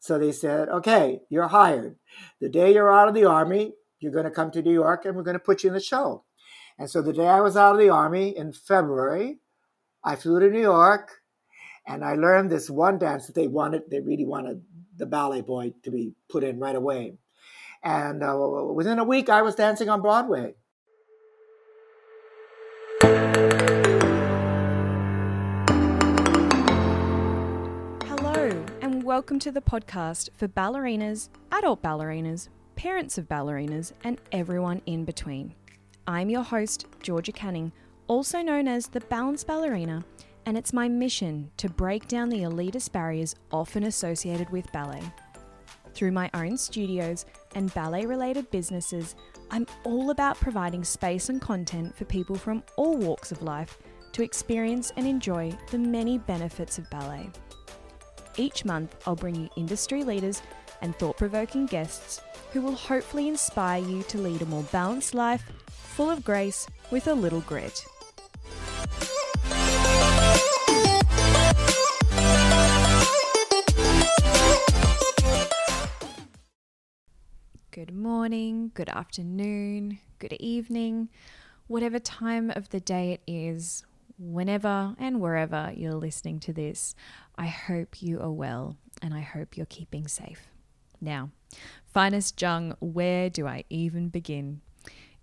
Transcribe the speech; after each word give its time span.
So 0.00 0.18
they 0.18 0.32
said, 0.32 0.68
okay, 0.70 1.20
you're 1.28 1.48
hired. 1.48 1.96
The 2.40 2.48
day 2.48 2.72
you're 2.72 2.92
out 2.92 3.08
of 3.08 3.14
the 3.14 3.26
army, 3.26 3.74
you're 4.00 4.12
going 4.12 4.24
to 4.24 4.30
come 4.30 4.50
to 4.52 4.62
New 4.62 4.72
York 4.72 5.04
and 5.04 5.14
we're 5.14 5.22
going 5.22 5.34
to 5.34 5.38
put 5.38 5.62
you 5.62 5.68
in 5.68 5.74
the 5.74 5.80
show. 5.80 6.24
And 6.78 6.90
so 6.90 7.02
the 7.02 7.12
day 7.12 7.28
I 7.28 7.40
was 7.40 7.56
out 7.56 7.74
of 7.74 7.80
the 7.80 7.90
army 7.90 8.36
in 8.36 8.54
February, 8.54 9.38
I 10.02 10.16
flew 10.16 10.40
to 10.40 10.48
New 10.48 10.62
York 10.62 11.20
and 11.86 12.02
I 12.02 12.14
learned 12.14 12.50
this 12.50 12.70
one 12.70 12.98
dance 12.98 13.26
that 13.26 13.34
they 13.34 13.46
wanted, 13.46 13.82
they 13.90 14.00
really 14.00 14.24
wanted 14.24 14.62
the 14.96 15.04
ballet 15.04 15.42
boy 15.42 15.74
to 15.82 15.90
be 15.90 16.14
put 16.30 16.44
in 16.44 16.58
right 16.58 16.74
away. 16.74 17.18
And 17.82 18.22
uh, 18.22 18.36
within 18.72 18.98
a 18.98 19.04
week, 19.04 19.28
I 19.28 19.42
was 19.42 19.54
dancing 19.54 19.90
on 19.90 20.00
Broadway. 20.00 20.54
Welcome 29.10 29.40
to 29.40 29.50
the 29.50 29.60
podcast 29.60 30.28
for 30.36 30.46
ballerinas, 30.46 31.30
adult 31.50 31.82
ballerinas, 31.82 32.48
parents 32.76 33.18
of 33.18 33.26
ballerinas, 33.26 33.92
and 34.04 34.20
everyone 34.30 34.80
in 34.86 35.04
between. 35.04 35.52
I'm 36.06 36.30
your 36.30 36.44
host, 36.44 36.86
Georgia 37.02 37.32
Canning, 37.32 37.72
also 38.06 38.40
known 38.40 38.68
as 38.68 38.86
the 38.86 39.00
Balanced 39.00 39.48
Ballerina, 39.48 40.04
and 40.46 40.56
it's 40.56 40.72
my 40.72 40.88
mission 40.88 41.50
to 41.56 41.68
break 41.68 42.06
down 42.06 42.28
the 42.28 42.42
elitist 42.42 42.92
barriers 42.92 43.34
often 43.50 43.82
associated 43.82 44.48
with 44.50 44.70
ballet. 44.70 45.02
Through 45.92 46.12
my 46.12 46.30
own 46.32 46.56
studios 46.56 47.26
and 47.56 47.74
ballet 47.74 48.06
related 48.06 48.48
businesses, 48.52 49.16
I'm 49.50 49.66
all 49.82 50.10
about 50.10 50.38
providing 50.38 50.84
space 50.84 51.30
and 51.30 51.40
content 51.40 51.96
for 51.96 52.04
people 52.04 52.36
from 52.36 52.62
all 52.76 52.96
walks 52.96 53.32
of 53.32 53.42
life 53.42 53.76
to 54.12 54.22
experience 54.22 54.92
and 54.96 55.04
enjoy 55.04 55.50
the 55.72 55.78
many 55.78 56.18
benefits 56.18 56.78
of 56.78 56.88
ballet. 56.90 57.28
Each 58.40 58.64
month, 58.64 58.96
I'll 59.06 59.16
bring 59.16 59.34
you 59.34 59.50
industry 59.54 60.02
leaders 60.02 60.40
and 60.80 60.96
thought 60.96 61.18
provoking 61.18 61.66
guests 61.66 62.22
who 62.54 62.62
will 62.62 62.74
hopefully 62.74 63.28
inspire 63.28 63.82
you 63.82 64.02
to 64.04 64.16
lead 64.16 64.40
a 64.40 64.46
more 64.46 64.62
balanced 64.72 65.12
life, 65.12 65.44
full 65.68 66.08
of 66.08 66.24
grace, 66.24 66.66
with 66.90 67.06
a 67.06 67.12
little 67.12 67.42
grit. 67.42 67.84
Good 77.70 77.94
morning, 77.94 78.70
good 78.72 78.88
afternoon, 78.88 79.98
good 80.18 80.32
evening, 80.40 81.10
whatever 81.66 81.98
time 81.98 82.50
of 82.56 82.70
the 82.70 82.80
day 82.80 83.12
it 83.12 83.20
is, 83.30 83.84
whenever 84.20 84.94
and 84.98 85.20
wherever 85.20 85.72
you're 85.74 85.94
listening 85.94 86.38
to 86.40 86.52
this. 86.52 86.94
I 87.36 87.46
hope 87.46 88.02
you 88.02 88.20
are 88.20 88.30
well 88.30 88.76
and 89.00 89.14
I 89.14 89.20
hope 89.20 89.56
you're 89.56 89.66
keeping 89.66 90.06
safe. 90.06 90.48
Now, 91.00 91.30
Finis 91.86 92.30
Jhung, 92.32 92.76
where 92.80 93.30
do 93.30 93.46
I 93.46 93.64
even 93.70 94.08
begin? 94.08 94.60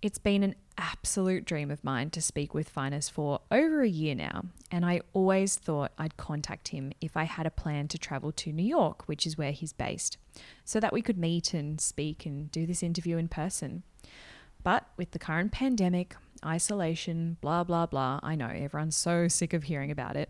It's 0.01 0.17
been 0.17 0.43
an 0.43 0.55
absolute 0.77 1.45
dream 1.45 1.71
of 1.71 1.83
mine 1.83 2.09
to 2.11 2.21
speak 2.21 2.53
with 2.53 2.69
Finis 2.69 3.09
for 3.09 3.41
over 3.51 3.81
a 3.81 3.89
year 3.89 4.13
now, 4.13 4.43
and 4.71 4.85
I 4.85 5.01
always 5.13 5.55
thought 5.55 5.91
I'd 5.97 6.17
contact 6.17 6.67
him 6.67 6.91
if 7.01 7.17
I 7.17 7.23
had 7.23 7.47
a 7.47 7.51
plan 7.51 7.87
to 7.89 7.97
travel 7.97 8.31
to 8.33 8.51
New 8.51 8.65
York, 8.65 9.07
which 9.07 9.25
is 9.25 9.39
where 9.39 9.51
he's 9.51 9.73
based, 9.73 10.17
so 10.65 10.79
that 10.79 10.93
we 10.93 11.01
could 11.01 11.17
meet 11.17 11.53
and 11.53 11.81
speak 11.81 12.27
and 12.27 12.51
do 12.51 12.67
this 12.67 12.83
interview 12.83 13.17
in 13.17 13.27
person. 13.27 13.81
But 14.63 14.87
with 14.97 15.11
the 15.11 15.19
current 15.19 15.51
pandemic, 15.51 16.15
isolation, 16.45 17.37
blah, 17.41 17.63
blah, 17.63 17.85
blah, 17.85 18.19
I 18.23 18.35
know 18.35 18.47
everyone's 18.47 18.95
so 18.95 19.27
sick 19.27 19.53
of 19.53 19.63
hearing 19.63 19.91
about 19.91 20.15
it. 20.15 20.29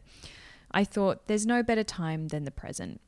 I 0.71 0.83
thought 0.83 1.27
there's 1.27 1.45
no 1.45 1.63
better 1.63 1.83
time 1.83 2.27
than 2.27 2.43
the 2.43 2.51
present. 2.51 3.01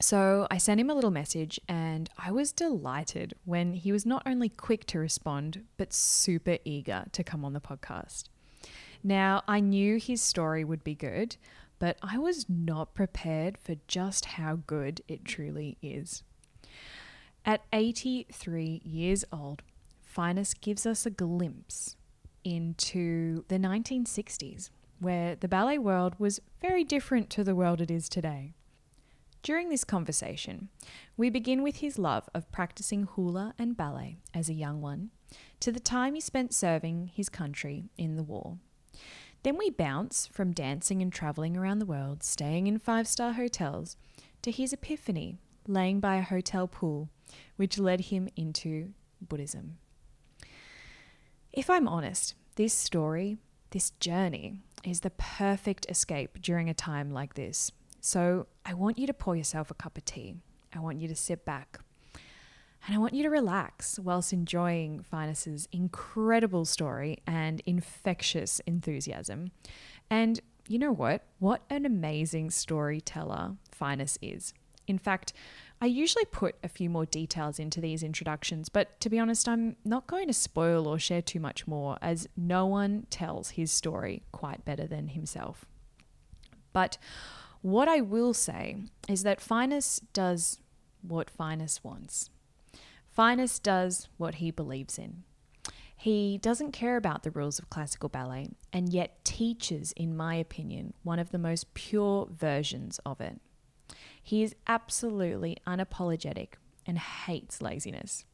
So 0.00 0.46
I 0.50 0.56
sent 0.56 0.80
him 0.80 0.88
a 0.88 0.94
little 0.94 1.10
message 1.10 1.60
and 1.68 2.08
I 2.18 2.32
was 2.32 2.52
delighted 2.52 3.34
when 3.44 3.74
he 3.74 3.92
was 3.92 4.06
not 4.06 4.22
only 4.24 4.48
quick 4.48 4.86
to 4.86 4.98
respond, 4.98 5.64
but 5.76 5.92
super 5.92 6.56
eager 6.64 7.04
to 7.12 7.22
come 7.22 7.44
on 7.44 7.52
the 7.52 7.60
podcast. 7.60 8.24
Now, 9.04 9.42
I 9.46 9.60
knew 9.60 9.98
his 9.98 10.22
story 10.22 10.64
would 10.64 10.82
be 10.82 10.94
good, 10.94 11.36
but 11.78 11.98
I 12.02 12.18
was 12.18 12.46
not 12.48 12.94
prepared 12.94 13.58
for 13.58 13.76
just 13.88 14.24
how 14.24 14.56
good 14.66 15.02
it 15.06 15.24
truly 15.24 15.76
is. 15.82 16.22
At 17.44 17.64
83 17.72 18.82
years 18.84 19.24
old, 19.32 19.62
Finis 20.02 20.54
gives 20.54 20.86
us 20.86 21.06
a 21.06 21.10
glimpse 21.10 21.96
into 22.50 23.44
the 23.48 23.58
1960s, 23.58 24.70
where 24.98 25.36
the 25.36 25.48
ballet 25.48 25.78
world 25.78 26.14
was 26.18 26.40
very 26.60 26.84
different 26.84 27.30
to 27.30 27.44
the 27.44 27.54
world 27.54 27.80
it 27.80 27.90
is 27.90 28.08
today. 28.08 28.52
During 29.42 29.68
this 29.70 29.84
conversation, 29.84 30.68
we 31.16 31.30
begin 31.30 31.62
with 31.62 31.76
his 31.76 31.98
love 31.98 32.28
of 32.34 32.50
practicing 32.52 33.04
hula 33.04 33.54
and 33.58 33.76
ballet 33.76 34.18
as 34.34 34.48
a 34.48 34.54
young 34.54 34.80
one, 34.80 35.10
to 35.60 35.72
the 35.72 35.80
time 35.80 36.14
he 36.14 36.20
spent 36.20 36.52
serving 36.52 37.10
his 37.14 37.28
country 37.28 37.88
in 37.96 38.16
the 38.16 38.22
war. 38.22 38.58
Then 39.42 39.56
we 39.56 39.70
bounce 39.70 40.26
from 40.26 40.52
dancing 40.52 41.00
and 41.00 41.12
travelling 41.12 41.56
around 41.56 41.78
the 41.78 41.86
world, 41.86 42.22
staying 42.22 42.66
in 42.66 42.78
five 42.78 43.08
star 43.08 43.34
hotels, 43.34 43.96
to 44.42 44.50
his 44.50 44.72
epiphany 44.72 45.38
laying 45.66 46.00
by 46.00 46.16
a 46.16 46.22
hotel 46.22 46.66
pool, 46.66 47.08
which 47.56 47.78
led 47.78 48.00
him 48.02 48.28
into 48.36 48.92
Buddhism. 49.20 49.78
If 51.52 51.68
I'm 51.68 51.88
honest, 51.88 52.34
this 52.60 52.74
story, 52.74 53.38
this 53.70 53.90
journey, 54.00 54.60
is 54.84 55.00
the 55.00 55.10
perfect 55.10 55.86
escape 55.88 56.42
during 56.42 56.68
a 56.68 56.74
time 56.74 57.10
like 57.10 57.32
this 57.32 57.72
so 58.00 58.46
I 58.64 58.74
want 58.74 58.98
you 58.98 59.06
to 59.06 59.14
pour 59.14 59.36
yourself 59.36 59.70
a 59.70 59.74
cup 59.74 59.96
of 59.96 60.04
tea. 60.04 60.36
I 60.74 60.78
want 60.80 61.00
you 61.00 61.08
to 61.08 61.14
sit 61.14 61.44
back. 61.44 61.80
And 62.86 62.96
I 62.96 62.98
want 62.98 63.12
you 63.12 63.22
to 63.24 63.28
relax 63.30 63.98
whilst 63.98 64.32
enjoying 64.32 65.02
Finis's 65.02 65.68
incredible 65.70 66.64
story 66.64 67.18
and 67.26 67.60
infectious 67.66 68.60
enthusiasm. 68.60 69.50
And 70.08 70.40
you 70.66 70.78
know 70.78 70.92
what? 70.92 71.26
What 71.38 71.62
an 71.68 71.84
amazing 71.84 72.50
storyteller 72.50 73.56
Finus 73.70 74.16
is. 74.22 74.54
In 74.86 74.98
fact, 74.98 75.34
I 75.82 75.86
usually 75.86 76.26
put 76.26 76.56
a 76.62 76.68
few 76.68 76.90
more 76.90 77.06
details 77.06 77.58
into 77.58 77.80
these 77.80 78.02
introductions, 78.02 78.68
but 78.68 79.00
to 79.00 79.08
be 79.08 79.18
honest, 79.18 79.48
I'm 79.48 79.76
not 79.82 80.06
going 80.06 80.26
to 80.26 80.34
spoil 80.34 80.86
or 80.86 80.98
share 80.98 81.22
too 81.22 81.40
much 81.40 81.66
more, 81.66 81.96
as 82.02 82.28
no 82.36 82.66
one 82.66 83.06
tells 83.08 83.50
his 83.50 83.72
story 83.72 84.22
quite 84.30 84.64
better 84.64 84.86
than 84.86 85.08
himself. 85.08 85.64
But 86.74 86.98
what 87.62 87.88
I 87.88 88.02
will 88.02 88.34
say 88.34 88.76
is 89.08 89.22
that 89.22 89.40
Finis 89.40 90.00
does 90.12 90.58
what 91.00 91.30
Finis 91.30 91.82
wants. 91.82 92.28
Finis 93.10 93.58
does 93.58 94.08
what 94.18 94.36
he 94.36 94.50
believes 94.50 94.98
in. 94.98 95.24
He 95.96 96.38
doesn't 96.38 96.72
care 96.72 96.96
about 96.96 97.22
the 97.22 97.30
rules 97.30 97.58
of 97.58 97.68
classical 97.68 98.08
ballet 98.08 98.50
and 98.72 98.92
yet 98.92 99.24
teaches, 99.24 99.92
in 99.92 100.16
my 100.16 100.34
opinion, 100.34 100.94
one 101.02 101.18
of 101.18 101.30
the 101.30 101.38
most 101.38 101.74
pure 101.74 102.26
versions 102.30 103.00
of 103.04 103.20
it. 103.20 103.40
He 104.22 104.42
is 104.42 104.54
absolutely 104.66 105.56
unapologetic 105.66 106.54
and 106.86 106.98
hates 106.98 107.62
laziness. 107.62 108.24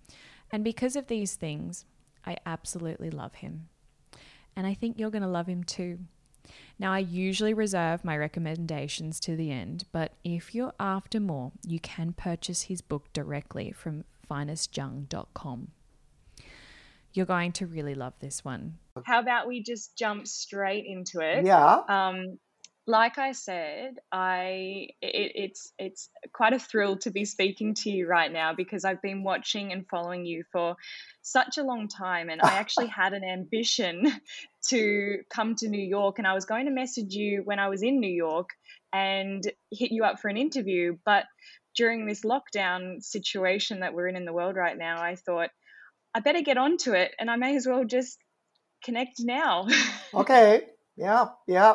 And 0.50 0.62
because 0.64 0.96
of 0.96 1.06
these 1.06 1.34
things, 1.34 1.84
I 2.24 2.36
absolutely 2.44 3.10
love 3.10 3.34
him. 3.34 3.68
And 4.54 4.66
I 4.66 4.74
think 4.74 4.98
you're 4.98 5.10
going 5.10 5.22
to 5.22 5.28
love 5.28 5.46
him 5.46 5.64
too. 5.64 5.98
Now, 6.78 6.92
I 6.92 6.98
usually 6.98 7.54
reserve 7.54 8.04
my 8.04 8.16
recommendations 8.16 9.18
to 9.20 9.36
the 9.36 9.50
end, 9.50 9.84
but 9.92 10.12
if 10.22 10.54
you're 10.54 10.74
after 10.78 11.18
more, 11.18 11.52
you 11.66 11.80
can 11.80 12.12
purchase 12.12 12.62
his 12.62 12.80
book 12.80 13.12
directly 13.12 13.72
from 13.72 14.04
finisjhung.com. 14.30 15.68
You're 17.12 17.26
going 17.26 17.52
to 17.52 17.66
really 17.66 17.94
love 17.94 18.12
this 18.20 18.44
one. 18.44 18.78
How 19.04 19.20
about 19.20 19.48
we 19.48 19.62
just 19.62 19.96
jump 19.96 20.26
straight 20.26 20.84
into 20.86 21.20
it? 21.20 21.46
Yeah. 21.46 21.80
Um, 21.88 22.38
like 22.86 23.18
I 23.18 23.32
said, 23.32 23.96
I 24.12 24.88
it, 25.02 25.32
it's 25.34 25.72
it's 25.78 26.08
quite 26.32 26.52
a 26.52 26.58
thrill 26.58 26.96
to 26.98 27.10
be 27.10 27.24
speaking 27.24 27.74
to 27.74 27.90
you 27.90 28.06
right 28.06 28.32
now 28.32 28.54
because 28.54 28.84
I've 28.84 29.02
been 29.02 29.24
watching 29.24 29.72
and 29.72 29.86
following 29.88 30.24
you 30.24 30.44
for 30.52 30.76
such 31.22 31.58
a 31.58 31.64
long 31.64 31.88
time, 31.88 32.28
and 32.28 32.40
I 32.40 32.54
actually 32.58 32.86
had 32.86 33.12
an 33.12 33.24
ambition 33.24 34.04
to 34.68 35.18
come 35.30 35.56
to 35.56 35.68
New 35.68 35.84
York, 35.84 36.18
and 36.18 36.26
I 36.26 36.34
was 36.34 36.44
going 36.44 36.66
to 36.66 36.72
message 36.72 37.12
you 37.14 37.42
when 37.44 37.58
I 37.58 37.68
was 37.68 37.82
in 37.82 37.98
New 37.98 38.12
York 38.12 38.50
and 38.92 39.42
hit 39.72 39.90
you 39.90 40.04
up 40.04 40.20
for 40.20 40.28
an 40.28 40.36
interview, 40.36 40.96
but 41.04 41.24
during 41.76 42.06
this 42.06 42.22
lockdown 42.22 43.02
situation 43.02 43.80
that 43.80 43.92
we're 43.92 44.08
in 44.08 44.16
in 44.16 44.24
the 44.24 44.32
world 44.32 44.56
right 44.56 44.78
now, 44.78 45.02
I 45.02 45.16
thought 45.16 45.50
I 46.14 46.20
better 46.20 46.40
get 46.40 46.56
onto 46.56 46.92
it, 46.92 47.12
and 47.18 47.30
I 47.30 47.36
may 47.36 47.56
as 47.56 47.66
well 47.66 47.84
just 47.84 48.18
connect 48.84 49.16
now. 49.18 49.66
okay. 50.14 50.62
Yeah. 50.96 51.26
Yeah. 51.46 51.74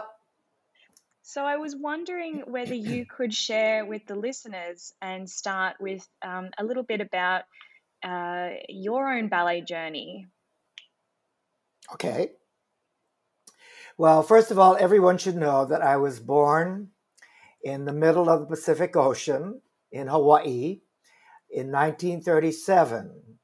So 1.31 1.45
I 1.45 1.55
was 1.55 1.77
wondering 1.77 2.43
whether 2.45 2.73
you 2.73 3.05
could 3.17 3.33
share 3.33 3.85
with 3.85 4.05
the 4.05 4.15
listeners 4.15 4.93
and 5.01 5.29
start 5.29 5.77
with 5.79 6.05
um, 6.21 6.49
a 6.57 6.63
little 6.65 6.83
bit 6.83 6.99
about 6.99 7.43
uh, 8.03 8.49
your 8.67 9.09
own 9.09 9.29
ballet 9.29 9.61
journey. 9.61 10.27
Okay. 11.93 12.31
Well, 13.97 14.23
first 14.23 14.51
of 14.51 14.59
all, 14.59 14.75
everyone 14.77 15.17
should 15.17 15.37
know 15.37 15.63
that 15.63 15.81
I 15.81 15.95
was 15.95 16.19
born 16.19 16.89
in 17.63 17.85
the 17.85 17.93
middle 17.93 18.29
of 18.29 18.41
the 18.41 18.47
Pacific 18.47 18.97
Ocean 18.97 19.61
in 19.89 20.07
Hawaii 20.07 20.81
in 21.49 21.71
1937. 21.71 23.37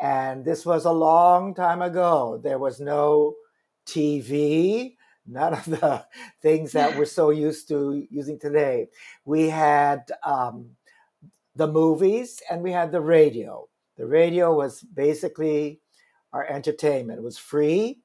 And 0.00 0.44
this 0.44 0.64
was 0.64 0.84
a 0.84 0.92
long 0.92 1.52
time 1.56 1.82
ago. 1.82 2.40
There 2.40 2.60
was 2.60 2.78
no 2.78 3.34
TV, 3.88 4.94
none 5.26 5.54
of 5.54 5.64
the 5.64 6.04
things 6.42 6.72
that 6.72 6.96
we're 6.96 7.04
so 7.04 7.30
used 7.30 7.68
to 7.68 8.06
using 8.10 8.38
today. 8.38 8.88
We 9.24 9.48
had 9.48 10.04
um, 10.24 10.70
the 11.56 11.66
movies 11.66 12.40
and 12.50 12.62
we 12.62 12.72
had 12.72 12.92
the 12.92 13.00
radio. 13.00 13.68
The 13.96 14.06
radio 14.06 14.54
was 14.54 14.82
basically 14.82 15.80
our 16.32 16.46
entertainment. 16.46 17.18
It 17.18 17.22
was 17.22 17.38
free. 17.38 18.00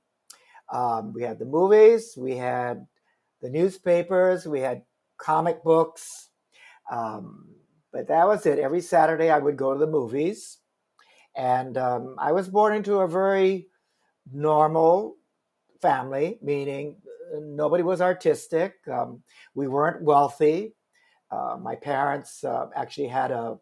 Um, 0.72 1.14
we 1.14 1.24
had 1.24 1.40
the 1.40 1.46
movies, 1.46 2.14
we 2.16 2.38
had 2.38 2.86
the 3.42 3.50
newspapers, 3.50 4.46
we 4.46 4.60
had 4.60 4.84
comic 5.18 5.64
books. 5.64 6.30
Um, 6.92 7.50
but 7.92 8.08
that 8.08 8.28
was 8.28 8.46
it. 8.46 8.60
Every 8.60 8.82
Saturday 8.82 9.32
I 9.32 9.40
would 9.40 9.58
go 9.58 9.74
to 9.74 9.80
the 9.80 9.88
movies. 9.88 10.60
And 11.36 11.78
um, 11.78 12.16
I 12.20 12.34
was 12.34 12.50
born 12.50 12.76
into 12.76 13.00
a 13.00 13.08
very 13.08 13.68
normal 14.32 15.16
family, 15.82 16.38
meaning 16.42 16.98
nobody 17.34 17.84
was 17.84 18.02
artistic. 18.02 18.76
Um, 18.92 19.24
we 19.54 19.68
weren't 19.68 20.04
wealthy. 20.04 20.74
Uh, 21.32 21.58
my 21.62 21.76
parents 21.76 22.44
uh, 22.44 22.68
actually 22.76 23.08
had 23.08 23.32
a, 23.32 23.58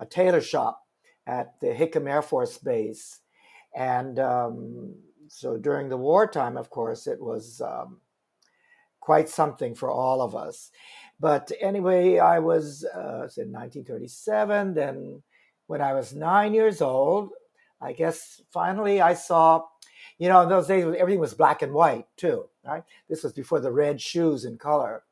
a 0.00 0.06
tailor 0.06 0.40
shop 0.40 0.80
at 1.26 1.58
the 1.60 1.68
Hickam 1.68 2.08
Air 2.08 2.22
Force 2.22 2.58
Base. 2.58 3.20
And 3.74 4.18
um, 4.18 4.94
so 5.28 5.58
during 5.58 5.88
the 5.88 5.96
wartime, 5.96 6.56
of 6.56 6.70
course, 6.70 7.06
it 7.06 7.20
was 7.20 7.60
um, 7.60 8.00
quite 9.00 9.28
something 9.28 9.74
for 9.74 9.90
all 9.90 10.22
of 10.22 10.34
us. 10.34 10.70
But 11.18 11.50
anyway, 11.60 12.18
I 12.18 12.38
was 12.38 12.84
uh, 12.84 13.28
in 13.36 13.52
1937. 13.52 14.74
Then, 14.74 15.22
when 15.66 15.80
I 15.80 15.94
was 15.94 16.14
nine 16.14 16.54
years 16.54 16.80
old, 16.80 17.30
I 17.80 17.92
guess 17.92 18.40
finally 18.52 19.00
I 19.00 19.14
saw, 19.14 19.64
you 20.18 20.28
know, 20.28 20.42
in 20.42 20.48
those 20.48 20.66
days 20.66 20.84
everything 20.98 21.20
was 21.20 21.34
black 21.34 21.62
and 21.62 21.72
white 21.72 22.06
too, 22.16 22.46
right? 22.64 22.82
This 23.08 23.22
was 23.22 23.32
before 23.32 23.60
the 23.60 23.72
red 23.72 24.00
shoes 24.00 24.44
in 24.44 24.58
color. 24.58 25.02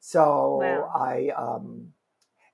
So 0.00 0.60
wow. 0.62 0.92
I, 0.94 1.30
um, 1.36 1.92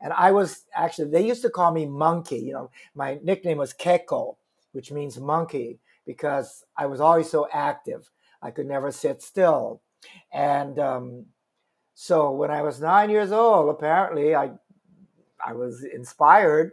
and 0.00 0.12
I 0.12 0.32
was 0.32 0.64
actually, 0.74 1.10
they 1.10 1.26
used 1.26 1.42
to 1.42 1.50
call 1.50 1.72
me 1.72 1.86
Monkey. 1.86 2.38
You 2.38 2.52
know, 2.52 2.70
my 2.94 3.18
nickname 3.22 3.58
was 3.58 3.72
Keko, 3.72 4.36
which 4.72 4.90
means 4.90 5.20
monkey, 5.20 5.78
because 6.06 6.64
I 6.76 6.86
was 6.86 7.00
always 7.00 7.30
so 7.30 7.46
active. 7.52 8.10
I 8.42 8.50
could 8.50 8.66
never 8.66 8.90
sit 8.90 9.22
still. 9.22 9.80
And 10.32 10.78
um, 10.78 11.26
so 11.94 12.32
when 12.32 12.50
I 12.50 12.62
was 12.62 12.80
nine 12.80 13.10
years 13.10 13.30
old, 13.30 13.70
apparently 13.70 14.34
I, 14.34 14.50
I 15.44 15.52
was 15.52 15.84
inspired, 15.84 16.72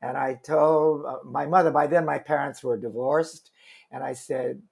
and 0.00 0.16
I 0.16 0.40
told 0.42 1.04
uh, 1.04 1.18
my 1.24 1.46
mother. 1.46 1.70
By 1.70 1.86
then, 1.86 2.04
my 2.04 2.18
parents 2.18 2.62
were 2.62 2.76
divorced, 2.76 3.50
and 3.92 4.02
I 4.02 4.14
said, 4.14 4.62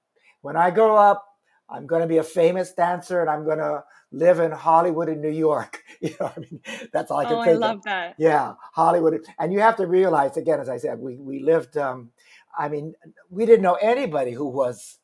"When 0.41 0.57
I 0.57 0.71
grow 0.71 0.97
up, 0.97 1.25
I'm 1.69 1.87
going 1.87 2.03
to 2.03 2.09
be 2.09 2.19
a 2.19 2.25
famous 2.25 2.73
dancer, 2.73 3.21
and 3.21 3.31
I'm 3.31 3.45
going 3.45 3.59
to 3.59 3.85
live 4.11 4.41
in 4.41 4.51
Hollywood 4.51 5.09
in 5.09 5.21
New 5.21 5.31
York." 5.31 5.83
You 6.03 6.17
know, 6.19 6.33
I 6.35 6.41
mean, 6.41 6.61
that's 6.95 7.11
all 7.11 7.19
I 7.19 7.25
can 7.27 7.35
oh, 7.35 7.45
think. 7.45 7.57
I 7.57 7.67
love 7.67 7.77
of. 7.77 7.85
that. 7.85 8.15
Yeah, 8.17 8.55
Hollywood, 8.73 9.21
and 9.39 9.53
you 9.53 9.61
have 9.61 9.77
to 9.77 9.87
realize 9.87 10.39
again, 10.39 10.59
as 10.59 10.71
I 10.71 10.79
said, 10.79 10.99
we 10.99 11.17
we 11.19 11.41
lived. 11.41 11.77
Um, 11.77 12.13
I 12.59 12.69
mean, 12.69 12.95
we 13.29 13.47
didn't 13.47 13.63
know 13.63 13.75
anybody 13.75 14.33
who 14.33 14.47
was 14.47 14.99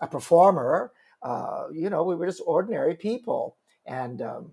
a 0.00 0.06
performer. 0.06 0.92
Uh, 1.22 1.68
you 1.72 1.88
know, 1.88 2.02
we 2.02 2.16
were 2.16 2.26
just 2.26 2.42
ordinary 2.44 2.94
people. 2.94 3.56
And 3.86 4.20
um, 4.20 4.52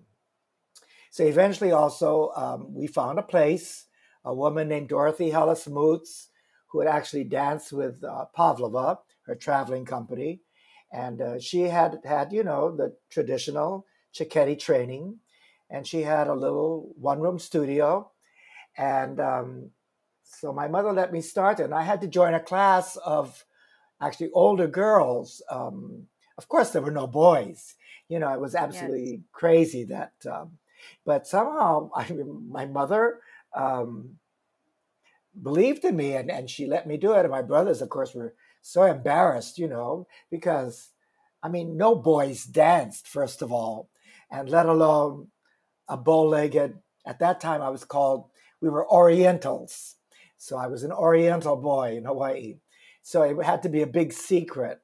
so 1.10 1.24
eventually, 1.24 1.72
also, 1.72 2.32
um, 2.36 2.74
we 2.74 2.86
found 2.86 3.18
a 3.18 3.22
place, 3.22 3.86
a 4.24 4.34
woman 4.34 4.68
named 4.68 4.88
Dorothy 4.88 5.30
Hellas 5.30 5.66
Moots, 5.68 6.28
who 6.68 6.80
had 6.80 6.88
actually 6.88 7.24
danced 7.24 7.72
with 7.72 8.02
uh, 8.04 8.26
Pavlova, 8.34 8.98
her 9.26 9.34
traveling 9.34 9.84
company. 9.84 10.40
And 10.92 11.20
uh, 11.20 11.38
she 11.38 11.62
had 11.62 12.00
had, 12.04 12.32
you 12.32 12.42
know, 12.42 12.74
the 12.74 12.96
traditional 13.10 13.86
Cecchetti 14.12 14.58
training. 14.58 15.18
And 15.68 15.86
she 15.86 16.02
had 16.02 16.26
a 16.26 16.34
little 16.34 16.92
one 16.96 17.20
room 17.20 17.38
studio. 17.38 18.10
And 18.76 19.20
um, 19.20 19.70
so 20.38 20.52
my 20.52 20.68
mother 20.68 20.92
let 20.92 21.12
me 21.12 21.20
start, 21.20 21.60
and 21.60 21.74
I 21.74 21.82
had 21.82 22.00
to 22.02 22.08
join 22.08 22.34
a 22.34 22.40
class 22.40 22.96
of 22.96 23.44
actually 24.00 24.30
older 24.32 24.66
girls. 24.66 25.42
Um, 25.50 26.06
of 26.38 26.48
course, 26.48 26.70
there 26.70 26.82
were 26.82 26.90
no 26.90 27.06
boys. 27.06 27.74
You 28.08 28.18
know, 28.20 28.32
it 28.32 28.40
was 28.40 28.54
absolutely 28.54 29.10
yes. 29.10 29.20
crazy 29.32 29.84
that. 29.84 30.12
Um, 30.30 30.58
but 31.04 31.26
somehow, 31.26 31.90
I, 31.94 32.10
mean, 32.10 32.48
my 32.48 32.64
mother 32.64 33.20
um, 33.54 34.16
believed 35.42 35.84
in 35.84 35.96
me, 35.96 36.14
and, 36.14 36.30
and 36.30 36.48
she 36.48 36.66
let 36.66 36.86
me 36.86 36.96
do 36.96 37.12
it. 37.12 37.20
And 37.20 37.30
my 37.30 37.42
brothers, 37.42 37.82
of 37.82 37.88
course, 37.88 38.14
were 38.14 38.34
so 38.62 38.84
embarrassed, 38.84 39.58
you 39.58 39.68
know, 39.68 40.06
because 40.30 40.90
I 41.42 41.48
mean, 41.48 41.76
no 41.76 41.94
boys 41.94 42.44
danced 42.44 43.08
first 43.08 43.42
of 43.42 43.52
all, 43.52 43.88
and 44.30 44.48
let 44.48 44.66
alone 44.66 45.28
a 45.88 45.96
bow-legged. 45.96 46.78
At 47.06 47.18
that 47.20 47.40
time, 47.40 47.62
I 47.62 47.70
was 47.70 47.84
called. 47.84 48.26
We 48.60 48.68
were 48.68 48.90
Orientals, 48.90 49.96
so 50.36 50.56
I 50.56 50.66
was 50.66 50.84
an 50.84 50.92
Oriental 50.92 51.56
boy 51.56 51.96
in 51.96 52.04
Hawaii. 52.04 52.56
So 53.02 53.22
it 53.22 53.42
had 53.42 53.62
to 53.62 53.70
be 53.70 53.82
a 53.82 53.86
big 53.86 54.12
secret. 54.12 54.80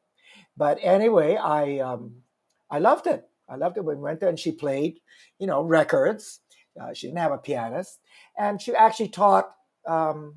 But 0.56 0.78
anyway, 0.82 1.36
I 1.36 1.78
um, 1.80 2.22
I 2.70 2.78
loved 2.78 3.06
it. 3.06 3.24
I 3.48 3.56
loved 3.56 3.76
it 3.76 3.84
we 3.84 3.94
went 3.94 4.20
there 4.20 4.28
and 4.28 4.40
she 4.40 4.52
played, 4.52 4.98
you 5.38 5.46
know, 5.46 5.62
records. 5.62 6.40
Uh, 6.80 6.92
she 6.92 7.06
didn't 7.06 7.20
have 7.20 7.32
a 7.32 7.38
pianist, 7.38 7.98
and 8.36 8.60
she 8.60 8.74
actually 8.74 9.08
taught 9.08 9.50
um, 9.86 10.36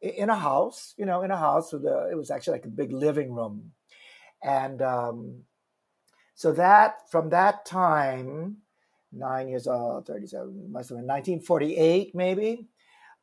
in 0.00 0.30
a 0.30 0.36
house. 0.36 0.94
You 0.96 1.06
know, 1.06 1.22
in 1.22 1.30
a 1.30 1.36
house 1.36 1.72
with 1.72 1.84
a. 1.84 2.08
It 2.10 2.16
was 2.16 2.30
actually 2.30 2.54
like 2.54 2.66
a 2.66 2.68
big 2.68 2.92
living 2.92 3.32
room, 3.32 3.72
and 4.42 4.82
um, 4.82 5.42
so 6.34 6.52
that 6.52 7.10
from 7.10 7.30
that 7.30 7.64
time, 7.64 8.58
nine 9.12 9.48
years 9.48 9.66
old, 9.66 10.06
thirty-seven, 10.06 10.70
must 10.72 10.90
have 10.90 10.98
been 10.98 11.06
nineteen 11.06 11.40
forty-eight, 11.40 12.14
maybe. 12.14 12.68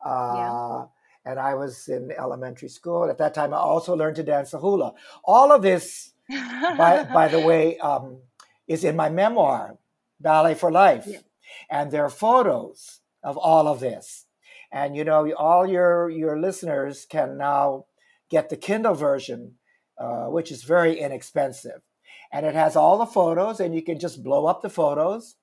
Uh, 0.04 0.34
yeah 0.36 0.84
and 1.24 1.38
I 1.38 1.54
was 1.54 1.88
in 1.88 2.12
elementary 2.12 2.68
school. 2.68 3.08
At 3.08 3.18
that 3.18 3.34
time, 3.34 3.54
I 3.54 3.58
also 3.58 3.96
learned 3.96 4.16
to 4.16 4.22
dance 4.22 4.50
the 4.50 4.58
hula. 4.58 4.94
All 5.24 5.52
of 5.52 5.62
this, 5.62 6.12
by, 6.28 7.04
by 7.12 7.28
the 7.28 7.40
way, 7.46 7.78
um, 7.78 8.18
is 8.68 8.84
in 8.84 8.96
my 8.96 9.08
memoir, 9.08 9.78
Ballet 10.20 10.54
for 10.54 10.70
Life. 10.70 11.04
Yeah. 11.06 11.18
And 11.70 11.90
there 11.90 12.04
are 12.04 12.10
photos 12.10 13.00
of 13.22 13.36
all 13.36 13.68
of 13.68 13.80
this. 13.80 14.26
And 14.74 14.96
you 14.96 15.04
know, 15.04 15.32
all 15.34 15.68
your 15.68 16.10
your 16.10 16.36
listeners 16.36 17.06
can 17.08 17.38
now 17.38 17.86
get 18.28 18.48
the 18.48 18.56
Kindle 18.56 18.94
version, 18.94 19.54
uh, 19.96 20.24
which 20.24 20.50
is 20.50 20.64
very 20.64 20.98
inexpensive, 20.98 21.80
and 22.32 22.44
it 22.44 22.56
has 22.56 22.74
all 22.74 22.98
the 22.98 23.06
photos, 23.06 23.60
and 23.60 23.72
you 23.72 23.82
can 23.82 24.00
just 24.00 24.24
blow 24.24 24.46
up 24.46 24.62
the 24.62 24.68
photos, 24.68 25.36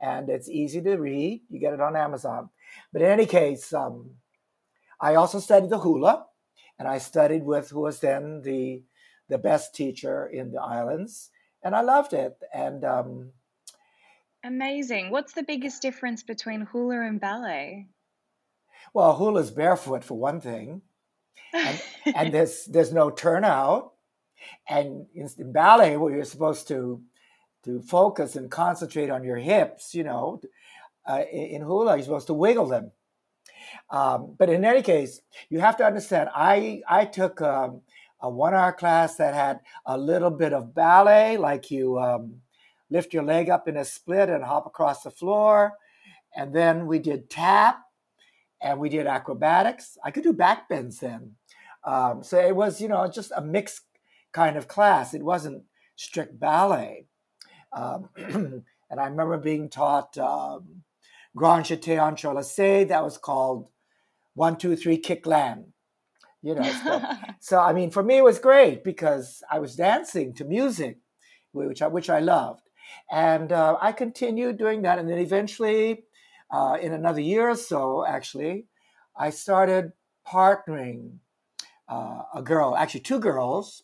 and 0.00 0.30
it's 0.30 0.48
easy 0.48 0.80
to 0.80 0.96
read. 0.96 1.42
You 1.50 1.60
get 1.60 1.74
it 1.74 1.80
on 1.82 1.94
Amazon. 1.94 2.48
But 2.90 3.02
in 3.02 3.08
any 3.08 3.26
case, 3.26 3.70
um, 3.74 4.12
I 4.98 5.14
also 5.14 5.40
studied 5.40 5.68
the 5.68 5.80
hula, 5.80 6.24
and 6.78 6.88
I 6.88 6.96
studied 6.96 7.44
with 7.44 7.68
who 7.68 7.80
was 7.80 8.00
then 8.00 8.40
the 8.40 8.82
the 9.28 9.36
best 9.36 9.74
teacher 9.74 10.26
in 10.26 10.52
the 10.52 10.62
islands, 10.62 11.28
and 11.62 11.76
I 11.76 11.82
loved 11.82 12.14
it. 12.14 12.38
And 12.54 12.82
um, 12.86 13.32
amazing. 14.42 15.10
What's 15.10 15.34
the 15.34 15.42
biggest 15.42 15.82
difference 15.82 16.22
between 16.22 16.62
hula 16.62 17.02
and 17.02 17.20
ballet? 17.20 17.88
Well, 18.92 19.16
hula's 19.16 19.50
barefoot 19.50 20.04
for 20.04 20.18
one 20.18 20.40
thing, 20.40 20.82
and, 21.52 21.82
and 22.14 22.34
there's 22.34 22.64
there's 22.66 22.92
no 22.92 23.10
turnout, 23.10 23.92
and 24.68 25.06
in, 25.14 25.28
in 25.38 25.52
ballet 25.52 25.96
where 25.96 26.14
you're 26.14 26.24
supposed 26.24 26.68
to 26.68 27.02
to 27.64 27.82
focus 27.82 28.36
and 28.36 28.50
concentrate 28.50 29.10
on 29.10 29.22
your 29.22 29.36
hips, 29.36 29.94
you 29.94 30.02
know, 30.02 30.40
uh, 31.08 31.22
in 31.30 31.62
hula 31.62 31.96
you're 31.96 32.04
supposed 32.04 32.26
to 32.28 32.34
wiggle 32.34 32.66
them. 32.66 32.90
Um, 33.90 34.34
but 34.38 34.48
in 34.48 34.64
any 34.64 34.82
case, 34.82 35.20
you 35.48 35.60
have 35.60 35.76
to 35.78 35.84
understand. 35.84 36.30
I 36.34 36.82
I 36.88 37.04
took 37.04 37.40
um, 37.40 37.82
a 38.20 38.30
one-hour 38.30 38.72
class 38.72 39.16
that 39.16 39.34
had 39.34 39.60
a 39.86 39.96
little 39.96 40.30
bit 40.30 40.52
of 40.52 40.74
ballet, 40.74 41.36
like 41.36 41.70
you 41.70 41.98
um, 41.98 42.36
lift 42.90 43.14
your 43.14 43.22
leg 43.22 43.48
up 43.48 43.68
in 43.68 43.76
a 43.76 43.84
split 43.84 44.28
and 44.28 44.44
hop 44.44 44.66
across 44.66 45.02
the 45.02 45.10
floor, 45.10 45.74
and 46.34 46.54
then 46.54 46.86
we 46.86 46.98
did 46.98 47.30
tap, 47.30 47.82
and 48.62 48.78
we 48.78 48.88
did 48.88 49.06
acrobatics. 49.06 49.96
I 50.04 50.10
could 50.10 50.22
do 50.22 50.32
back 50.32 50.68
bends 50.68 51.00
then. 51.00 51.36
Um, 51.84 52.22
so 52.22 52.38
it 52.38 52.54
was, 52.54 52.80
you 52.80 52.88
know, 52.88 53.08
just 53.08 53.32
a 53.34 53.40
mixed 53.40 53.82
kind 54.32 54.56
of 54.56 54.68
class. 54.68 55.14
It 55.14 55.22
wasn't 55.22 55.64
strict 55.96 56.38
ballet. 56.38 57.06
Um, 57.72 58.08
and 58.16 59.00
I 59.00 59.06
remember 59.06 59.38
being 59.38 59.68
taught 59.68 60.16
um, 60.18 60.82
Grand 61.34 61.64
Jeté 61.64 61.96
Entrelacé. 61.96 62.86
That 62.88 63.04
was 63.04 63.16
called 63.16 63.70
One, 64.34 64.56
Two, 64.56 64.76
Three, 64.76 64.98
Kick 64.98 65.26
Land. 65.26 65.66
You 66.42 66.54
know, 66.54 66.72
so, 66.84 67.02
so, 67.40 67.60
I 67.60 67.72
mean, 67.72 67.90
for 67.90 68.02
me 68.02 68.18
it 68.18 68.24
was 68.24 68.38
great 68.38 68.82
because 68.82 69.42
I 69.50 69.58
was 69.58 69.76
dancing 69.76 70.32
to 70.34 70.44
music, 70.44 70.98
which 71.52 71.82
I, 71.82 71.86
which 71.86 72.08
I 72.08 72.20
loved, 72.20 72.62
and 73.10 73.52
uh, 73.52 73.76
I 73.80 73.92
continued 73.92 74.56
doing 74.56 74.82
that, 74.82 74.98
and 74.98 75.08
then 75.08 75.18
eventually 75.18 76.04
uh, 76.50 76.76
in 76.80 76.92
another 76.92 77.20
year 77.20 77.48
or 77.50 77.56
so, 77.56 78.04
actually, 78.06 78.66
I 79.16 79.30
started 79.30 79.92
partnering 80.26 81.18
uh, 81.88 82.22
a 82.34 82.42
girl, 82.42 82.76
actually 82.76 83.00
two 83.00 83.18
girls. 83.18 83.82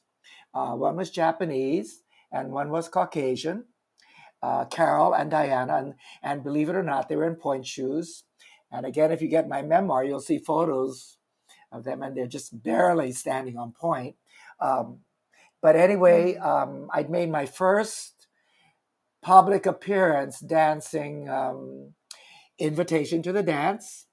Uh, 0.54 0.72
one 0.74 0.96
was 0.96 1.10
Japanese 1.10 2.02
and 2.32 2.52
one 2.52 2.70
was 2.70 2.88
Caucasian, 2.88 3.64
uh, 4.42 4.64
Carol 4.66 5.14
and 5.14 5.30
Diana. 5.30 5.76
And, 5.76 5.94
and 6.22 6.42
believe 6.44 6.68
it 6.68 6.76
or 6.76 6.82
not, 6.82 7.08
they 7.08 7.16
were 7.16 7.26
in 7.26 7.36
point 7.36 7.66
shoes. 7.66 8.24
And 8.72 8.84
again, 8.84 9.12
if 9.12 9.22
you 9.22 9.28
get 9.28 9.48
my 9.48 9.62
memoir, 9.62 10.04
you'll 10.04 10.20
see 10.20 10.38
photos 10.38 11.18
of 11.72 11.84
them, 11.84 12.02
and 12.02 12.16
they're 12.16 12.26
just 12.26 12.62
barely 12.62 13.12
standing 13.12 13.56
on 13.56 13.72
point. 13.72 14.16
Um, 14.60 15.00
but 15.62 15.76
anyway, 15.76 16.34
mm. 16.34 16.44
um, 16.44 16.88
I'd 16.92 17.10
made 17.10 17.30
my 17.30 17.46
first 17.46 18.26
public 19.22 19.66
appearance 19.66 20.40
dancing 20.40 21.28
um, 21.28 21.94
Invitation 22.58 23.22
to 23.22 23.32
the 23.32 23.42
Dance 23.42 24.06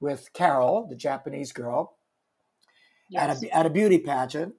with 0.00 0.32
Carol, 0.32 0.86
the 0.88 0.96
Japanese 0.96 1.52
girl, 1.52 1.96
yes. 3.08 3.42
at, 3.42 3.50
a, 3.50 3.56
at 3.56 3.66
a 3.66 3.70
beauty 3.70 3.98
pageant. 3.98 4.54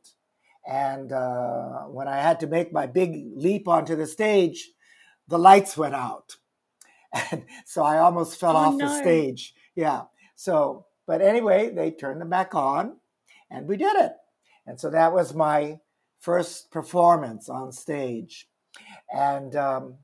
And 0.65 1.11
uh, 1.11 1.83
when 1.87 2.07
I 2.07 2.17
had 2.17 2.39
to 2.39 2.47
make 2.47 2.71
my 2.71 2.85
big 2.85 3.31
leap 3.35 3.67
onto 3.67 3.95
the 3.95 4.07
stage, 4.07 4.69
the 5.27 5.39
lights 5.39 5.75
went 5.77 5.95
out. 5.95 6.37
And 7.31 7.45
so 7.65 7.83
I 7.83 7.99
almost 7.99 8.39
fell 8.39 8.55
oh, 8.55 8.59
off 8.59 8.75
no. 8.75 8.87
the 8.87 8.97
stage. 9.01 9.53
Yeah. 9.75 10.03
So, 10.35 10.85
but 11.05 11.21
anyway, 11.21 11.69
they 11.69 11.91
turned 11.91 12.21
them 12.21 12.29
back 12.29 12.55
on 12.55 12.97
and 13.51 13.67
we 13.67 13.77
did 13.77 13.95
it. 13.97 14.13
And 14.65 14.79
so 14.79 14.89
that 14.89 15.13
was 15.13 15.33
my 15.33 15.79
first 16.19 16.71
performance 16.71 17.49
on 17.49 17.71
stage. 17.71 18.47
And 19.13 19.55
um, 19.55 19.95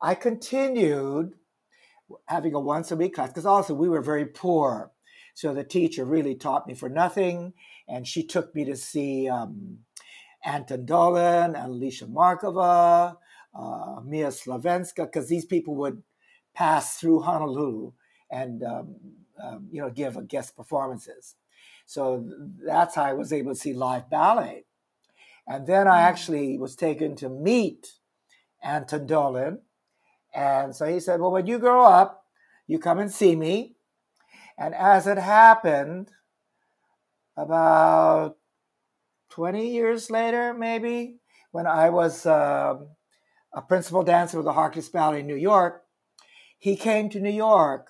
I 0.00 0.14
continued 0.14 1.34
having 2.26 2.54
a 2.54 2.60
once 2.60 2.90
a 2.90 2.96
week 2.96 3.14
class 3.14 3.28
because 3.28 3.46
also 3.46 3.74
we 3.74 3.88
were 3.88 4.02
very 4.02 4.26
poor. 4.26 4.92
So 5.34 5.54
the 5.54 5.64
teacher 5.64 6.04
really 6.04 6.34
taught 6.34 6.66
me 6.66 6.74
for 6.74 6.88
nothing. 6.88 7.52
And 7.88 8.06
she 8.06 8.26
took 8.26 8.54
me 8.54 8.64
to 8.64 8.76
see 8.76 9.28
um, 9.28 9.78
Anton 10.44 10.84
Dolin 10.84 11.54
and 11.54 11.72
Alicia 11.72 12.06
Markova, 12.06 13.16
uh, 13.54 14.00
Mia 14.04 14.28
Slavenska, 14.28 15.06
because 15.06 15.28
these 15.28 15.44
people 15.44 15.76
would 15.76 16.02
pass 16.54 16.96
through 16.98 17.20
Honolulu 17.20 17.92
and 18.30 18.62
um, 18.62 18.96
um, 19.42 19.68
you 19.70 19.80
know 19.80 19.90
give 19.90 20.26
guest 20.28 20.56
performances. 20.56 21.36
So 21.86 22.28
that's 22.66 22.96
how 22.96 23.04
I 23.04 23.12
was 23.14 23.32
able 23.32 23.52
to 23.52 23.58
see 23.58 23.72
live 23.72 24.10
ballet. 24.10 24.64
And 25.46 25.66
then 25.66 25.88
I 25.88 26.00
mm. 26.00 26.04
actually 26.04 26.58
was 26.58 26.76
taken 26.76 27.16
to 27.16 27.28
meet 27.28 27.94
Anton 28.62 29.06
Dolin. 29.06 29.58
And 30.34 30.74
so 30.74 30.86
he 30.86 31.00
said, 31.00 31.20
Well, 31.20 31.32
when 31.32 31.46
you 31.46 31.58
grow 31.58 31.84
up, 31.84 32.24
you 32.66 32.78
come 32.78 32.98
and 32.98 33.10
see 33.10 33.34
me. 33.34 33.76
And 34.58 34.74
as 34.74 35.06
it 35.06 35.18
happened, 35.18 36.10
about 37.36 38.36
20 39.30 39.70
years 39.70 40.10
later, 40.10 40.52
maybe, 40.52 41.20
when 41.52 41.66
I 41.66 41.90
was 41.90 42.26
um, 42.26 42.88
a 43.54 43.62
principal 43.62 44.02
dancer 44.02 44.36
with 44.36 44.46
the 44.46 44.52
Harkness 44.52 44.88
Ballet 44.88 45.20
in 45.20 45.26
New 45.26 45.36
York, 45.36 45.82
he 46.58 46.76
came 46.76 47.08
to 47.10 47.20
New 47.20 47.30
York 47.30 47.88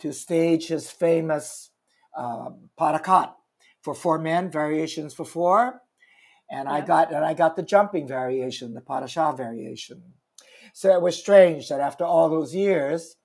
to 0.00 0.12
stage 0.12 0.66
his 0.66 0.90
famous 0.90 1.70
uh, 2.18 2.50
de 2.78 2.98
quatre 2.98 3.34
for 3.82 3.94
four 3.94 4.18
men, 4.18 4.50
variations 4.50 5.14
for 5.14 5.24
four, 5.24 5.80
and 6.50 6.68
yeah. 6.68 6.74
I 6.74 6.80
got 6.80 7.12
and 7.12 7.24
I 7.24 7.34
got 7.34 7.56
the 7.56 7.62
jumping 7.62 8.08
variation, 8.08 8.74
the 8.74 9.06
chat 9.06 9.36
variation. 9.36 10.02
So 10.72 10.94
it 10.94 11.02
was 11.02 11.16
strange 11.16 11.68
that 11.68 11.80
after 11.80 12.04
all 12.04 12.28
those 12.28 12.54
years, 12.54 13.16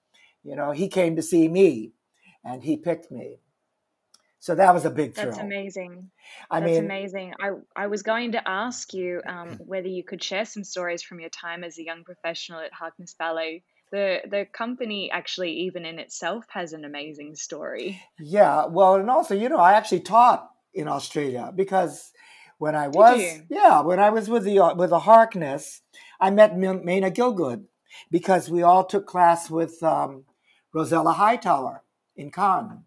you 0.43 0.55
know, 0.55 0.71
he 0.71 0.87
came 0.87 1.15
to 1.15 1.21
see 1.21 1.47
me, 1.47 1.93
and 2.43 2.63
he 2.63 2.77
picked 2.77 3.11
me. 3.11 3.39
So 4.41 4.55
that 4.55 4.73
was 4.73 4.85
a 4.85 4.89
big 4.89 5.15
thrill. 5.15 5.27
That's 5.27 5.39
amazing. 5.39 6.11
I 6.49 6.61
That's 6.61 6.71
mean, 6.71 6.85
amazing. 6.85 7.33
I, 7.41 7.49
I 7.75 7.87
was 7.87 8.03
going 8.03 8.31
to 8.31 8.47
ask 8.47 8.93
you 8.93 9.21
um, 9.27 9.59
whether 9.65 9.89
you 9.89 10.03
could 10.03 10.23
share 10.23 10.45
some 10.45 10.63
stories 10.63 11.03
from 11.03 11.19
your 11.19 11.29
time 11.29 11.63
as 11.63 11.77
a 11.77 11.83
young 11.83 12.03
professional 12.05 12.61
at 12.61 12.71
Harkness 12.71 13.15
Ballet 13.19 13.63
the 13.91 14.19
the 14.29 14.45
company 14.51 15.11
actually 15.11 15.51
even 15.51 15.85
in 15.85 15.99
itself 15.99 16.45
has 16.49 16.73
an 16.73 16.85
amazing 16.85 17.35
story. 17.35 18.01
Yeah, 18.19 18.65
well, 18.65 18.95
and 18.95 19.09
also 19.09 19.35
you 19.35 19.49
know 19.49 19.57
I 19.57 19.73
actually 19.73 20.01
taught 20.01 20.49
in 20.73 20.87
Australia 20.87 21.51
because 21.55 22.11
when 22.57 22.75
I 22.75 22.87
was 22.87 23.21
yeah 23.49 23.81
when 23.81 23.99
I 23.99 24.09
was 24.09 24.29
with 24.29 24.43
the 24.43 24.73
with 24.75 24.91
the 24.91 24.99
Harkness, 24.99 25.81
I 26.19 26.29
met 26.31 26.57
Maina 26.57 27.11
Gielgud 27.11 27.65
because 28.11 28.49
we 28.49 28.61
all 28.61 28.85
took 28.85 29.05
class 29.05 29.49
with 29.49 29.81
um, 29.83 30.25
Rosella 30.73 31.13
Hightower 31.13 31.83
in 32.15 32.31
Cannes, 32.31 32.83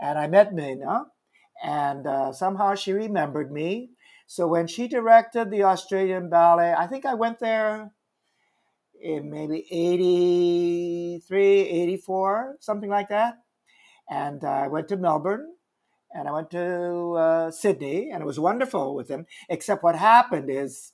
and 0.00 0.18
I 0.18 0.26
met 0.28 0.54
Maina, 0.54 1.06
and 1.62 2.06
uh, 2.06 2.32
somehow 2.32 2.74
she 2.74 2.92
remembered 2.92 3.52
me. 3.52 3.90
So 4.26 4.46
when 4.46 4.66
she 4.66 4.88
directed 4.88 5.50
the 5.50 5.64
Australian 5.64 6.30
ballet, 6.30 6.72
I 6.72 6.86
think 6.86 7.04
I 7.04 7.14
went 7.14 7.38
there 7.40 7.92
in 9.02 9.30
maybe 9.30 9.66
83, 9.70 11.42
84, 11.42 12.56
something 12.60 12.88
like 12.88 13.08
that. 13.08 13.38
And 14.08 14.44
uh, 14.44 14.48
I 14.48 14.68
went 14.68 14.88
to 14.88 14.96
Melbourne 14.96 15.54
and 16.14 16.28
I 16.28 16.32
went 16.32 16.50
to 16.52 17.12
uh, 17.12 17.50
Sydney 17.50 18.10
and 18.10 18.22
it 18.22 18.26
was 18.26 18.38
wonderful 18.38 18.94
with 18.94 19.08
him. 19.08 19.26
Except 19.48 19.82
what 19.82 19.96
happened 19.96 20.50
is 20.50 20.92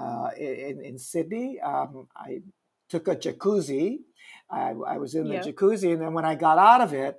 uh, 0.00 0.30
in, 0.38 0.80
in 0.84 0.98
Sydney, 0.98 1.60
um, 1.60 2.08
I 2.16 2.40
took 2.88 3.08
a 3.08 3.16
jacuzzi. 3.16 3.98
I, 4.50 4.70
I 4.70 4.98
was 4.98 5.14
in 5.14 5.28
the 5.28 5.36
jacuzzi 5.36 5.92
and 5.92 6.00
then 6.00 6.14
when 6.14 6.24
I 6.24 6.34
got 6.34 6.58
out 6.58 6.80
of 6.80 6.92
it, 6.94 7.16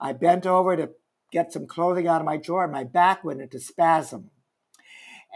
I 0.00 0.12
bent 0.12 0.46
over 0.46 0.76
to 0.76 0.90
get 1.30 1.52
some 1.52 1.66
clothing 1.66 2.08
out 2.08 2.20
of 2.20 2.26
my 2.26 2.36
drawer 2.36 2.64
and 2.64 2.72
my 2.72 2.84
back 2.84 3.22
went 3.22 3.40
into 3.40 3.60
spasm. 3.60 4.30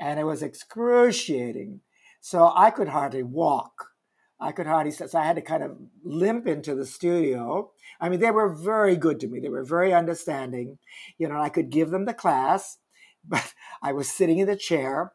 And 0.01 0.19
it 0.19 0.25
was 0.25 0.43
excruciating. 0.43 1.81
So 2.21 2.53
I 2.55 2.71
could 2.71 2.89
hardly 2.89 3.23
walk. 3.23 3.91
I 4.41 4.53
could 4.53 4.67
hardly. 4.67 4.91
So 4.91 5.07
I 5.15 5.25
had 5.25 5.37
to 5.37 5.43
kind 5.43 5.63
of 5.63 5.77
limp 6.03 6.47
into 6.47 6.75
the 6.75 6.87
studio. 6.87 7.71
I 8.01 8.09
mean, 8.09 8.21
they 8.21 8.31
were 8.31 8.49
very 8.49 8.97
good 8.97 9.21
to 9.21 9.29
me. 9.29 9.41
They 9.41 9.49
were 9.49 9.65
very 9.65 9.95
understanding. 9.95 10.79
You 11.19 11.29
know, 11.29 11.41
I 11.41 11.49
could 11.49 11.71
give 11.71 11.91
them 11.91 12.07
the 12.07 12.15
class, 12.15 12.79
but 13.25 13.55
I 13.83 13.93
was 13.93 14.11
sitting 14.11 14.39
in 14.39 14.47
the 14.47 14.57
chair. 14.57 15.13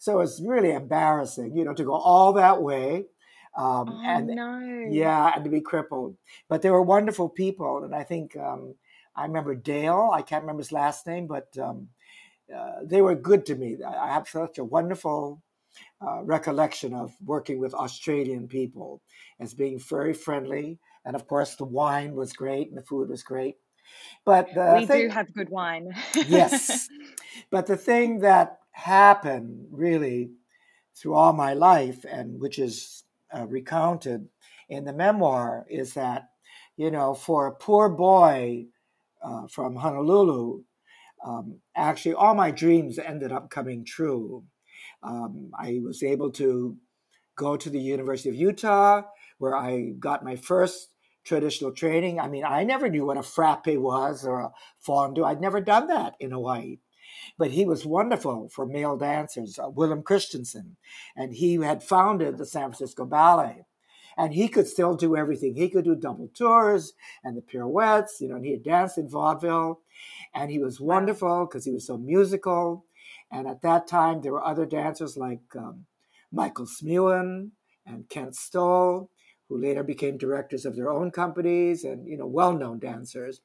So 0.00 0.20
it's 0.20 0.40
really 0.40 0.72
embarrassing, 0.72 1.54
you 1.54 1.62
know, 1.62 1.74
to 1.74 1.84
go 1.84 1.92
all 1.92 2.32
that 2.32 2.62
way. 2.62 3.04
Um, 3.54 3.84
oh, 3.90 4.02
and 4.02 4.28
no. 4.28 4.86
yeah, 4.88 5.32
and 5.34 5.44
to 5.44 5.50
be 5.50 5.60
crippled. 5.60 6.16
But 6.48 6.62
they 6.62 6.70
were 6.70 6.80
wonderful 6.80 7.28
people. 7.28 7.84
And 7.84 7.94
I 7.94 8.02
think 8.02 8.34
um, 8.34 8.76
I 9.14 9.26
remember 9.26 9.54
Dale, 9.54 10.10
I 10.10 10.22
can't 10.22 10.42
remember 10.42 10.62
his 10.62 10.72
last 10.72 11.06
name, 11.06 11.26
but 11.26 11.48
um, 11.58 11.88
uh, 12.54 12.76
they 12.82 13.02
were 13.02 13.14
good 13.14 13.44
to 13.46 13.54
me. 13.54 13.76
I 13.86 14.08
have 14.08 14.26
such 14.26 14.56
a 14.56 14.64
wonderful 14.64 15.42
uh, 16.00 16.22
recollection 16.22 16.94
of 16.94 17.12
working 17.22 17.60
with 17.60 17.74
Australian 17.74 18.48
people 18.48 19.02
as 19.38 19.52
being 19.52 19.78
very 19.78 20.14
friendly. 20.14 20.78
And 21.04 21.14
of 21.14 21.26
course, 21.26 21.56
the 21.56 21.66
wine 21.66 22.14
was 22.14 22.32
great 22.32 22.68
and 22.68 22.78
the 22.78 22.82
food 22.82 23.10
was 23.10 23.22
great. 23.22 23.56
But 24.24 24.48
we 24.54 24.86
thing, 24.86 25.08
do 25.08 25.14
have 25.14 25.32
good 25.34 25.48
wine. 25.48 25.94
yes. 26.28 26.88
But 27.50 27.66
the 27.66 27.76
thing 27.76 28.20
that 28.20 28.58
happened 28.70 29.66
really 29.72 30.30
through 30.94 31.14
all 31.14 31.32
my 31.32 31.54
life, 31.54 32.04
and 32.04 32.40
which 32.40 32.58
is 32.58 33.02
uh, 33.34 33.46
recounted 33.46 34.28
in 34.68 34.84
the 34.84 34.92
memoir, 34.92 35.66
is 35.68 35.94
that, 35.94 36.30
you 36.76 36.90
know, 36.90 37.14
for 37.14 37.46
a 37.46 37.54
poor 37.54 37.88
boy 37.88 38.66
uh, 39.22 39.46
from 39.48 39.76
Honolulu, 39.76 40.62
um, 41.24 41.56
actually 41.74 42.14
all 42.14 42.34
my 42.34 42.50
dreams 42.50 42.98
ended 42.98 43.32
up 43.32 43.50
coming 43.50 43.84
true. 43.84 44.44
Um, 45.02 45.50
I 45.58 45.80
was 45.82 46.02
able 46.02 46.30
to 46.32 46.76
go 47.36 47.56
to 47.56 47.70
the 47.70 47.80
University 47.80 48.28
of 48.28 48.34
Utah, 48.34 49.02
where 49.38 49.56
I 49.56 49.94
got 49.98 50.24
my 50.24 50.36
first 50.36 50.89
traditional 51.24 51.72
training. 51.72 52.20
I 52.20 52.28
mean, 52.28 52.44
I 52.44 52.64
never 52.64 52.88
knew 52.88 53.06
what 53.06 53.16
a 53.16 53.22
frappe 53.22 53.66
was 53.66 54.24
or 54.24 54.40
a 54.40 54.52
fondue. 54.78 55.24
I'd 55.24 55.40
never 55.40 55.60
done 55.60 55.86
that 55.88 56.14
in 56.20 56.30
Hawaii. 56.30 56.78
But 57.38 57.50
he 57.50 57.64
was 57.64 57.84
wonderful 57.86 58.48
for 58.48 58.66
male 58.66 58.96
dancers, 58.96 59.58
uh, 59.58 59.70
Willam 59.70 60.04
Christensen, 60.04 60.76
and 61.16 61.34
he 61.34 61.54
had 61.54 61.82
founded 61.82 62.38
the 62.38 62.46
San 62.46 62.70
Francisco 62.70 63.04
Ballet. 63.04 63.64
And 64.16 64.34
he 64.34 64.48
could 64.48 64.66
still 64.66 64.96
do 64.96 65.16
everything. 65.16 65.54
He 65.54 65.70
could 65.70 65.84
do 65.84 65.94
double 65.94 66.28
tours 66.34 66.92
and 67.24 67.36
the 67.36 67.42
pirouettes, 67.42 68.20
you 68.20 68.28
know, 68.28 68.36
and 68.36 68.44
he 68.44 68.50
had 68.50 68.62
danced 68.62 68.98
in 68.98 69.08
vaudeville. 69.08 69.80
And 70.34 70.50
he 70.50 70.58
was 70.58 70.80
wonderful 70.80 71.46
because 71.46 71.64
he 71.64 71.72
was 71.72 71.86
so 71.86 71.96
musical. 71.96 72.84
And 73.30 73.46
at 73.46 73.62
that 73.62 73.86
time, 73.86 74.20
there 74.20 74.32
were 74.32 74.44
other 74.44 74.66
dancers 74.66 75.16
like 75.16 75.40
um, 75.56 75.86
Michael 76.32 76.66
Smuin 76.66 77.50
and 77.86 78.08
Kent 78.08 78.36
Stowell, 78.36 79.10
who 79.50 79.58
later 79.58 79.82
became 79.82 80.16
directors 80.16 80.64
of 80.64 80.76
their 80.76 80.88
own 80.88 81.10
companies 81.10 81.82
and 81.84 82.06
you 82.06 82.16
know 82.16 82.26
well-known 82.26 82.78
dancers. 82.78 83.42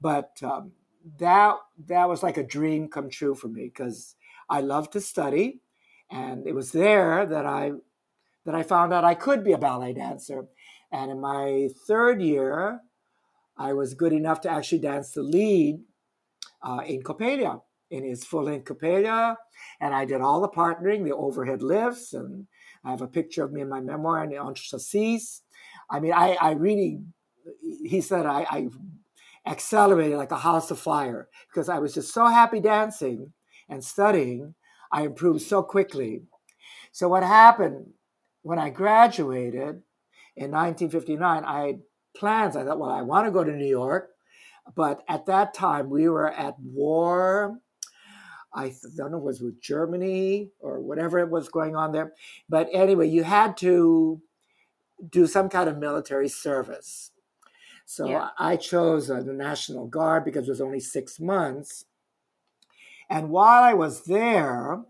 But 0.00 0.30
um, 0.42 0.72
that 1.18 1.56
that 1.88 2.08
was 2.08 2.22
like 2.22 2.38
a 2.38 2.46
dream 2.46 2.88
come 2.88 3.10
true 3.10 3.34
for 3.34 3.48
me 3.48 3.64
because 3.64 4.14
I 4.48 4.60
love 4.60 4.90
to 4.90 5.00
study, 5.00 5.60
and 6.10 6.46
it 6.46 6.54
was 6.54 6.72
there 6.72 7.26
that 7.26 7.44
I 7.44 7.72
that 8.46 8.54
I 8.54 8.62
found 8.62 8.94
out 8.94 9.04
I 9.04 9.14
could 9.14 9.44
be 9.44 9.52
a 9.52 9.58
ballet 9.58 9.92
dancer. 9.92 10.46
And 10.92 11.10
in 11.10 11.20
my 11.20 11.68
third 11.86 12.22
year 12.22 12.80
I 13.56 13.72
was 13.72 13.94
good 13.94 14.12
enough 14.12 14.40
to 14.42 14.50
actually 14.50 14.78
dance 14.78 15.10
the 15.10 15.22
lead 15.22 15.80
uh, 16.62 16.80
in 16.86 17.02
Coppelia, 17.02 17.60
in 17.90 18.04
his 18.04 18.24
full 18.24 18.44
length 18.44 18.66
Coppelia. 18.66 19.36
And 19.80 19.94
I 19.94 20.04
did 20.04 20.20
all 20.20 20.40
the 20.40 20.48
partnering, 20.48 21.04
the 21.04 21.14
overhead 21.14 21.60
lifts, 21.60 22.14
and 22.14 22.46
I 22.84 22.90
have 22.90 23.02
a 23.02 23.06
picture 23.06 23.44
of 23.44 23.52
me 23.52 23.60
in 23.60 23.68
my 23.68 23.80
memoir 23.80 24.22
and 24.22 24.32
entrechat 24.32 24.80
six. 24.80 25.42
I 25.90 26.00
mean, 26.00 26.12
I, 26.12 26.36
I 26.40 26.52
really, 26.52 27.00
he 27.84 28.00
said 28.00 28.26
I, 28.26 28.46
I 28.50 28.68
accelerated 29.46 30.16
like 30.16 30.32
a 30.32 30.38
house 30.38 30.70
of 30.70 30.78
fire 30.78 31.28
because 31.50 31.68
I 31.68 31.78
was 31.78 31.94
just 31.94 32.12
so 32.12 32.26
happy 32.26 32.60
dancing 32.60 33.32
and 33.68 33.84
studying. 33.84 34.54
I 34.92 35.02
improved 35.02 35.42
so 35.42 35.62
quickly. 35.62 36.22
So, 36.92 37.08
what 37.08 37.22
happened 37.22 37.86
when 38.42 38.58
I 38.58 38.70
graduated 38.70 39.82
in 40.36 40.50
1959, 40.50 41.44
I 41.44 41.66
had 41.66 41.80
plans. 42.16 42.56
I 42.56 42.64
thought, 42.64 42.78
well, 42.78 42.90
I 42.90 43.02
want 43.02 43.26
to 43.26 43.30
go 43.30 43.44
to 43.44 43.52
New 43.52 43.66
York. 43.66 44.10
But 44.74 45.02
at 45.08 45.26
that 45.26 45.54
time, 45.54 45.90
we 45.90 46.08
were 46.08 46.30
at 46.30 46.56
war. 46.60 47.58
I 48.52 48.72
don't 48.96 49.12
know, 49.12 49.18
if 49.18 49.22
it 49.22 49.24
was 49.24 49.40
with 49.40 49.60
Germany 49.60 50.50
or 50.58 50.80
whatever 50.80 51.18
it 51.18 51.30
was 51.30 51.48
going 51.48 51.76
on 51.76 51.92
there. 51.92 52.12
But 52.48 52.68
anyway, 52.72 53.08
you 53.08 53.22
had 53.22 53.56
to 53.58 54.20
do 55.08 55.26
some 55.26 55.48
kind 55.48 55.68
of 55.68 55.78
military 55.78 56.28
service. 56.28 57.12
So 57.86 58.08
yeah. 58.08 58.28
I 58.38 58.56
chose 58.56 59.10
uh, 59.10 59.22
the 59.22 59.32
National 59.32 59.86
Guard 59.86 60.24
because 60.24 60.46
it 60.46 60.50
was 60.50 60.60
only 60.60 60.80
six 60.80 61.18
months. 61.18 61.86
And 63.08 63.30
while 63.30 63.64
I 63.64 63.74
was 63.74 64.04
there, 64.04 64.82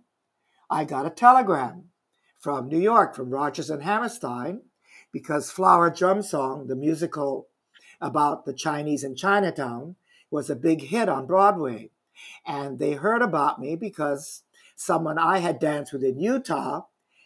I 0.69 0.85
got 0.85 1.07
a 1.07 1.11
telegram 1.11 1.85
from 2.39 2.69
New 2.69 2.79
York, 2.79 3.15
from 3.15 3.31
Rodgers 3.31 3.71
and 3.71 3.83
Hammerstein, 3.83 4.63
because 5.13 5.51
Flower 5.51 5.91
Drum 5.91 6.23
Song, 6.23 6.67
the 6.67 6.77
musical 6.77 7.49
about 8.01 8.45
the 8.45 8.53
Chinese 8.53 9.05
in 9.05 9.17
Chinatown, 9.17 9.97
was 10.31 10.49
a 10.49 10.57
big 10.57 10.83
hit 10.83 11.09
on 11.09 11.27
Broadway. 11.27 11.91
And 12.47 12.79
they 12.79 12.93
heard 12.93 13.23
about 13.23 13.61
me 13.61 13.77
because 13.77 14.43
someone 14.77 15.19
I 15.19 15.39
had 15.39 15.59
danced 15.59 15.93
with 15.93 16.05
in 16.05 16.19
Utah, 16.19 16.83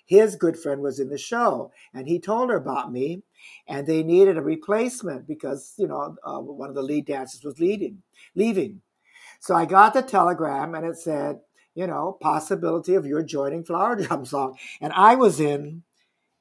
his 0.06 0.36
good 0.36 0.58
friend 0.58 0.82
was 0.82 1.00
in 1.00 1.08
the 1.08 1.18
show, 1.18 1.72
and 1.92 2.06
he 2.06 2.18
told 2.18 2.50
her 2.50 2.56
about 2.56 2.92
me 2.92 3.22
and 3.66 3.86
they 3.86 4.02
needed 4.02 4.36
a 4.36 4.42
replacement 4.42 5.26
because 5.26 5.74
you 5.76 5.86
know 5.86 6.16
uh, 6.24 6.38
one 6.38 6.68
of 6.68 6.74
the 6.74 6.82
lead 6.82 7.06
dancers 7.06 7.44
was 7.44 7.60
leading, 7.60 8.02
leaving. 8.34 8.80
So 9.40 9.54
I 9.54 9.66
got 9.66 9.94
the 9.94 10.02
telegram, 10.02 10.74
and 10.74 10.86
it 10.86 10.96
said, 10.96 11.40
you 11.74 11.86
know, 11.86 12.16
possibility 12.20 12.94
of 12.94 13.06
your 13.06 13.22
joining 13.22 13.64
Flower 13.64 13.96
Drum 14.02 14.24
Song, 14.24 14.56
and 14.80 14.92
I 14.92 15.14
was 15.14 15.40
in. 15.40 15.82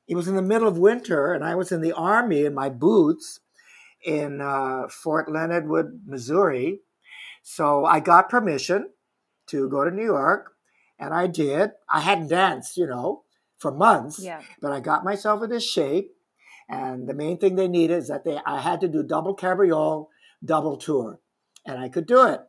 It 0.05 0.15
was 0.15 0.27
in 0.27 0.35
the 0.35 0.41
middle 0.41 0.67
of 0.67 0.77
winter, 0.77 1.33
and 1.33 1.45
I 1.45 1.55
was 1.55 1.71
in 1.71 1.79
the 1.79 1.93
army 1.93 2.43
in 2.43 2.53
my 2.53 2.67
boots 2.67 3.39
in 4.03 4.41
uh, 4.41 4.87
Fort 4.89 5.31
Leonard 5.31 5.69
Wood, 5.69 6.01
Missouri. 6.05 6.81
So 7.43 7.85
I 7.85 7.99
got 7.99 8.29
permission 8.29 8.89
to 9.47 9.69
go 9.69 9.83
to 9.83 9.91
New 9.91 10.05
York, 10.05 10.53
and 10.97 11.13
I 11.13 11.27
did. 11.27 11.71
I 11.87 11.99
hadn't 11.99 12.29
danced, 12.29 12.77
you 12.77 12.87
know, 12.87 13.23
for 13.59 13.71
months, 13.71 14.19
yeah. 14.19 14.41
but 14.61 14.71
I 14.71 14.79
got 14.79 15.03
myself 15.03 15.43
into 15.43 15.59
shape 15.59 16.11
and 16.69 17.07
the 17.07 17.13
main 17.13 17.37
thing 17.37 17.55
they 17.55 17.67
needed 17.67 17.97
is 17.97 18.07
that 18.07 18.23
they 18.23 18.39
I 18.45 18.61
had 18.61 18.81
to 18.81 18.87
do 18.87 19.03
double 19.03 19.33
cabriole, 19.33 20.09
double 20.43 20.77
tour, 20.77 21.19
and 21.65 21.79
I 21.79 21.89
could 21.89 22.05
do 22.05 22.25
it. 22.25 22.41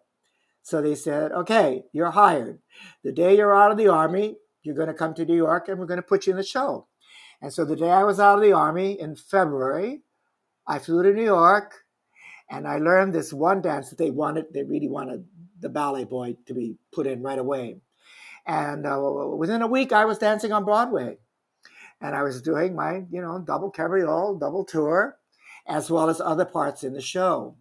So 0.62 0.80
they 0.80 0.94
said, 0.94 1.32
"Okay, 1.32 1.84
you're 1.92 2.10
hired. 2.10 2.60
The 3.02 3.12
day 3.12 3.36
you're 3.36 3.54
out 3.54 3.70
of 3.70 3.76
the 3.76 3.88
army, 3.88 4.36
you're 4.62 4.74
going 4.74 4.88
to 4.88 4.94
come 4.94 5.14
to 5.14 5.24
New 5.24 5.36
York, 5.36 5.68
and 5.68 5.78
we're 5.78 5.86
going 5.86 5.98
to 5.98 6.02
put 6.02 6.26
you 6.26 6.32
in 6.32 6.36
the 6.36 6.44
show." 6.44 6.88
And 7.42 7.52
so 7.52 7.64
the 7.64 7.76
day 7.76 7.90
I 7.90 8.04
was 8.04 8.20
out 8.20 8.36
of 8.36 8.42
the 8.42 8.52
army 8.52 8.98
in 8.98 9.16
February, 9.16 10.02
I 10.66 10.78
flew 10.78 11.02
to 11.02 11.12
New 11.12 11.24
York, 11.24 11.83
and 12.50 12.68
I 12.68 12.78
learned 12.78 13.12
this 13.12 13.32
one 13.32 13.62
dance 13.62 13.90
that 13.90 13.98
they 13.98 14.10
wanted. 14.10 14.52
They 14.52 14.62
really 14.62 14.88
wanted 14.88 15.24
the 15.60 15.68
ballet 15.68 16.04
boy 16.04 16.36
to 16.46 16.54
be 16.54 16.76
put 16.92 17.06
in 17.06 17.22
right 17.22 17.38
away. 17.38 17.78
And 18.47 18.86
uh, 18.86 19.00
within 19.36 19.62
a 19.62 19.66
week, 19.66 19.92
I 19.92 20.04
was 20.04 20.19
dancing 20.19 20.52
on 20.52 20.64
Broadway 20.64 21.16
and 22.00 22.14
I 22.14 22.23
was 22.23 22.42
doing 22.42 22.75
my, 22.75 23.04
you 23.10 23.23
know, 23.23 23.38
double 23.38 23.71
cabriole, 23.71 24.36
double 24.36 24.64
tour, 24.64 25.16
as 25.66 25.90
well 25.90 26.10
as 26.10 26.21
other 26.21 26.45
parts 26.45 26.84
in 26.84 26.92
the 26.92 27.00
show. 27.00 27.56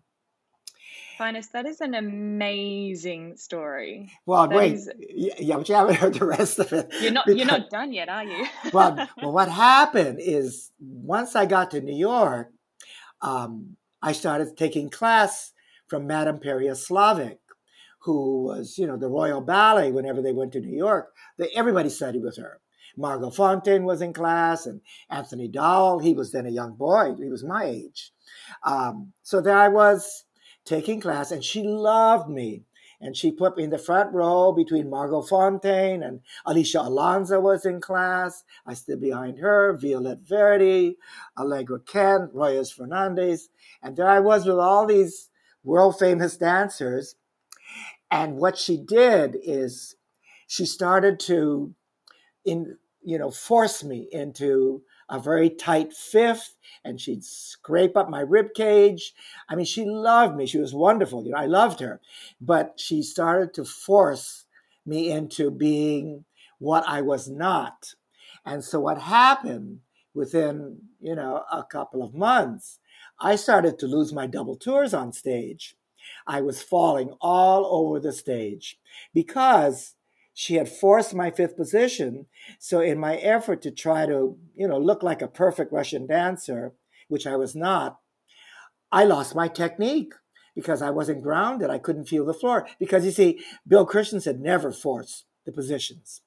Finis, 1.17 1.47
that 1.47 1.65
is 1.65 1.79
an 1.79 1.93
amazing 1.93 3.37
story. 3.37 4.11
Well, 4.25 4.47
that 4.47 4.57
wait, 4.57 4.73
is... 4.73 4.89
yeah, 4.99 5.57
but 5.57 5.69
you 5.69 5.75
haven't 5.75 5.95
heard 5.95 6.15
the 6.15 6.25
rest 6.25 6.59
of 6.59 6.73
it. 6.73 6.91
You're 6.99 7.11
not, 7.11 7.25
because, 7.25 7.37
you're 7.37 7.47
not 7.47 7.69
done 7.69 7.93
yet, 7.93 8.09
are 8.09 8.23
you? 8.23 8.45
well, 8.73 9.07
well, 9.21 9.31
what 9.31 9.47
happened 9.47 10.19
is 10.19 10.71
once 10.79 11.35
I 11.35 11.45
got 11.45 11.71
to 11.71 11.81
New 11.81 11.95
York, 11.95 12.51
um, 13.21 13.77
I 14.03 14.11
started 14.11 14.57
taking 14.57 14.89
class 14.89 15.53
from 15.87 16.05
Madame 16.05 16.37
Pereyaslavec, 16.37 17.37
who 17.99 18.43
was, 18.43 18.77
you 18.77 18.85
know, 18.85 18.97
the 18.97 19.07
Royal 19.07 19.39
Ballet. 19.39 19.93
Whenever 19.93 20.21
they 20.21 20.33
went 20.33 20.51
to 20.51 20.59
New 20.59 20.75
York, 20.75 21.13
they, 21.37 21.47
everybody 21.55 21.89
studied 21.89 22.21
with 22.21 22.35
her. 22.37 22.59
Margot 22.97 23.29
Fonteyn 23.29 23.83
was 23.83 24.01
in 24.01 24.11
class, 24.11 24.65
and 24.65 24.81
Anthony 25.09 25.47
Dowell. 25.47 25.99
He 25.99 26.13
was 26.13 26.33
then 26.33 26.45
a 26.45 26.51
young 26.51 26.73
boy. 26.75 27.15
He 27.17 27.29
was 27.29 27.45
my 27.45 27.63
age. 27.63 28.11
Um, 28.63 29.13
so 29.23 29.39
there 29.39 29.57
I 29.57 29.69
was 29.69 30.25
taking 30.65 30.99
class, 30.99 31.31
and 31.31 31.43
she 31.43 31.63
loved 31.63 32.29
me. 32.29 32.63
And 33.03 33.17
she 33.17 33.31
put 33.31 33.57
me 33.57 33.65
in 33.65 33.69
the 33.69 33.77
front 33.77 34.13
row 34.13 34.53
between 34.53 34.89
Margot 34.89 35.21
Fonteyn 35.21 36.05
and 36.05 36.21
Alicia 36.45 36.79
Alonso 36.81 37.39
was 37.41 37.65
in 37.65 37.81
class. 37.81 38.43
I 38.65 38.73
stood 38.75 39.01
behind 39.01 39.39
her, 39.39 39.77
Violette 39.77 40.23
Verdy, 40.23 40.95
Allegra 41.37 41.81
Kent, 41.81 42.33
Royes 42.33 42.73
Fernandez. 42.73 43.49
And 43.81 43.97
there 43.97 44.07
I 44.07 44.21
was 44.21 44.45
with 44.45 44.57
all 44.57 44.85
these 44.87 45.29
world 45.65 45.99
famous 45.99 46.37
dancers. 46.37 47.15
And 48.09 48.37
what 48.37 48.57
she 48.57 48.77
did 48.77 49.35
is 49.43 49.97
she 50.47 50.65
started 50.65 51.19
to 51.21 51.75
in 52.45 52.77
you 53.03 53.17
know, 53.17 53.29
force 53.29 53.83
me 53.83 54.07
into 54.11 54.81
a 55.09 55.19
very 55.19 55.49
tight 55.49 55.93
fifth 55.93 56.55
and 56.83 56.99
she'd 56.99 57.23
scrape 57.23 57.95
up 57.95 58.09
my 58.09 58.21
rib 58.21 58.53
cage. 58.53 59.13
I 59.49 59.55
mean, 59.55 59.65
she 59.65 59.85
loved 59.85 60.35
me. 60.35 60.45
She 60.45 60.59
was 60.59 60.73
wonderful. 60.73 61.23
You 61.23 61.31
know, 61.31 61.37
I 61.37 61.45
loved 61.45 61.79
her. 61.79 62.01
But 62.41 62.73
she 62.77 63.01
started 63.01 63.53
to 63.55 63.65
force 63.65 64.45
me 64.85 65.11
into 65.11 65.49
being 65.49 66.25
what 66.59 66.83
I 66.87 67.01
was 67.01 67.29
not. 67.29 67.93
And 68.45 68.63
so 68.63 68.79
what 68.79 68.97
happened 68.97 69.79
within, 70.13 70.79
you 70.99 71.15
know, 71.15 71.43
a 71.51 71.63
couple 71.63 72.03
of 72.03 72.13
months, 72.13 72.79
I 73.19 73.35
started 73.35 73.79
to 73.79 73.87
lose 73.87 74.13
my 74.13 74.27
double 74.27 74.55
tours 74.55 74.93
on 74.93 75.13
stage. 75.13 75.75
I 76.27 76.41
was 76.41 76.61
falling 76.61 77.11
all 77.21 77.65
over 77.65 77.99
the 77.99 78.11
stage 78.11 78.77
because 79.13 79.95
she 80.33 80.55
had 80.55 80.67
forced 80.67 81.13
my 81.13 81.29
fifth 81.29 81.55
position. 81.55 82.25
So 82.59 82.79
in 82.79 82.97
my 82.99 83.17
effort 83.17 83.61
to 83.63 83.71
try 83.71 84.05
to, 84.05 84.37
you 84.55 84.67
know, 84.67 84.79
look 84.79 85.03
like 85.03 85.21
a 85.21 85.27
perfect 85.27 85.71
Russian 85.71 86.07
dancer, 86.07 86.73
which 87.07 87.27
I 87.27 87.35
was 87.35 87.55
not, 87.55 87.99
I 88.91 89.05
lost 89.05 89.35
my 89.35 89.47
technique 89.47 90.13
because 90.55 90.81
I 90.81 90.89
wasn't 90.89 91.23
grounded. 91.23 91.69
I 91.69 91.79
couldn't 91.79 92.05
feel 92.07 92.25
the 92.25 92.33
floor. 92.33 92.67
Because 92.79 93.05
you 93.05 93.11
see, 93.11 93.43
Bill 93.67 93.85
Christensen 93.85 94.41
never 94.41 94.71
forced 94.71 95.25
the 95.45 95.51
positions. 95.51 96.21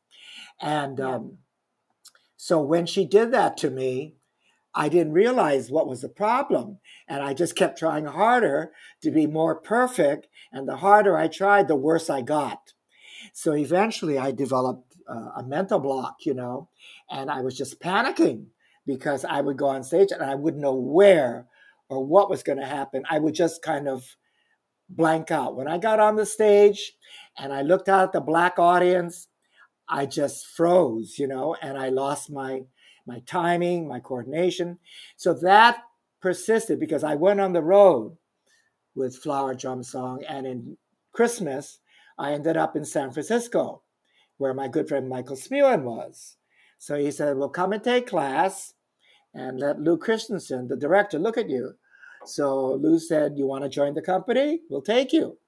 And 0.60 0.98
yeah. 0.98 1.16
um, 1.16 1.38
so 2.36 2.60
when 2.60 2.86
she 2.86 3.04
did 3.04 3.32
that 3.32 3.56
to 3.58 3.70
me, 3.70 4.14
I 4.74 4.88
didn't 4.88 5.14
realize 5.14 5.70
what 5.70 5.88
was 5.88 6.02
the 6.02 6.08
problem. 6.08 6.78
And 7.08 7.22
I 7.22 7.34
just 7.34 7.56
kept 7.56 7.78
trying 7.78 8.04
harder 8.04 8.72
to 9.02 9.10
be 9.10 9.26
more 9.26 9.54
perfect. 9.54 10.28
And 10.52 10.68
the 10.68 10.76
harder 10.76 11.16
I 11.16 11.28
tried, 11.28 11.66
the 11.66 11.76
worse 11.76 12.10
I 12.10 12.20
got. 12.20 12.72
So 13.32 13.54
eventually 13.54 14.18
I 14.18 14.32
developed 14.32 14.96
uh, 15.08 15.30
a 15.36 15.42
mental 15.42 15.78
block, 15.78 16.24
you 16.24 16.34
know, 16.34 16.68
and 17.10 17.30
I 17.30 17.40
was 17.40 17.56
just 17.56 17.80
panicking 17.80 18.46
because 18.86 19.24
I 19.24 19.40
would 19.40 19.56
go 19.56 19.66
on 19.66 19.82
stage 19.82 20.12
and 20.12 20.22
I 20.22 20.34
wouldn't 20.34 20.62
know 20.62 20.74
where 20.74 21.46
or 21.88 22.04
what 22.04 22.30
was 22.30 22.42
going 22.42 22.58
to 22.58 22.66
happen. 22.66 23.04
I 23.08 23.18
would 23.18 23.34
just 23.34 23.62
kind 23.62 23.88
of 23.88 24.16
blank 24.88 25.30
out. 25.30 25.56
When 25.56 25.68
I 25.68 25.78
got 25.78 26.00
on 26.00 26.16
the 26.16 26.26
stage 26.26 26.92
and 27.38 27.52
I 27.52 27.62
looked 27.62 27.88
out 27.88 28.04
at 28.04 28.12
the 28.12 28.20
black 28.20 28.58
audience, 28.58 29.28
I 29.88 30.06
just 30.06 30.46
froze, 30.46 31.18
you 31.18 31.28
know, 31.28 31.56
and 31.60 31.78
I 31.78 31.88
lost 31.90 32.30
my 32.30 32.62
my 33.06 33.20
timing, 33.20 33.86
my 33.86 34.00
coordination. 34.00 34.78
So 35.16 35.32
that 35.34 35.78
persisted 36.20 36.80
because 36.80 37.04
I 37.04 37.14
went 37.14 37.40
on 37.40 37.52
the 37.52 37.62
road 37.62 38.16
with 38.96 39.16
Flower 39.16 39.54
Drum 39.54 39.84
Song 39.84 40.24
and 40.28 40.44
in 40.44 40.76
Christmas 41.12 41.78
I 42.18 42.32
ended 42.32 42.56
up 42.56 42.76
in 42.76 42.84
San 42.84 43.12
Francisco, 43.12 43.82
where 44.38 44.54
my 44.54 44.68
good 44.68 44.88
friend 44.88 45.08
Michael 45.08 45.36
Smuin 45.36 45.82
was. 45.82 46.36
So 46.78 46.96
he 46.96 47.10
said, 47.10 47.36
Well, 47.36 47.48
come 47.48 47.72
and 47.72 47.82
take 47.82 48.06
class 48.06 48.74
and 49.34 49.60
let 49.60 49.80
Lew 49.80 49.98
Christensen, 49.98 50.68
the 50.68 50.76
director, 50.76 51.18
look 51.18 51.36
at 51.36 51.50
you. 51.50 51.74
So 52.24 52.74
Lou 52.74 52.98
said, 52.98 53.36
You 53.36 53.46
want 53.46 53.64
to 53.64 53.68
join 53.68 53.94
the 53.94 54.02
company? 54.02 54.60
We'll 54.68 54.82
take 54.82 55.12
you. 55.12 55.38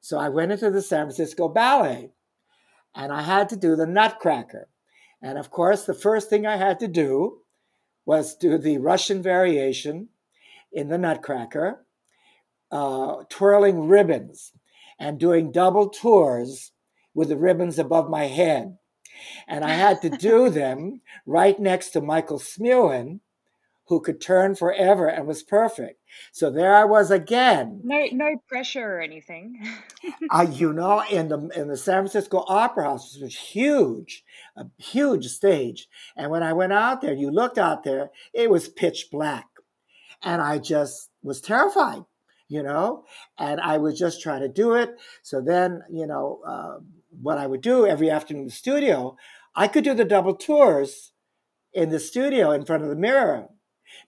So 0.00 0.18
I 0.18 0.28
went 0.28 0.52
into 0.52 0.70
the 0.70 0.82
San 0.82 1.06
Francisco 1.06 1.48
Ballet 1.48 2.10
and 2.94 3.12
I 3.12 3.22
had 3.22 3.48
to 3.50 3.56
do 3.56 3.76
the 3.76 3.86
Nutcracker. 3.86 4.68
And 5.20 5.38
of 5.38 5.50
course, 5.50 5.84
the 5.84 5.94
first 5.94 6.28
thing 6.28 6.46
I 6.46 6.56
had 6.56 6.80
to 6.80 6.88
do 6.88 7.38
was 8.04 8.34
do 8.34 8.58
the 8.58 8.78
Russian 8.78 9.22
variation 9.22 10.08
in 10.72 10.88
the 10.88 10.98
Nutcracker 10.98 11.84
uh, 12.72 13.22
twirling 13.28 13.86
ribbons 13.86 14.52
and 15.02 15.18
doing 15.18 15.50
double 15.50 15.88
tours 15.88 16.70
with 17.12 17.28
the 17.28 17.36
ribbons 17.36 17.76
above 17.76 18.08
my 18.08 18.26
head. 18.26 18.78
And 19.48 19.64
I 19.64 19.70
had 19.70 20.00
to 20.02 20.10
do 20.16 20.48
them 20.48 21.00
right 21.26 21.58
next 21.58 21.90
to 21.90 22.00
Michael 22.00 22.38
Smuin, 22.38 23.18
who 23.88 24.00
could 24.00 24.20
turn 24.20 24.54
forever 24.54 25.08
and 25.08 25.26
was 25.26 25.42
perfect. 25.42 26.00
So 26.30 26.50
there 26.52 26.76
I 26.76 26.84
was 26.84 27.10
again. 27.10 27.80
No, 27.82 28.06
no 28.12 28.36
pressure 28.48 28.98
or 28.98 29.00
anything. 29.00 29.58
uh, 30.30 30.46
you 30.48 30.72
know, 30.72 31.02
in 31.10 31.26
the 31.26 31.48
in 31.48 31.66
the 31.66 31.76
San 31.76 32.02
Francisco 32.02 32.44
Opera 32.46 32.84
House, 32.84 33.14
which 33.14 33.22
was 33.22 33.36
huge, 33.36 34.22
a 34.56 34.66
huge 34.78 35.26
stage. 35.26 35.88
And 36.16 36.30
when 36.30 36.44
I 36.44 36.52
went 36.52 36.72
out 36.72 37.00
there, 37.00 37.12
you 37.12 37.32
looked 37.32 37.58
out 37.58 37.82
there, 37.82 38.10
it 38.32 38.50
was 38.50 38.68
pitch 38.68 39.08
black, 39.10 39.48
and 40.22 40.40
I 40.40 40.58
just 40.58 41.10
was 41.24 41.40
terrified. 41.40 42.04
You 42.52 42.62
know, 42.62 43.04
and 43.38 43.60
I 43.60 43.78
was 43.78 43.98
just 43.98 44.20
trying 44.20 44.42
to 44.42 44.48
do 44.48 44.74
it. 44.74 44.90
So 45.22 45.40
then, 45.40 45.82
you 45.90 46.06
know, 46.06 46.40
uh, 46.46 46.78
what 47.22 47.38
I 47.38 47.46
would 47.46 47.62
do 47.62 47.86
every 47.86 48.10
afternoon 48.10 48.42
in 48.42 48.48
the 48.48 48.52
studio, 48.52 49.16
I 49.54 49.68
could 49.68 49.84
do 49.84 49.94
the 49.94 50.04
double 50.04 50.34
tours 50.34 51.12
in 51.72 51.88
the 51.88 51.98
studio 51.98 52.50
in 52.50 52.66
front 52.66 52.82
of 52.82 52.90
the 52.90 52.96
mirror. 52.96 53.48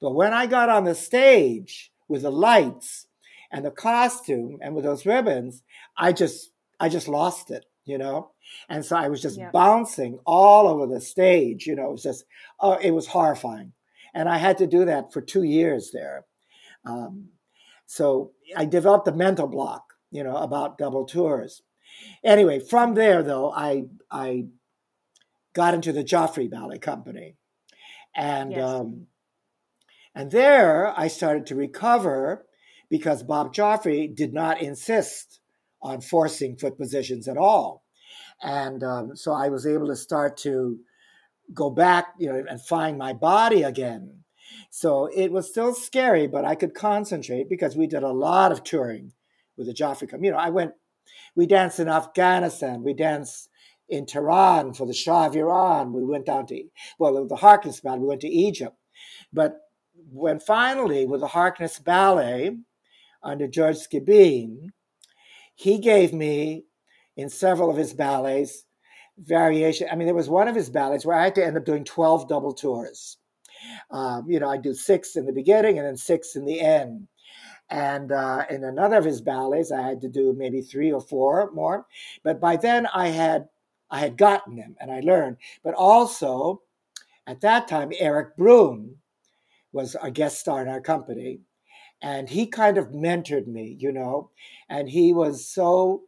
But 0.01 0.15
when 0.15 0.35
I 0.35 0.47
got 0.47 0.69
on 0.69 0.85
the 0.85 0.95
stage, 0.95 1.91
with 2.09 2.23
the 2.23 2.31
lights 2.31 3.07
and 3.51 3.65
the 3.65 3.71
costume 3.71 4.59
and 4.61 4.75
with 4.75 4.85
those 4.85 5.07
ribbons, 5.07 5.63
I 5.97 6.13
just 6.13 6.51
I 6.81 6.89
just 6.89 7.09
lost 7.09 7.51
it, 7.51 7.65
you 7.85 7.99
know. 7.99 8.33
And 8.69 8.85
so 8.85 8.97
I 8.97 9.09
was 9.09 9.23
just 9.23 9.39
yeah. 9.39 9.51
bouncing 9.51 10.19
all 10.27 10.69
over 10.69 10.87
the 10.87 11.01
stage, 11.01 11.67
you 11.67 11.75
know. 11.75 11.89
It 11.89 11.93
was 11.93 12.03
just 12.03 12.25
oh, 12.61 12.75
it 12.75 12.91
was 12.91 13.07
horrifying, 13.07 13.73
and 14.13 14.29
I 14.29 14.39
had 14.39 14.59
to 14.59 14.67
do 14.67 14.85
that 14.85 15.13
for 15.13 15.21
two 15.21 15.45
years 15.45 15.91
there. 15.93 16.25
Um, 16.85 17.29
so 17.87 18.33
I 18.57 18.65
developed 18.65 19.09
a 19.09 19.13
mental 19.13 19.47
block, 19.47 19.95
you 20.11 20.25
know, 20.25 20.37
about 20.37 20.79
double 20.79 21.05
tours. 21.05 21.63
Anyway, 22.25 22.61
from 22.61 22.95
there 22.95 23.23
though, 23.23 23.53
I 23.53 23.85
I 24.11 24.47
got 25.53 25.75
into 25.75 25.93
the 25.93 26.05
Joffrey 26.05 26.51
Ballet 26.51 26.79
Company, 26.79 27.37
and 28.17 28.53
yes. 28.53 28.65
um, 28.65 29.07
and 30.15 30.31
there 30.31 30.93
I 30.99 31.09
started 31.09 31.47
to 31.47 31.55
recover 31.55 32.47
because 32.91 33.23
Bob 33.23 33.55
Joffrey 33.55 34.15
did 34.15 34.33
not 34.33 34.61
insist 34.61 35.41
on 35.83 36.01
forcing 36.01 36.57
foot 36.57 36.79
positions 36.79 37.29
at 37.29 37.37
all. 37.37 37.85
And 38.43 38.83
um, 38.83 39.17
so 39.17 39.33
I 39.33 39.49
was 39.49 39.67
able 39.67 39.89
to 39.89 39.97
start 39.97 40.37
to 40.39 40.79
go 41.53 41.71
back, 41.71 42.15
you 42.19 42.33
know, 42.33 42.45
and 42.49 42.61
find 42.61 42.99
my 42.99 43.13
body 43.13 43.63
again. 43.63 44.24
So 44.71 45.07
it 45.15 45.31
was 45.33 45.49
still 45.49 45.75
scary, 45.75 46.27
but 46.27 46.45
I 46.45 46.55
could 46.55 46.75
concentrate 46.75 47.49
because 47.49 47.77
we 47.77 47.87
did 47.87 48.03
a 48.03 48.13
lot 48.13 48.53
of 48.53 48.65
touring 48.65 49.13
with 49.57 49.67
the 49.67 49.75
Joffrey. 49.75 50.11
You 50.23 50.33
know, 50.33 50.37
I 50.37 50.51
went, 50.51 50.73
we 51.35 51.47
danced 51.47 51.81
in 51.81 51.89
Afghanistan, 51.89 52.83
we 52.83 52.95
danced 52.95 53.49
in 53.89 54.07
Tehran 54.07 54.75
for 54.75 54.87
the 54.87 54.95
Shah 54.95 55.27
of 55.27 55.37
Iran. 55.37 55.93
We 55.93 56.05
went 56.05 56.27
down 56.27 56.47
to, 56.47 56.63
well, 56.99 57.27
the 57.27 57.37
Harkness 57.37 57.81
Band, 57.81 58.01
we 58.01 58.09
went 58.09 58.23
to 58.23 58.29
Egypt. 58.29 58.77
But 59.33 59.57
when 60.11 60.41
finally, 60.41 61.07
with 61.07 61.21
the 61.21 61.29
Harkness 61.29 61.79
Ballet 61.79 62.57
under 63.23 63.47
George 63.47 63.77
Skibine, 63.77 64.71
he 65.55 65.79
gave 65.79 66.13
me 66.13 66.65
in 67.17 67.29
several 67.29 67.71
of 67.71 67.77
his 67.77 67.95
ballets 67.95 68.65
variation. 69.19 69.89
I 69.91 69.97
mean, 69.97 70.07
there 70.07 70.15
was 70.15 70.29
one 70.29 70.49
of 70.49 70.57
his 70.57 70.71
ballets 70.71 71.05
where 71.05 71.17
I 71.17 71.25
had 71.25 71.35
to 71.37 71.45
end 71.45 71.57
up 71.57 71.65
doing 71.65 71.85
12 71.85 72.29
double 72.29 72.53
tours. 72.53 73.19
Um, 73.91 74.27
you 74.29 74.41
know, 74.41 74.49
I 74.49 74.57
do 74.57 74.75
six 74.75 75.17
in 75.17 75.27
the 75.27 75.33
beginning 75.33 75.79
and 75.79 75.87
then 75.87 75.97
six 75.97 76.37
in 76.37 76.45
the 76.45 76.61
end. 76.61 77.09
And 77.71 78.13
uh, 78.13 78.45
in 78.51 78.65
another 78.65 78.97
of 78.97 79.05
his 79.05 79.21
ballets, 79.21 79.73
I 79.73 79.83
had 79.83 80.01
to 80.03 80.09
do 80.09 80.35
maybe 80.37 80.61
three 80.61 80.93
or 80.93 81.01
four 81.01 81.51
more. 81.53 81.87
But 82.23 82.41
by 82.41 82.57
then, 82.57 82.87
I 82.95 83.09
had 83.09 83.49
I 83.91 84.01
had 84.01 84.17
gotten 84.17 84.57
them 84.57 84.77
and 84.81 84.91
I 84.91 85.01
learned. 85.01 85.39
But 85.63 85.75
also, 85.75 86.63
at 87.27 87.41
that 87.41 87.69
time, 87.69 87.93
Erik 87.99 88.37
Bruhn, 88.37 88.97
was 89.75 89.97
a 90.01 90.11
guest 90.11 90.39
star 90.39 90.63
in 90.63 90.69
our 90.69 90.81
company. 90.81 91.41
And 92.01 92.29
he 92.29 92.47
kind 92.47 92.79
of 92.79 92.89
mentored 92.89 93.47
me, 93.47 93.77
you 93.79 93.93
know, 93.93 94.31
and 94.69 94.89
he 94.89 95.13
was 95.13 95.47
so 95.47 96.03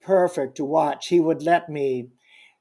perfect 0.00 0.56
to 0.56 0.64
watch. 0.64 1.08
He 1.08 1.20
would 1.20 1.42
let 1.42 1.68
me 1.68 2.08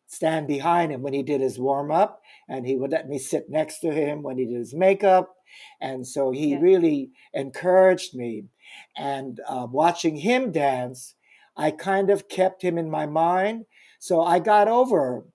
stand 0.10 0.48
behind 0.48 0.92
him 0.92 1.04
when 1.04 1.14
he 1.14 1.22
did 1.22 1.40
his 1.40 1.60
warm 1.60 1.92
up, 1.92 2.22
and 2.50 2.66
he 2.66 2.76
would 2.76 2.92
let 2.92 3.08
me 3.08 3.20
sit 3.20 3.48
next 3.48 3.80
to 3.80 3.92
him 3.92 4.24
when 4.24 4.38
he 4.40 4.46
did 4.46 4.58
his 4.58 4.74
makeup. 4.74 5.36
And 5.80 6.06
so 6.06 6.32
he 6.32 6.52
yeah. 6.52 6.60
really 6.60 7.12
encouraged 7.34 8.16
me. 8.16 8.46
And 8.98 9.40
uh, 9.48 9.68
watching 9.70 10.16
him 10.16 10.52
dance, 10.52 11.16
I 11.56 11.72
kind 11.72 12.10
of 12.10 12.28
kept 12.28 12.64
him 12.64 12.78
in 12.78 12.90
my 12.90 13.06
mind. 13.06 13.66
So 14.00 14.24
I 14.24 14.40
got 14.40 14.68
over 14.68 15.26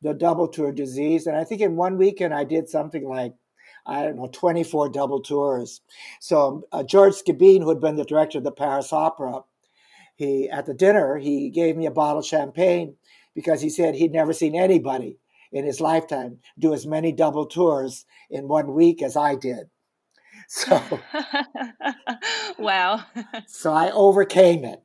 the 0.00 0.14
double 0.14 0.46
tour 0.46 0.70
disease. 0.70 1.26
And 1.26 1.36
I 1.36 1.42
think 1.42 1.60
in 1.60 1.76
one 1.76 1.98
weekend, 1.98 2.32
I 2.32 2.44
did 2.44 2.68
something 2.68 3.08
like 3.08 3.34
I 3.86 4.04
don't 4.04 4.16
know, 4.16 4.28
24 4.30 4.90
double 4.90 5.20
tours. 5.20 5.80
So 6.20 6.64
uh, 6.70 6.84
George 6.84 7.14
Skibine, 7.14 7.62
who 7.62 7.70
had 7.70 7.80
been 7.80 7.96
the 7.96 8.04
director 8.04 8.38
of 8.38 8.44
the 8.44 8.52
Paris 8.52 8.92
Opera, 8.92 9.40
he 10.20 10.50
at 10.50 10.66
the 10.66 10.74
dinner 10.74 11.16
he 11.16 11.48
gave 11.48 11.78
me 11.78 11.86
a 11.86 11.90
bottle 11.90 12.18
of 12.18 12.26
champagne 12.26 12.94
because 13.34 13.60
he 13.60 13.70
said 13.70 13.94
he'd 13.94 14.12
never 14.12 14.32
seen 14.32 14.54
anybody 14.54 15.18
in 15.52 15.64
his 15.64 15.80
lifetime 15.80 16.38
do 16.58 16.72
as 16.72 16.86
many 16.86 17.12
double 17.12 17.46
tours 17.46 18.04
in 18.30 18.48
one 18.48 18.74
week 18.74 19.02
as 19.02 19.16
I 19.16 19.34
did. 19.34 19.66
So, 20.52 20.82
wow. 22.58 23.04
so 23.46 23.72
I 23.72 23.92
overcame 23.92 24.64
it. 24.64 24.82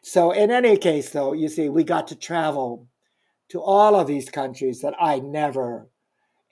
So, 0.00 0.30
in 0.30 0.52
any 0.52 0.76
case, 0.76 1.10
though, 1.10 1.32
you 1.32 1.48
see, 1.48 1.68
we 1.68 1.82
got 1.82 2.06
to 2.08 2.14
travel 2.14 2.86
to 3.48 3.60
all 3.60 3.96
of 3.96 4.06
these 4.06 4.30
countries 4.30 4.80
that 4.82 4.94
I 5.00 5.18
never 5.18 5.88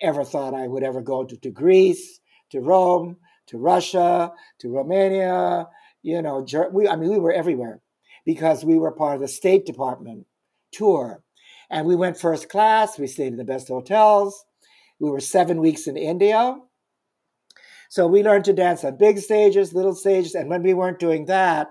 ever 0.01 0.25
thought 0.25 0.55
I 0.55 0.67
would 0.67 0.83
ever 0.83 1.01
go 1.01 1.25
to, 1.25 1.37
to 1.37 1.51
Greece, 1.51 2.21
to 2.51 2.61
Rome, 2.61 3.17
to 3.49 3.59
Russia, 3.59 4.33
to 4.61 4.69
Romania. 4.69 5.67
You 6.03 6.23
know, 6.23 6.45
we, 6.73 6.89
I 6.89 6.97
mean, 6.97 7.11
we 7.11 7.19
were 7.19 7.33
everywhere 7.33 7.81
because 8.25 8.65
we 8.65 8.79
were 8.79 8.93
part 8.93 9.17
of 9.17 9.21
the 9.21 9.29
State 9.29 9.67
Department 9.67 10.27
tour. 10.73 11.23
And 11.71 11.87
we 11.87 11.97
went 11.97 12.19
first 12.19 12.49
class. 12.49 12.99
We 12.99 13.07
stayed 13.07 13.29
in 13.29 13.37
the 13.37 13.45
best 13.45 13.69
hotels. 13.69 14.45
We 14.99 15.11
were 15.11 15.21
seven 15.21 15.61
weeks 15.61 15.87
in 15.87 15.97
India. 15.97 16.57
So 17.89 18.07
we 18.07 18.23
learned 18.23 18.45
to 18.47 18.53
dance 18.53 18.85
on 18.85 18.97
big 18.97 19.19
stages, 19.19 19.75
little 19.75 19.95
stages. 19.95 20.35
And 20.35 20.49
when 20.49 20.63
we 20.63 20.75
weren't 20.75 20.99
doing 20.99 21.27
that 21.27 21.69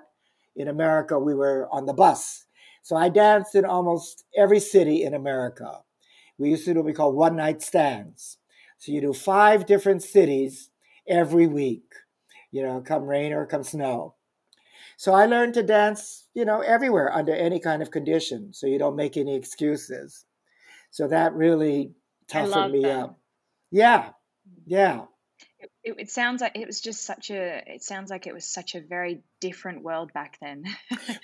in 0.56 0.68
America, 0.68 1.20
we 1.20 1.34
were 1.34 1.68
on 1.72 1.86
the 1.86 1.94
bus. 1.94 2.46
So 2.84 2.96
I 2.96 3.10
danced 3.10 3.56
in 3.56 3.66
almost 3.66 4.24
every 4.38 4.60
city 4.60 5.04
in 5.04 5.14
America 5.14 5.80
we 6.38 6.50
used 6.50 6.66
to 6.66 6.74
do 6.74 6.80
what 6.80 6.86
we 6.86 6.94
call 6.94 7.14
one 7.14 7.36
night 7.36 7.62
stands. 7.62 8.38
So 8.78 8.92
you 8.92 9.02
do 9.02 9.14
five 9.14 9.66
different 9.66 10.04
cities 10.04 10.70
every 11.08 11.48
week, 11.48 11.94
you 12.52 12.62
know, 12.62 12.82
come 12.82 13.04
rain 13.04 13.34
or 13.34 13.46
come 13.46 13.64
snow. 13.64 14.16
So 14.98 15.14
I 15.14 15.26
learned 15.26 15.54
to 15.56 15.64
dance, 15.64 16.26
you 16.34 16.46
know, 16.46 16.62
everywhere 16.62 17.14
under 17.14 17.34
any 17.34 17.60
kind 17.60 17.82
of 17.82 17.92
condition. 17.92 18.54
So 18.54 18.68
you 18.68 18.80
don't 18.80 18.96
make 18.96 19.18
any 19.18 19.36
excuses. 19.36 20.26
So 20.92 21.08
that 21.08 21.34
really 21.34 21.92
toughened 22.28 22.72
me 22.72 22.84
that. 22.84 23.00
up. 23.00 23.20
Yeah. 23.72 24.10
Yeah 24.66 25.06
it, 25.84 25.96
it, 25.98 26.10
sounds 26.10 26.42
like 26.42 26.56
it 26.56 26.66
was 26.66 26.82
just 26.82 27.04
such 27.06 27.30
a 27.30 27.64
it 27.68 27.84
sounds 27.84 28.10
like 28.10 28.28
it 28.28 28.34
was 28.34 28.46
such 28.46 28.76
a 28.76 28.82
very 28.82 29.24
different 29.40 29.84
world 29.84 30.12
back 30.14 30.38
then 30.42 30.64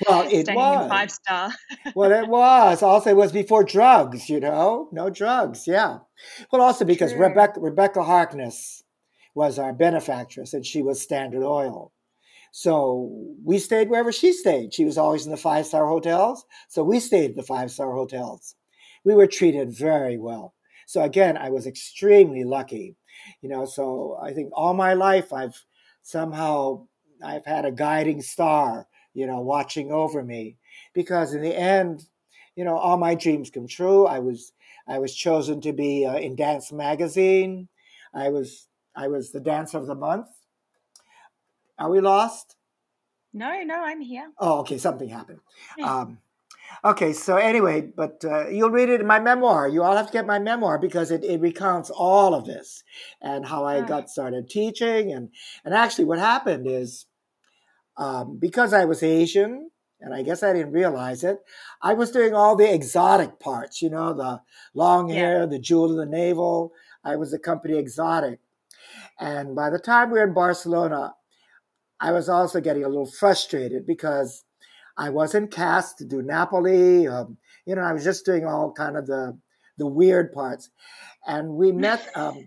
well 0.07 0.27
it 0.31 0.47
was 0.53 0.89
five 0.89 1.11
star 1.11 1.51
well 1.95 2.11
it 2.11 2.27
was 2.27 2.83
also 2.83 3.09
it 3.09 3.15
was 3.15 3.31
before 3.31 3.63
drugs 3.63 4.29
you 4.29 4.39
know 4.39 4.89
no 4.91 5.09
drugs 5.09 5.67
yeah 5.67 5.99
well 6.51 6.61
also 6.61 6.85
because 6.85 7.11
True. 7.11 7.27
rebecca 7.27 7.59
rebecca 7.59 8.03
harkness 8.03 8.83
was 9.33 9.59
our 9.59 9.73
benefactress 9.73 10.53
and 10.53 10.65
she 10.65 10.81
was 10.81 11.01
standard 11.01 11.43
oil 11.43 11.91
so 12.51 13.09
we 13.43 13.59
stayed 13.59 13.89
wherever 13.89 14.11
she 14.11 14.33
stayed. 14.33 14.73
She 14.73 14.85
was 14.85 14.97
always 14.97 15.25
in 15.25 15.31
the 15.31 15.37
five 15.37 15.65
star 15.65 15.87
hotels. 15.87 16.45
So 16.67 16.83
we 16.83 16.99
stayed 16.99 17.35
the 17.35 17.43
five 17.43 17.71
star 17.71 17.93
hotels. 17.93 18.55
We 19.03 19.15
were 19.15 19.27
treated 19.27 19.71
very 19.71 20.17
well. 20.17 20.53
So 20.91 21.03
again 21.03 21.37
i 21.37 21.49
was 21.49 21.67
extremely 21.67 22.43
lucky 22.43 22.97
you 23.41 23.47
know 23.47 23.63
so 23.63 24.17
i 24.21 24.33
think 24.33 24.49
all 24.53 24.73
my 24.73 24.93
life 24.93 25.31
i've 25.31 25.55
somehow 26.01 26.85
i've 27.23 27.45
had 27.45 27.63
a 27.63 27.71
guiding 27.71 28.21
star 28.21 28.87
you 29.13 29.25
know 29.25 29.39
watching 29.39 29.93
over 29.93 30.21
me 30.21 30.57
because 30.93 31.33
in 31.33 31.41
the 31.41 31.57
end 31.57 32.03
you 32.57 32.65
know 32.65 32.77
all 32.77 32.97
my 32.97 33.15
dreams 33.15 33.49
come 33.49 33.67
true. 33.67 34.05
I 34.05 34.19
was 34.19 34.51
i 34.85 34.99
was 34.99 35.15
chosen 35.15 35.61
to 35.61 35.71
be 35.71 36.05
uh, 36.05 36.17
in 36.17 36.35
dance 36.35 36.73
magazine. 36.73 37.69
I 38.13 38.27
was 38.27 38.67
i 38.93 39.07
was 39.07 39.31
the 39.31 39.39
dancer 39.39 39.77
of 39.77 39.87
the 39.87 39.95
month 39.95 40.27
are 41.81 41.89
we 41.89 41.99
lost 41.99 42.55
no 43.33 43.61
no 43.63 43.83
i'm 43.83 44.01
here 44.01 44.31
oh 44.39 44.59
okay 44.59 44.77
something 44.77 45.09
happened 45.09 45.39
um 45.83 46.17
Okay, 46.83 47.13
so 47.13 47.35
anyway, 47.35 47.81
but 47.81 48.23
uh, 48.25 48.47
you'll 48.47 48.71
read 48.71 48.89
it 48.89 49.01
in 49.01 49.07
my 49.07 49.19
memoir. 49.19 49.67
You 49.67 49.83
all 49.83 49.95
have 49.95 50.07
to 50.07 50.13
get 50.13 50.25
my 50.25 50.39
memoir 50.39 50.79
because 50.79 51.11
it, 51.11 51.23
it 51.23 51.39
recounts 51.41 51.89
all 51.89 52.33
of 52.33 52.45
this 52.45 52.83
and 53.21 53.45
how 53.45 53.65
I 53.65 53.81
got 53.81 54.09
started 54.09 54.49
teaching. 54.49 55.11
And, 55.11 55.29
and 55.63 55.73
actually, 55.73 56.05
what 56.05 56.17
happened 56.19 56.65
is 56.67 57.05
um, 57.97 58.37
because 58.39 58.73
I 58.73 58.85
was 58.85 59.03
Asian, 59.03 59.69
and 59.99 60.13
I 60.13 60.23
guess 60.23 60.41
I 60.41 60.53
didn't 60.53 60.71
realize 60.71 61.23
it, 61.23 61.39
I 61.81 61.93
was 61.93 62.09
doing 62.11 62.33
all 62.33 62.55
the 62.55 62.73
exotic 62.73 63.39
parts, 63.39 63.81
you 63.81 63.89
know, 63.89 64.13
the 64.13 64.41
long 64.73 65.09
Yeah. 65.09 65.15
hair, 65.15 65.47
the 65.47 65.59
jewel 65.59 65.91
of 65.91 65.97
the 65.97 66.05
navel. 66.05 66.73
I 67.03 67.15
was 67.15 67.31
the 67.31 67.39
company 67.39 67.77
exotic. 67.77 68.39
And 69.19 69.55
by 69.55 69.69
the 69.69 69.79
time 69.79 70.09
we 70.09 70.19
were 70.19 70.25
in 70.25 70.33
Barcelona, 70.33 71.13
I 72.01 72.11
was 72.11 72.27
also 72.27 72.59
getting 72.59 72.83
a 72.83 72.89
little 72.89 73.05
frustrated 73.05 73.85
because 73.85 74.43
I 74.97 75.09
wasn't 75.09 75.51
cast 75.51 75.99
to 75.99 76.05
do 76.05 76.21
Napoli. 76.21 77.07
Um, 77.07 77.37
you 77.65 77.75
know, 77.75 77.83
I 77.83 77.93
was 77.93 78.03
just 78.03 78.25
doing 78.25 78.45
all 78.45 78.73
kind 78.73 78.97
of 78.97 79.07
the 79.07 79.37
the 79.77 79.87
weird 79.87 80.33
parts. 80.33 80.69
And 81.25 81.49
we 81.49 81.71
met 81.87 82.07
um, 82.15 82.45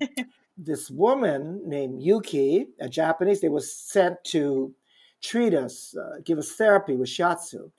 this 0.58 0.90
woman 0.90 1.62
named 1.64 2.02
Yuki, 2.02 2.66
a 2.80 2.88
Japanese. 2.88 3.40
They 3.40 3.48
was 3.48 3.72
sent 3.72 4.16
to 4.26 4.74
treat 5.22 5.54
us, 5.54 5.96
uh, 5.96 6.20
give 6.24 6.38
us 6.38 6.52
therapy 6.52 6.96
with 6.96 7.08
shiatsu. 7.08 7.70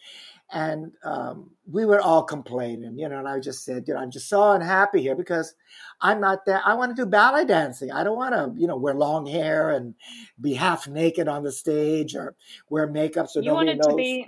And 0.52 0.92
um, 1.04 1.50
we 1.70 1.86
were 1.86 2.00
all 2.00 2.24
complaining, 2.24 2.98
you 3.00 3.10
know, 3.10 3.18
and 3.18 3.28
I 3.28 3.40
just 3.40 3.66
said, 3.66 3.86
you 3.88 3.96
know, 3.96 4.00
I'm 4.00 4.12
just 4.12 4.30
so 4.30 4.52
unhappy 4.52 5.02
here 5.02 5.16
because 5.16 5.56
I'm 6.02 6.22
not 6.22 6.46
there. 6.46 6.62
I 6.64 6.76
want 6.76 6.96
to 6.96 7.02
do 7.04 7.08
ballet 7.10 7.46
dancing. 7.46 7.92
I 7.92 8.04
don't 8.04 8.16
want 8.16 8.36
to, 8.36 8.54
you 8.60 8.68
know, 8.68 8.78
wear 8.78 8.94
long 8.94 9.26
hair 9.26 9.72
and 9.72 9.96
be 10.40 10.54
half 10.54 10.88
naked 10.88 11.28
on 11.28 11.44
the 11.44 11.52
stage 11.52 12.16
or 12.16 12.36
wear 12.70 12.86
makeup 12.88 13.28
so 13.28 13.40
you 13.40 13.48
nobody 13.48 13.70
wanted 13.70 13.80
knows. 13.80 13.92
to 13.94 13.96
be 13.98 14.28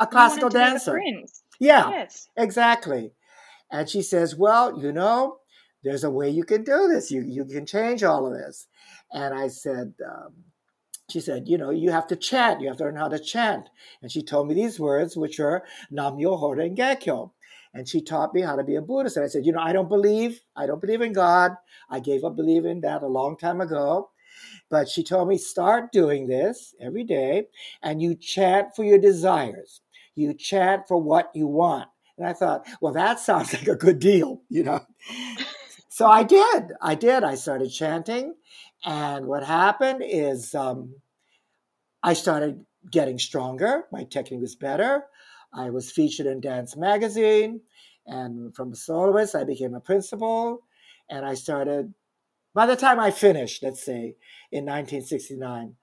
a 0.00 0.06
classical 0.06 0.48
to 0.48 0.54
be 0.54 0.64
the 0.64 0.70
dancer. 0.70 1.00
Yeah, 1.60 1.90
Yes. 1.90 2.28
exactly. 2.36 3.12
And 3.70 3.88
she 3.88 4.00
says, 4.02 4.34
Well, 4.34 4.80
you 4.80 4.90
know, 4.90 5.36
there's 5.84 6.04
a 6.04 6.10
way 6.10 6.30
you 6.30 6.44
can 6.44 6.64
do 6.64 6.88
this. 6.88 7.10
You, 7.10 7.22
you 7.22 7.44
can 7.44 7.66
change 7.66 8.02
all 8.02 8.26
of 8.26 8.32
this. 8.32 8.68
And 9.12 9.34
I 9.34 9.48
said, 9.48 9.94
um, 10.06 10.32
She 11.12 11.20
said, 11.20 11.46
You 11.46 11.58
know, 11.58 11.70
you 11.70 11.90
have 11.90 12.06
to 12.08 12.16
chant. 12.16 12.60
You 12.60 12.68
have 12.68 12.78
to 12.78 12.84
learn 12.84 12.96
how 12.96 13.08
to 13.08 13.18
chant. 13.18 13.68
And 14.00 14.10
she 14.10 14.22
told 14.22 14.48
me 14.48 14.54
these 14.54 14.80
words, 14.80 15.16
which 15.16 15.38
are 15.40 15.64
Nam 15.90 16.14
Myoho 16.14 16.56
Renge 16.56 17.00
Kyo. 17.00 17.32
And 17.74 17.88
she 17.88 18.00
taught 18.00 18.34
me 18.34 18.40
how 18.42 18.56
to 18.56 18.64
be 18.64 18.76
a 18.76 18.82
Buddhist. 18.82 19.16
And 19.16 19.24
I 19.24 19.28
said, 19.28 19.44
You 19.44 19.52
know, 19.52 19.60
I 19.60 19.72
don't 19.72 19.88
believe, 19.88 20.40
I 20.56 20.66
don't 20.66 20.80
believe 20.80 21.02
in 21.02 21.12
God. 21.12 21.52
I 21.90 22.00
gave 22.00 22.24
up 22.24 22.34
believing 22.34 22.80
that 22.80 23.02
a 23.02 23.06
long 23.06 23.36
time 23.36 23.60
ago. 23.60 24.10
But 24.70 24.88
she 24.88 25.04
told 25.04 25.28
me, 25.28 25.36
Start 25.36 25.92
doing 25.92 26.26
this 26.26 26.74
every 26.80 27.04
day 27.04 27.48
and 27.82 28.00
you 28.00 28.14
chant 28.14 28.74
for 28.74 28.84
your 28.84 28.98
desires. 28.98 29.82
You 30.14 30.32
chant 30.34 30.88
for 30.88 30.96
what 30.96 31.30
you 31.34 31.46
want. 31.46 31.88
And 32.18 32.26
I 32.26 32.32
thought, 32.32 32.66
well, 32.80 32.92
that 32.92 33.20
sounds 33.20 33.52
like 33.54 33.68
a 33.68 33.76
good 33.76 33.98
deal, 33.98 34.40
you 34.48 34.64
know. 34.64 34.80
So 35.92 36.06
I 36.06 36.22
did. 36.22 36.72
I 36.80 36.94
did. 36.94 37.22
I 37.22 37.34
started 37.34 37.68
chanting. 37.68 38.34
And 38.84 39.26
what 39.26 39.44
happened 39.44 40.02
is 40.04 40.54
um, 40.54 40.96
I 42.02 42.14
started 42.14 42.64
getting 42.90 43.18
stronger. 43.18 43.84
My 43.92 44.04
technique 44.04 44.40
was 44.40 44.56
better. 44.56 45.04
I 45.54 45.70
was 45.70 45.90
featured 45.90 46.26
in 46.26 46.40
Dance 46.40 46.76
Magazine. 46.76 47.60
And 48.06 48.54
from 48.54 48.72
a 48.72 48.76
soloist, 48.76 49.34
I 49.34 49.44
became 49.44 49.74
a 49.74 49.80
principal. 49.80 50.62
And 51.08 51.24
I 51.24 51.34
started, 51.34 51.94
by 52.54 52.66
the 52.66 52.76
time 52.76 52.98
I 52.98 53.10
finished, 53.10 53.62
let's 53.62 53.84
say 53.84 54.16
in 54.50 54.64
1969, 54.64 55.76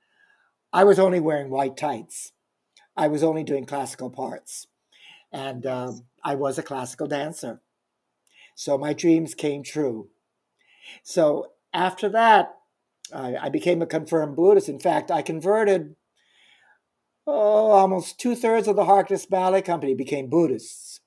I 0.73 0.83
was 0.83 0.99
only 0.99 1.19
wearing 1.19 1.49
white 1.49 1.77
tights. 1.77 2.33
I 2.97 3.07
was 3.07 3.23
only 3.23 3.43
doing 3.43 3.65
classical 3.65 4.09
parts. 4.09 4.67
And 5.31 5.65
um, 5.65 6.05
I 6.23 6.35
was 6.35 6.57
a 6.57 6.63
classical 6.63 7.07
dancer. 7.07 7.61
So 8.55 8.77
my 8.77 8.91
dreams 8.91 9.35
came 9.35 9.63
true. 9.63 10.09
So 11.03 11.53
after 11.73 12.09
that, 12.09 12.58
I, 13.13 13.35
I 13.35 13.49
became 13.49 13.81
a 13.81 13.85
confirmed 13.85 14.35
Buddhist. 14.35 14.69
In 14.69 14.79
fact, 14.79 15.11
I 15.11 15.21
converted 15.21 15.95
oh, 17.27 17.71
almost 17.71 18.19
two 18.19 18.35
thirds 18.35 18.67
of 18.67 18.75
the 18.75 18.85
Harkness 18.85 19.25
Ballet 19.25 19.61
Company 19.61 19.93
became 19.93 20.29
Buddhists. 20.29 21.01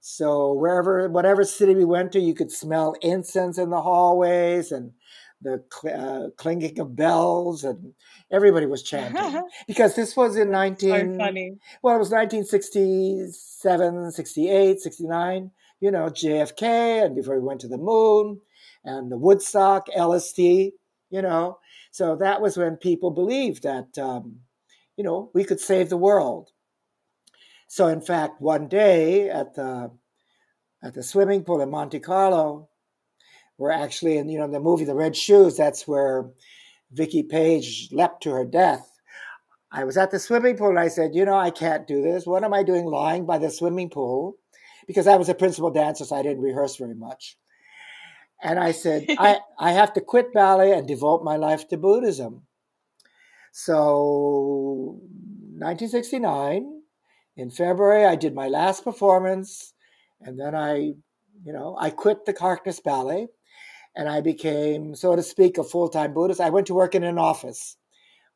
So 0.00 0.52
wherever, 0.52 1.08
whatever 1.08 1.44
city 1.44 1.74
we 1.74 1.84
went 1.84 2.12
to, 2.12 2.20
you 2.20 2.34
could 2.34 2.52
smell 2.52 2.94
incense 3.00 3.58
in 3.58 3.70
the 3.70 3.80
hallways 3.80 4.70
and 4.70 4.92
the 5.40 5.64
cl- 5.72 6.26
uh, 6.26 6.30
clinking 6.36 6.78
of 6.78 6.96
bells, 6.96 7.64
and 7.64 7.92
everybody 8.30 8.66
was 8.66 8.82
chanting 8.82 9.42
because 9.66 9.94
this 9.94 10.16
was 10.16 10.36
in 10.36 10.50
19. 10.50 10.90
so 10.90 11.18
funny. 11.18 11.58
Well, 11.82 11.96
it 11.96 11.98
was 11.98 12.10
1967, 12.10 14.12
68, 14.12 14.80
69, 14.80 15.50
you 15.80 15.90
know, 15.90 16.06
JFK, 16.06 17.04
and 17.04 17.14
before 17.14 17.38
we 17.38 17.46
went 17.46 17.60
to 17.60 17.68
the 17.68 17.78
moon, 17.78 18.40
and 18.84 19.10
the 19.10 19.18
Woodstock, 19.18 19.88
LSD, 19.96 20.72
you 21.14 21.22
know. 21.22 21.58
So 21.92 22.16
that 22.16 22.40
was 22.40 22.56
when 22.56 22.76
people 22.76 23.12
believed 23.12 23.62
that, 23.62 23.96
um, 23.98 24.40
you 24.96 25.04
know, 25.04 25.30
we 25.32 25.44
could 25.44 25.60
save 25.60 25.88
the 25.88 25.96
world. 25.96 26.50
So, 27.68 27.86
in 27.86 28.00
fact, 28.00 28.40
one 28.40 28.66
day 28.66 29.30
at 29.30 29.54
the 29.54 29.92
at 30.82 30.94
the 30.94 31.04
swimming 31.04 31.44
pool 31.44 31.60
in 31.60 31.70
Monte 31.70 32.00
Carlo, 32.00 32.68
we're 33.56 33.70
actually 33.70 34.18
in, 34.18 34.28
you 34.28 34.38
know, 34.38 34.48
the 34.48 34.58
movie 34.58 34.84
The 34.84 34.94
Red 34.94 35.16
Shoes, 35.16 35.56
that's 35.56 35.86
where 35.86 36.30
Vicky 36.92 37.22
Page 37.22 37.88
leapt 37.92 38.24
to 38.24 38.32
her 38.32 38.44
death. 38.44 38.90
I 39.70 39.84
was 39.84 39.96
at 39.96 40.10
the 40.10 40.18
swimming 40.18 40.56
pool 40.56 40.70
and 40.70 40.78
I 40.78 40.88
said, 40.88 41.14
you 41.14 41.24
know, 41.24 41.38
I 41.38 41.50
can't 41.50 41.86
do 41.86 42.02
this. 42.02 42.26
What 42.26 42.44
am 42.44 42.52
I 42.52 42.64
doing 42.64 42.86
lying 42.86 43.24
by 43.24 43.38
the 43.38 43.50
swimming 43.50 43.88
pool? 43.88 44.36
Because 44.86 45.06
I 45.06 45.16
was 45.16 45.28
a 45.28 45.34
principal 45.34 45.70
dancer, 45.70 46.04
so 46.04 46.16
I 46.16 46.22
didn't 46.22 46.42
rehearse 46.42 46.76
very 46.76 46.94
much. 46.94 47.38
And 48.44 48.60
I 48.60 48.72
said, 48.72 49.06
I, 49.18 49.40
I 49.58 49.72
have 49.72 49.94
to 49.94 50.00
quit 50.00 50.32
ballet 50.32 50.72
and 50.72 50.86
devote 50.86 51.24
my 51.24 51.36
life 51.36 51.66
to 51.68 51.76
Buddhism. 51.76 52.42
So, 53.52 55.00
1969, 55.58 56.82
in 57.36 57.50
February, 57.50 58.04
I 58.04 58.16
did 58.16 58.34
my 58.34 58.48
last 58.48 58.84
performance. 58.84 59.72
And 60.20 60.38
then 60.38 60.54
I, 60.54 60.94
you 61.44 61.52
know, 61.52 61.76
I 61.78 61.90
quit 61.90 62.24
the 62.26 62.34
Harkness 62.38 62.80
Ballet 62.80 63.28
and 63.96 64.08
I 64.08 64.20
became, 64.20 64.94
so 64.94 65.14
to 65.14 65.22
speak, 65.22 65.58
a 65.58 65.64
full 65.64 65.88
time 65.88 66.14
Buddhist. 66.14 66.40
I 66.40 66.50
went 66.50 66.66
to 66.68 66.74
work 66.74 66.94
in 66.94 67.04
an 67.04 67.18
office 67.18 67.76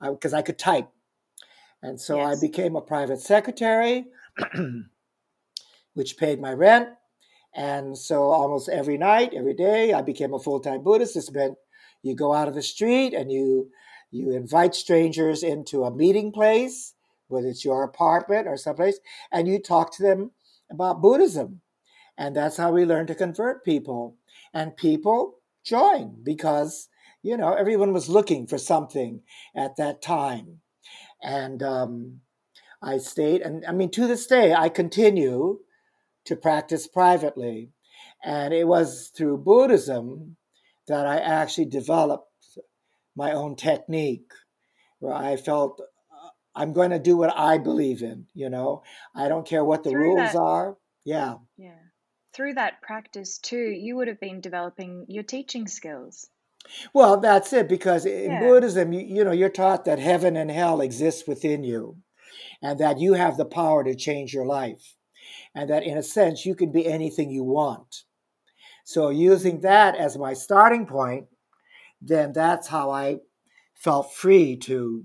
uh, 0.00 0.12
because 0.12 0.32
I, 0.32 0.38
I 0.38 0.42
could 0.42 0.58
type. 0.58 0.88
And 1.82 2.00
so 2.00 2.18
Yes. 2.18 2.38
I 2.38 2.40
became 2.46 2.76
a 2.76 2.80
private 2.80 3.20
secretary, 3.20 4.06
which 5.94 6.16
paid 6.16 6.40
my 6.40 6.52
rent. 6.52 6.88
And 7.54 7.96
so 7.96 8.24
almost 8.30 8.68
every 8.68 8.98
night, 8.98 9.32
every 9.34 9.54
day, 9.54 9.92
I 9.92 10.02
became 10.02 10.34
a 10.34 10.38
full 10.38 10.60
time 10.60 10.82
Buddhist. 10.82 11.14
This 11.14 11.30
meant 11.30 11.56
you 12.02 12.14
go 12.14 12.32
out 12.32 12.48
of 12.48 12.54
the 12.54 12.62
street 12.62 13.14
and 13.14 13.32
you 13.32 13.70
you 14.10 14.30
invite 14.30 14.74
strangers 14.74 15.42
into 15.42 15.84
a 15.84 15.94
meeting 15.94 16.32
place, 16.32 16.94
whether 17.28 17.48
it's 17.48 17.64
your 17.64 17.82
apartment 17.82 18.46
or 18.46 18.56
someplace, 18.56 19.00
and 19.30 19.46
you 19.46 19.58
talk 19.58 19.94
to 19.96 20.02
them 20.02 20.30
about 20.70 21.02
Buddhism. 21.02 21.60
And 22.16 22.34
that's 22.34 22.56
how 22.56 22.72
we 22.72 22.84
learn 22.84 23.06
to 23.08 23.14
convert 23.14 23.64
people. 23.64 24.16
And 24.52 24.76
people 24.76 25.36
join 25.62 26.16
because, 26.22 26.88
you 27.22 27.36
know, 27.36 27.52
everyone 27.52 27.92
was 27.92 28.08
looking 28.08 28.46
for 28.46 28.58
something 28.58 29.20
at 29.54 29.76
that 29.76 30.02
time. 30.02 30.60
And 31.22 31.62
um, 31.62 32.20
I 32.82 32.98
stayed, 32.98 33.42
and 33.42 33.64
I 33.66 33.72
mean, 33.72 33.90
to 33.90 34.06
this 34.06 34.26
day, 34.26 34.54
I 34.54 34.68
continue 34.68 35.60
to 36.28 36.36
practice 36.36 36.86
privately. 36.86 37.70
And 38.24 38.52
it 38.54 38.66
was 38.66 39.10
through 39.16 39.38
Buddhism 39.38 40.36
that 40.86 41.06
I 41.06 41.18
actually 41.18 41.66
developed 41.66 42.24
my 43.16 43.32
own 43.32 43.56
technique, 43.56 44.30
where 45.00 45.14
I 45.14 45.36
felt 45.36 45.80
uh, 45.80 46.28
I'm 46.54 46.72
going 46.72 46.90
to 46.90 46.98
do 46.98 47.16
what 47.16 47.36
I 47.36 47.58
believe 47.58 48.02
in, 48.02 48.26
you 48.34 48.48
know, 48.48 48.82
I 49.14 49.28
don't 49.28 49.46
care 49.46 49.64
what 49.64 49.82
the 49.84 49.90
Through 49.90 50.00
rules 50.02 50.32
that- 50.32 50.38
are. 50.38 50.76
Yeah. 51.04 51.36
Yeah. 51.56 51.74
Through 52.34 52.54
that 52.54 52.82
practice 52.82 53.38
too, 53.38 53.56
you 53.70 53.96
would 53.96 54.06
have 54.08 54.20
been 54.20 54.40
developing 54.40 55.06
your 55.08 55.24
teaching 55.24 55.66
skills. 55.66 56.28
Well, 56.92 57.18
that's 57.20 57.52
it, 57.52 57.68
because 57.68 58.04
in 58.04 58.30
Yeah. 58.30 58.40
Buddhism, 58.40 58.92
you, 58.92 59.00
you 59.00 59.24
know, 59.24 59.32
you're 59.32 59.48
taught 59.48 59.84
that 59.86 59.98
heaven 59.98 60.36
and 60.36 60.50
hell 60.50 60.80
exist 60.80 61.26
within 61.26 61.64
you 61.64 61.96
and 62.62 62.78
that 62.78 62.98
you 62.98 63.14
have 63.14 63.36
the 63.36 63.44
power 63.46 63.82
to 63.84 63.94
change 63.94 64.34
your 64.34 64.46
life. 64.46 64.94
And 65.58 65.68
that 65.70 65.82
in 65.82 65.98
a 65.98 66.04
sense, 66.04 66.46
you 66.46 66.54
can 66.54 66.70
be 66.70 66.86
anything 66.86 67.32
you 67.32 67.42
want. 67.42 68.04
So, 68.84 69.10
using 69.10 69.60
that 69.62 69.96
as 69.96 70.16
my 70.16 70.32
starting 70.32 70.86
point, 70.86 71.26
then 72.00 72.32
that's 72.32 72.68
how 72.68 72.92
I 72.92 73.16
felt 73.74 74.14
free 74.14 74.56
to 74.58 75.04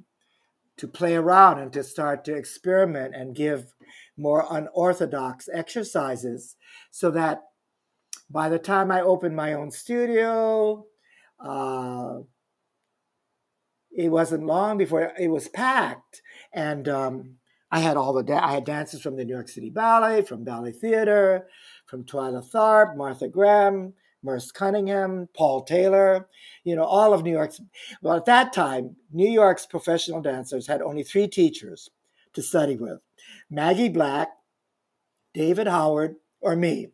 to 0.77 0.87
play 0.87 1.15
around 1.15 1.57
and 1.57 1.73
to 1.73 1.83
start 1.83 2.23
to 2.25 2.35
experiment 2.35 3.15
and 3.15 3.35
give 3.35 3.73
more 4.15 4.45
unorthodox 4.47 5.49
exercises 5.51 6.55
so 6.91 7.09
that 7.09 7.41
by 8.29 8.47
the 8.47 8.59
time 8.59 8.91
I 8.91 9.01
opened 9.01 9.35
my 9.35 9.53
own 9.53 9.71
studio, 9.71 10.85
uh, 11.43 12.19
it 13.91 14.09
wasn't 14.09 14.45
long 14.45 14.77
before 14.77 15.13
it 15.19 15.29
was 15.29 15.47
packed, 15.47 16.21
and 16.53 16.87
um, 16.87 17.37
I 17.73 17.79
had 17.79 17.97
all 17.97 18.13
the 18.13 18.21
da- 18.21 18.47
I 18.47 18.53
had 18.53 18.65
dancers 18.65 19.01
from 19.01 19.15
the 19.15 19.25
New 19.25 19.33
York 19.33 19.49
City 19.49 19.71
Ballet, 19.71 20.21
from 20.21 20.43
Ballet 20.43 20.73
Theater, 20.73 21.47
from 21.87 22.03
Twyla 22.03 22.47
Tharp, 22.47 22.95
Martha 22.95 23.27
Graham, 23.27 23.93
Merce 24.21 24.51
Cunningham, 24.51 25.27
Paul 25.35 25.63
Taylor, 25.63 26.27
you 26.63 26.75
know, 26.75 26.83
all 26.83 27.15
of 27.15 27.23
New 27.23 27.31
York's. 27.31 27.59
Well, 28.03 28.15
at 28.15 28.25
that 28.25 28.53
time, 28.53 28.95
New 29.11 29.27
York's 29.27 29.65
professional 29.65 30.21
dancers 30.21 30.67
had 30.67 30.83
only 30.83 31.01
three 31.01 31.27
teachers 31.27 31.89
to 32.33 32.43
study 32.43 32.75
with 32.75 33.01
Maggie 33.49 33.89
Black, 33.89 34.27
David 35.33 35.65
Howard, 35.65 36.17
or 36.41 36.55
me. 36.55 36.89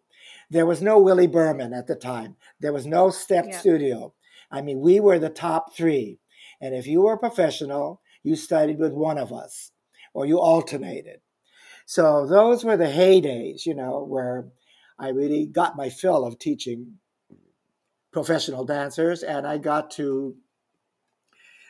There 0.49 0.65
was 0.65 0.81
no 0.81 0.97
Willie 0.97 1.27
Burmann 1.27 1.77
at 1.77 1.87
the 1.87 1.95
time. 1.95 2.37
There 2.61 2.71
was 2.71 2.87
no 2.87 3.09
step 3.09 3.47
yeah. 3.49 3.59
studio. 3.59 4.13
I 4.49 4.61
mean, 4.61 4.79
we 4.79 5.01
were 5.01 5.19
the 5.19 5.29
top 5.29 5.75
three. 5.75 6.19
And 6.61 6.73
if 6.73 6.87
you 6.87 7.01
were 7.01 7.15
a 7.15 7.19
professional, 7.19 8.01
you 8.23 8.37
studied 8.37 8.79
with 8.79 8.93
one 8.93 9.17
of 9.17 9.33
us 9.33 9.71
or 10.13 10.25
you 10.25 10.39
alternated. 10.39 11.19
So 11.85 12.25
those 12.27 12.63
were 12.63 12.77
the 12.77 12.85
heydays, 12.85 13.65
you 13.65 13.73
know, 13.73 14.05
where 14.07 14.49
I 14.99 15.09
really 15.09 15.45
got 15.45 15.77
my 15.77 15.89
fill 15.89 16.25
of 16.25 16.37
teaching 16.37 16.99
professional 18.11 18.65
dancers 18.65 19.23
and 19.23 19.47
I 19.47 19.57
got 19.57 19.91
to 19.91 20.35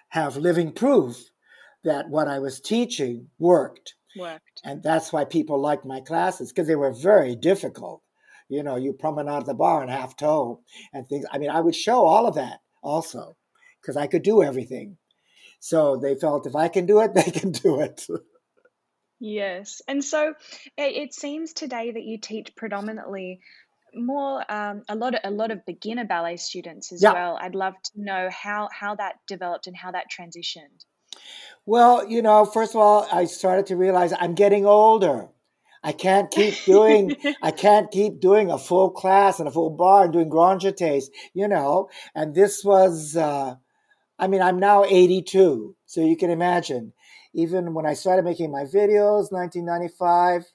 have 0.09 0.37
living 0.37 0.71
proof 0.71 1.29
that 1.83 2.09
what 2.09 2.27
I 2.27 2.39
was 2.39 2.59
teaching 2.59 3.27
worked. 3.37 3.95
Worked. 4.17 4.61
And 4.63 4.81
that's 4.83 5.13
why 5.13 5.25
people 5.25 5.61
liked 5.61 5.85
my 5.85 6.01
classes 6.01 6.51
because 6.51 6.67
they 6.67 6.75
were 6.75 6.91
very 6.91 7.35
difficult. 7.35 8.01
You 8.49 8.63
know, 8.63 8.75
you 8.75 8.93
promenade 8.93 9.45
the 9.45 9.53
bar 9.53 9.83
in 9.83 9.89
half 9.89 10.15
toe 10.15 10.61
and 10.91 11.07
things. 11.07 11.25
I 11.31 11.37
mean, 11.37 11.51
I 11.51 11.61
would 11.61 11.75
show 11.75 12.05
all 12.05 12.27
of 12.27 12.35
that 12.35 12.59
also 12.81 13.35
because 13.81 13.95
I 13.95 14.07
could 14.07 14.23
do 14.23 14.41
everything. 14.41 14.97
So 15.59 15.97
they 15.97 16.15
felt 16.15 16.47
if 16.47 16.55
I 16.55 16.67
can 16.67 16.85
do 16.85 17.01
it, 17.01 17.13
they 17.15 17.23
can 17.23 17.51
do 17.51 17.81
it. 17.81 18.05
yes. 19.19 19.81
And 19.87 20.03
so 20.03 20.33
it 20.77 21.13
seems 21.13 21.53
today 21.53 21.91
that 21.91 22.03
you 22.03 22.17
teach 22.19 22.55
predominantly 22.55 23.41
more 23.93 24.43
um, 24.51 24.83
a 24.87 24.95
lot 24.95 25.15
of 25.15 25.21
a 25.23 25.31
lot 25.31 25.51
of 25.51 25.65
beginner 25.65 26.05
ballet 26.05 26.37
students 26.37 26.91
as 26.91 27.01
yeah. 27.01 27.13
well. 27.13 27.37
I'd 27.41 27.55
love 27.55 27.73
to 27.73 27.91
know 27.95 28.29
how 28.31 28.69
how 28.71 28.95
that 28.95 29.15
developed 29.27 29.67
and 29.67 29.75
how 29.75 29.91
that 29.91 30.05
transitioned. 30.11 30.85
Well, 31.65 32.07
you 32.07 32.21
know, 32.21 32.45
first 32.45 32.75
of 32.75 32.81
all, 32.81 33.07
I 33.11 33.25
started 33.25 33.67
to 33.67 33.75
realize 33.75 34.13
I'm 34.17 34.35
getting 34.35 34.65
older. 34.65 35.29
I 35.81 35.93
can't 35.93 36.29
keep 36.29 36.55
doing 36.65 37.15
I 37.41 37.51
can't 37.51 37.89
keep 37.91 38.19
doing 38.19 38.51
a 38.51 38.57
full 38.57 38.91
class 38.91 39.39
and 39.39 39.47
a 39.47 39.51
full 39.51 39.71
bar 39.71 40.03
and 40.03 40.13
doing 40.13 40.29
grand 40.29 40.61
jetés, 40.61 41.05
you 41.33 41.47
know. 41.47 41.89
And 42.13 42.35
this 42.35 42.63
was 42.63 43.15
uh, 43.15 43.55
I 44.19 44.27
mean, 44.27 44.41
I'm 44.41 44.59
now 44.59 44.83
82, 44.83 45.75
so 45.85 46.01
you 46.01 46.17
can 46.17 46.29
imagine. 46.29 46.93
Even 47.33 47.73
when 47.73 47.85
I 47.85 47.93
started 47.93 48.25
making 48.25 48.51
my 48.51 48.63
videos, 48.63 49.31
1995, 49.31 50.45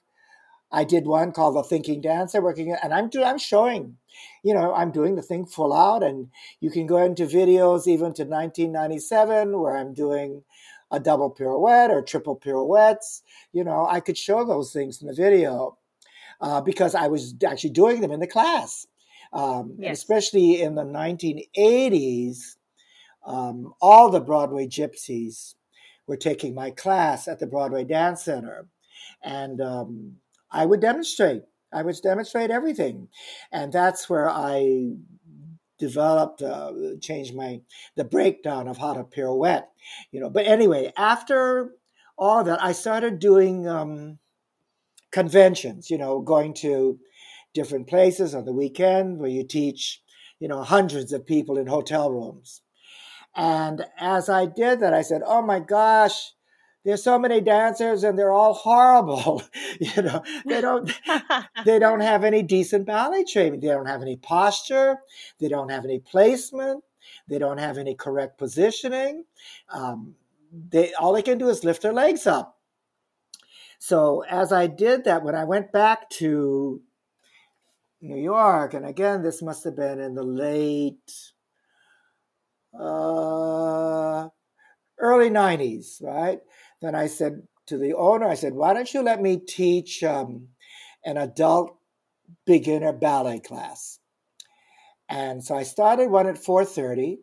I 0.71 0.83
did 0.83 1.07
one 1.07 1.31
called 1.31 1.55
The 1.55 1.63
Thinking 1.63 1.99
Dancer, 1.99 2.41
working, 2.41 2.75
and 2.83 2.93
I'm 2.93 3.09
I'm 3.23 3.39
showing, 3.39 3.97
you 4.43 4.53
know, 4.53 4.73
I'm 4.73 4.91
doing 4.91 5.15
the 5.15 5.23
thing 5.23 5.47
full 5.47 5.73
out, 5.73 6.03
and 6.03 6.27
you 6.59 6.69
can 6.69 6.85
go 6.85 6.97
into 6.97 7.25
videos 7.25 7.87
even 7.87 8.13
to 8.13 8.23
1997 8.23 9.59
where 9.59 9.75
I'm 9.75 9.93
doing 9.93 10.43
a 10.91 10.99
double 10.99 11.31
pirouette 11.31 11.89
or 11.89 12.03
triple 12.03 12.35
pirouettes. 12.35 13.23
You 13.51 13.63
know, 13.63 13.87
I 13.89 13.99
could 13.99 14.17
show 14.17 14.45
those 14.45 14.71
things 14.71 15.01
in 15.01 15.07
the 15.07 15.13
video 15.15 15.77
uh, 16.39 16.61
because 16.61 16.93
I 16.93 17.07
was 17.07 17.33
actually 17.47 17.71
doing 17.71 18.01
them 18.01 18.11
in 18.11 18.19
the 18.19 18.27
class, 18.27 18.85
um, 19.33 19.75
yes. 19.79 19.97
especially 19.97 20.61
in 20.61 20.75
the 20.75 20.83
1980s 20.83 22.54
um, 23.25 23.73
all 23.81 24.09
the 24.09 24.19
Broadway 24.19 24.67
gypsies 24.67 25.55
were 26.07 26.17
taking 26.17 26.53
my 26.53 26.69
class 26.71 27.27
at 27.27 27.39
the 27.39 27.47
Broadway 27.47 27.83
Dance 27.83 28.23
Center. 28.23 28.67
And 29.23 29.59
um, 29.61 30.17
I 30.51 30.65
would 30.65 30.81
demonstrate. 30.81 31.43
I 31.73 31.81
would 31.81 31.95
demonstrate 32.01 32.51
everything. 32.51 33.09
And 33.51 33.73
that's 33.73 34.09
where 34.09 34.29
I 34.29 34.93
developed, 35.77 36.41
uh, 36.41 36.71
changed 37.01 37.35
my, 37.35 37.61
the 37.95 38.05
breakdown 38.05 38.67
of 38.67 38.77
how 38.77 38.93
to 38.93 39.03
pirouette, 39.03 39.69
you 40.11 40.19
know. 40.19 40.29
But 40.29 40.45
anyway, 40.45 40.93
after 40.95 41.71
all 42.17 42.43
that, 42.43 42.63
I 42.63 42.71
started 42.71 43.19
doing 43.19 43.67
um, 43.67 44.19
conventions, 45.11 45.89
you 45.89 45.97
know, 45.97 46.21
going 46.21 46.53
to 46.55 46.99
different 47.53 47.87
places 47.87 48.35
on 48.35 48.45
the 48.45 48.53
weekend 48.53 49.17
where 49.17 49.29
you 49.29 49.45
teach, 49.45 50.01
you 50.39 50.47
know, 50.47 50.61
hundreds 50.61 51.11
of 51.11 51.25
people 51.25 51.57
in 51.57 51.67
hotel 51.67 52.11
rooms. 52.11 52.61
And 53.35 53.85
as 53.99 54.29
I 54.29 54.45
did 54.45 54.79
that, 54.79 54.93
I 54.93 55.01
said, 55.01 55.21
"Oh 55.25 55.41
my 55.41 55.59
gosh, 55.59 56.33
there's 56.85 57.03
so 57.03 57.17
many 57.17 57.41
dancers 57.41 58.03
and 58.03 58.17
they're 58.17 58.31
all 58.31 58.53
horrible. 58.53 59.41
you 59.79 60.03
know, 60.03 60.23
they 60.45 60.61
don't 60.61 60.91
they 61.65 61.79
don't 61.79 61.99
have 61.99 62.23
any 62.23 62.43
decent 62.43 62.85
ballet 62.85 63.25
training. 63.25 63.59
They 63.59 63.67
don't 63.67 63.87
have 63.87 64.03
any 64.03 64.17
posture. 64.17 64.97
They 65.39 65.49
don't 65.49 65.69
have 65.69 65.83
any 65.83 65.99
placement. 65.99 66.83
They 67.27 67.39
don't 67.39 67.57
have 67.57 67.79
any 67.79 67.95
correct 67.95 68.37
positioning. 68.37 69.25
Um, 69.69 70.15
they 70.69 70.93
all 70.93 71.13
they 71.13 71.23
can 71.23 71.39
do 71.39 71.49
is 71.49 71.63
lift 71.63 71.81
their 71.81 71.93
legs 71.93 72.27
up. 72.27 72.59
So 73.79 74.23
as 74.29 74.51
I 74.51 74.67
did 74.67 75.03
that, 75.03 75.23
when 75.23 75.35
I 75.35 75.43
went 75.43 75.71
back 75.71 76.09
to 76.11 76.81
New 77.99 78.21
York, 78.21 78.75
and 78.75 78.85
again, 78.85 79.23
this 79.23 79.41
must 79.41 79.63
have 79.63 79.75
been 79.75 79.99
in 79.99 80.13
the 80.13 80.23
late 80.23 81.33
uh, 82.79 84.29
early 84.99 85.29
90s, 85.29 86.01
right? 86.01 86.39
Then 86.81 86.95
I 86.95 87.07
said 87.07 87.43
to 87.67 87.77
the 87.77 87.93
owner, 87.93 88.27
I 88.27 88.35
said, 88.35 88.53
why 88.53 88.73
don't 88.73 88.93
you 88.93 89.01
let 89.01 89.21
me 89.21 89.37
teach 89.37 90.03
um, 90.03 90.49
an 91.03 91.17
adult 91.17 91.77
beginner 92.45 92.93
ballet 92.93 93.39
class? 93.39 93.99
And 95.09 95.43
so 95.43 95.55
I 95.55 95.63
started 95.63 96.09
one 96.09 96.27
at 96.27 96.35
4.30. 96.35 97.17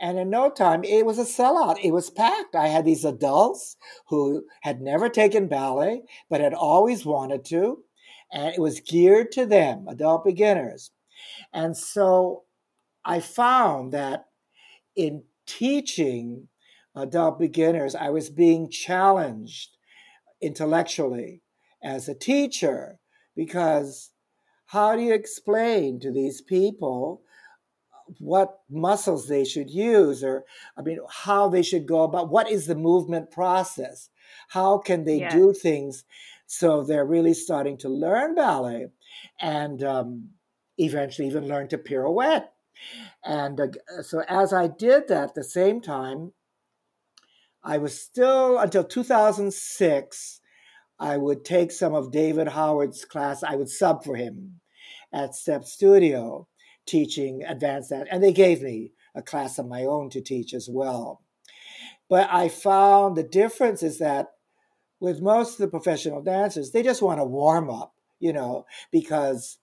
And 0.00 0.18
in 0.18 0.28
no 0.28 0.50
time, 0.50 0.82
it 0.84 1.06
was 1.06 1.18
a 1.18 1.24
sellout. 1.24 1.78
It 1.82 1.92
was 1.92 2.10
packed. 2.10 2.56
I 2.56 2.66
had 2.66 2.84
these 2.84 3.04
adults 3.04 3.76
who 4.08 4.44
had 4.62 4.80
never 4.80 5.08
taken 5.08 5.46
ballet, 5.46 6.02
but 6.28 6.40
had 6.40 6.52
always 6.52 7.06
wanted 7.06 7.44
to. 7.46 7.84
And 8.32 8.52
it 8.52 8.60
was 8.60 8.80
geared 8.80 9.30
to 9.32 9.46
them, 9.46 9.86
adult 9.88 10.24
beginners. 10.24 10.90
And 11.52 11.76
so 11.76 12.42
I 13.04 13.20
found 13.20 13.92
that 13.92 14.26
in 14.96 15.24
teaching 15.46 16.48
adult 16.94 17.38
beginners, 17.38 17.94
I 17.94 18.10
was 18.10 18.30
being 18.30 18.70
challenged 18.70 19.76
intellectually 20.40 21.42
as 21.82 22.08
a 22.08 22.14
teacher 22.14 22.98
because 23.36 24.10
how 24.66 24.96
do 24.96 25.02
you 25.02 25.12
explain 25.12 26.00
to 26.00 26.12
these 26.12 26.40
people 26.40 27.22
what 28.18 28.60
muscles 28.70 29.28
they 29.28 29.44
should 29.44 29.70
use 29.70 30.22
or 30.22 30.44
i 30.76 30.82
mean 30.82 30.98
how 31.08 31.48
they 31.48 31.62
should 31.62 31.86
go 31.86 32.02
about 32.02 32.28
what 32.30 32.50
is 32.50 32.66
the 32.66 32.74
movement 32.74 33.30
process? 33.30 34.10
How 34.48 34.78
can 34.78 35.04
they 35.04 35.26
do 35.30 35.52
things? 35.52 36.04
So 36.46 36.82
they're 36.82 37.06
really 37.06 37.34
starting 37.34 37.78
to 37.78 37.88
learn 37.88 38.34
ballet 38.34 38.88
and 39.40 39.82
um, 39.82 40.30
eventually 40.78 41.28
even 41.28 41.48
learn 41.48 41.68
to 41.68 41.78
pirouette 41.78 42.53
and 43.24 43.60
uh, 43.60 44.02
so 44.02 44.22
as 44.28 44.52
I 44.52 44.68
did 44.68 45.08
that 45.08 45.30
at 45.30 45.34
the 45.34 45.44
same 45.44 45.80
time, 45.80 46.32
I 47.62 47.78
was 47.78 47.98
still 47.98 48.58
until 48.58 48.84
2006. 48.84 50.40
I 51.00 51.16
would 51.16 51.44
take 51.44 51.72
some 51.72 51.94
of 51.94 52.12
David 52.12 52.48
Howard's 52.48 53.04
class. 53.04 53.42
I 53.42 53.56
would 53.56 53.68
sub 53.68 54.04
for 54.04 54.16
him 54.16 54.60
at 55.12 55.34
Step 55.34 55.64
Studio, 55.64 56.46
teaching 56.86 57.42
advanced 57.42 57.90
dance, 57.90 58.08
and 58.10 58.22
they 58.22 58.32
gave 58.32 58.62
me 58.62 58.92
a 59.14 59.22
class 59.22 59.58
of 59.58 59.66
my 59.66 59.84
own 59.84 60.10
to 60.10 60.20
teach 60.20 60.52
as 60.52 60.68
well. 60.70 61.22
But 62.08 62.28
I 62.30 62.48
found 62.48 63.16
the 63.16 63.22
difference 63.22 63.82
is 63.82 63.98
that 63.98 64.28
with 65.00 65.20
most 65.20 65.52
of 65.52 65.58
the 65.58 65.68
professional 65.68 66.22
dancers, 66.22 66.70
they 66.70 66.82
just 66.82 67.02
want 67.02 67.18
to 67.18 67.24
warm 67.24 67.70
up, 67.70 67.94
you 68.20 68.32
know, 68.32 68.66
because 68.92 69.58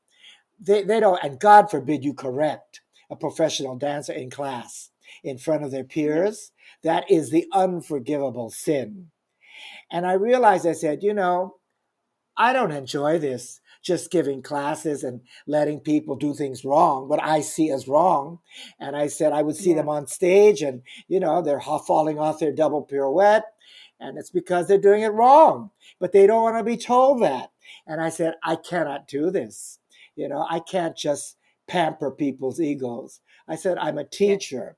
they, 0.59 0.83
they 0.83 0.99
don't, 0.99 1.23
and 1.23 1.39
God 1.39 1.69
forbid 1.69 2.03
you 2.03 2.13
correct 2.13 2.81
a 3.11 3.15
professional 3.15 3.75
dancer 3.75 4.13
in 4.13 4.31
class 4.31 4.89
in 5.23 5.37
front 5.37 5.63
of 5.63 5.71
their 5.71 5.83
mm-hmm. 5.83 5.99
peers. 5.99 6.51
That 6.83 7.11
is 7.11 7.29
the 7.29 7.45
unforgivable 7.53 8.49
sin. 8.49 9.11
And 9.91 10.07
I 10.07 10.13
realized, 10.13 10.65
I 10.65 10.71
said, 10.71 11.03
you 11.03 11.13
know, 11.13 11.57
I 12.37 12.53
don't 12.53 12.71
enjoy 12.71 13.19
this 13.19 13.59
just 13.83 14.11
giving 14.11 14.41
classes 14.41 15.03
and 15.03 15.21
letting 15.47 15.79
people 15.79 16.15
do 16.15 16.33
things 16.33 16.63
wrong, 16.63 17.09
what 17.09 17.21
I 17.21 17.41
see 17.41 17.71
as 17.71 17.87
wrong. 17.87 18.39
And 18.79 18.95
I 18.95 19.07
said 19.07 19.33
I 19.33 19.41
would 19.41 19.55
see 19.55 19.71
yeah. 19.71 19.77
them 19.77 19.89
on 19.89 20.07
stage 20.07 20.61
and, 20.61 20.83
you 21.07 21.19
know, 21.19 21.41
they're 21.41 21.59
falling 21.59 22.19
off 22.19 22.39
their 22.39 22.51
double 22.51 22.83
pirouette. 22.83 23.43
And 23.99 24.17
it's 24.17 24.29
because 24.29 24.67
they're 24.67 24.77
doing 24.77 25.01
it 25.01 25.13
wrong, 25.13 25.71
but 25.99 26.11
they 26.11 26.25
don't 26.25 26.43
want 26.43 26.57
to 26.57 26.63
be 26.63 26.77
told 26.77 27.21
that. 27.21 27.51
And 27.85 28.01
I 28.01 28.09
said, 28.09 28.35
I 28.43 28.55
cannot 28.55 29.07
do 29.07 29.29
this. 29.29 29.79
You 30.15 30.27
know, 30.27 30.45
I 30.49 30.59
can't 30.59 30.95
just 30.95 31.37
pamper 31.71 32.11
people's 32.11 32.59
egos. 32.59 33.21
I 33.47 33.55
said, 33.55 33.77
I'm 33.77 33.97
a 33.97 34.03
teacher 34.03 34.75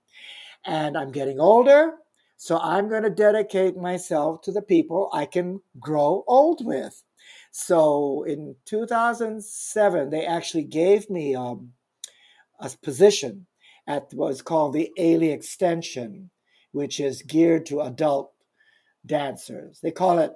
and 0.64 0.96
I'm 0.96 1.12
getting 1.12 1.40
older. 1.40 1.96
So 2.38 2.60
I'm 2.60 2.88
going 2.88 3.02
to 3.02 3.10
dedicate 3.10 3.76
myself 3.76 4.42
to 4.44 4.52
the 4.52 4.62
people 4.62 5.10
I 5.12 5.26
can 5.26 5.60
grow 5.80 6.24
old 6.28 6.64
with. 6.64 7.02
So 7.50 8.24
in 8.28 8.56
2007, 8.66 10.10
they 10.12 10.26
actually 10.26 10.66
gave 10.66 11.10
me 11.10 11.34
um, 11.34 11.72
a 12.60 12.70
position 12.84 13.48
at 13.88 14.14
what's 14.14 14.44
called 14.44 14.74
the 14.74 14.92
Ailey 15.00 15.34
extension, 15.34 16.30
which 16.74 17.00
is 17.00 17.24
geared 17.24 17.66
to 17.68 17.82
adult 17.82 18.34
dancers. 19.08 19.80
They 19.82 19.92
call 19.92 20.20
it 20.20 20.34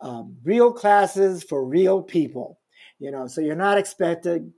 um, 0.00 0.36
real 0.42 0.72
classes 0.72 1.44
for 1.44 1.64
real 1.64 2.02
people. 2.02 2.58
You 2.98 3.12
know, 3.12 3.28
so 3.28 3.40
you're 3.40 3.54
not 3.54 3.78
expected 3.78 4.52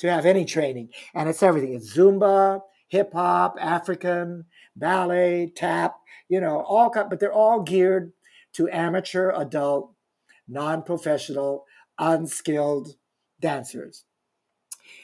to 0.00 0.10
have 0.10 0.26
any 0.26 0.44
training, 0.44 0.90
and 1.14 1.28
it's 1.28 1.42
everything. 1.42 1.74
It's 1.74 1.96
Zumba, 1.96 2.60
hip 2.88 3.12
hop, 3.12 3.56
African, 3.60 4.44
ballet, 4.76 5.52
tap. 5.54 5.96
You 6.28 6.40
know, 6.40 6.60
all 6.60 6.90
cut, 6.90 7.10
but 7.10 7.20
they're 7.20 7.32
all 7.32 7.62
geared 7.62 8.12
to 8.54 8.68
amateur, 8.68 9.30
adult, 9.30 9.94
non-professional, 10.48 11.64
unskilled 11.98 12.94
dancers. 13.40 14.04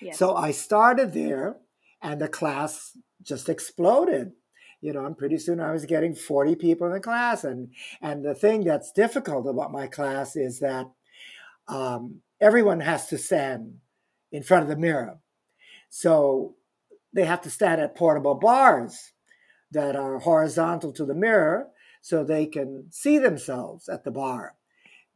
Yes. 0.01 0.19
So 0.19 0.35
I 0.35 0.51
started 0.51 1.13
there, 1.13 1.57
and 2.03 2.21
the 2.21 2.29
class 2.29 2.97
just 3.23 3.49
exploded 3.49 4.33
you 4.81 4.93
know, 4.93 5.05
and 5.05 5.17
pretty 5.17 5.39
soon 5.39 5.59
I 5.59 5.73
was 5.73 5.85
getting 5.85 6.15
40 6.15 6.55
people 6.57 6.87
in 6.87 6.93
the 6.93 7.01
class. 7.01 7.45
And, 7.45 7.71
and 8.01 8.25
the 8.25 8.35
thing 8.35 8.63
that's 8.63 8.93
difficult 8.93 9.47
about 9.49 9.73
my 9.73 9.87
class 9.87 10.37
is 10.37 10.61
that 10.61 10.87
um, 11.67 12.21
everyone 12.41 12.81
has 12.81 13.07
to 13.09 13.19
stand 13.19 13.79
in 14.37 14.43
front 14.43 14.63
of 14.63 14.69
the 14.69 14.77
mirror. 14.77 15.19
So 15.89 16.57
they 17.15 17.25
have 17.25 17.41
to 17.43 17.51
stand 17.51 17.81
at 17.81 17.97
portable 17.97 18.35
bars 18.35 19.13
that 19.73 19.97
are 19.97 20.19
horizontal 20.19 20.93
to 20.93 21.07
the 21.07 21.15
mirror 21.15 21.69
so 22.03 22.23
they 22.23 22.45
can 22.45 22.89
see 22.91 23.17
themselves 23.17 23.89
at 23.89 24.05
the 24.05 24.11
bar 24.11 24.55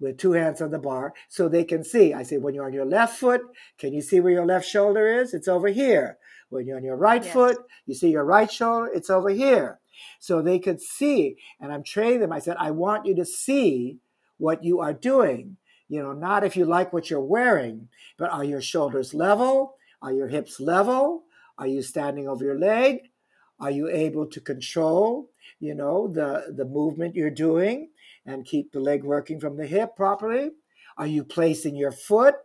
with 0.01 0.17
two 0.17 0.33
hands 0.33 0.63
on 0.63 0.71
the 0.71 0.79
bar 0.79 1.13
so 1.29 1.49
they 1.49 1.65
can 1.65 1.85
see. 1.85 2.15
I 2.15 2.23
say, 2.23 2.39
when 2.39 2.55
you're 2.55 2.65
on 2.65 2.73
your 2.73 2.87
left 2.87 3.19
foot, 3.19 3.43
can 3.79 3.93
you 3.93 4.01
see 4.01 4.21
where 4.21 4.33
your 4.33 4.47
left 4.47 4.67
shoulder 4.67 5.07
is? 5.21 5.35
It's 5.35 5.49
over 5.49 5.69
here. 5.69 6.17
When 6.49 6.67
you're 6.67 6.79
on 6.79 6.85
your 6.85 6.97
right 6.97 7.23
yes. 7.23 7.33
foot, 7.33 7.59
you 7.85 7.95
see 7.95 8.11
your 8.11 8.25
right 8.25 8.51
shoulder, 8.51 8.91
it's 8.93 9.11
over 9.11 9.29
here. 9.29 9.81
So 10.19 10.41
they 10.41 10.59
could 10.59 10.81
see. 10.81 11.37
And 11.61 11.71
I'm 11.71 11.85
training 11.85 12.21
them. 12.21 12.33
I 12.33 12.39
said, 12.39 12.57
I 12.59 12.71
want 12.71 13.05
you 13.05 13.15
to 13.17 13.27
see 13.27 13.99
what 14.39 14.65
you 14.65 14.81
are 14.81 14.95
doing. 14.95 15.59
You 15.91 16.01
know, 16.01 16.13
not 16.13 16.45
if 16.45 16.57
you 16.57 16.67
like 16.67 16.93
what 16.93 17.11
you're 17.11 17.21
wearing, 17.21 17.89
but 18.17 18.31
are 18.31 18.45
your 18.45 18.63
shoulders 18.63 19.13
level? 19.13 19.75
Are 20.01 20.13
your 20.13 20.29
hips 20.29 20.61
level? 20.61 21.25
Are 21.59 21.67
you 21.67 21.83
standing 21.83 22.29
over 22.29 22.45
your 22.45 22.59
leg? 22.59 23.11
Are 23.59 23.73
you 23.73 23.89
able 23.91 24.27
to 24.29 24.41
control, 24.41 25.31
you 25.59 25.75
know, 25.75 26.07
the, 26.07 26.55
the 26.57 26.65
movement 26.65 27.17
you're 27.17 27.29
doing 27.29 27.91
and 28.25 28.47
keep 28.47 28.71
the 28.71 28.79
leg 28.79 29.03
working 29.03 29.41
from 29.41 29.57
the 29.57 29.67
hip 29.67 29.97
properly? 29.97 30.53
Are 30.97 31.09
you 31.09 31.25
placing 31.25 31.75
your 31.75 31.93
foot 31.93 32.37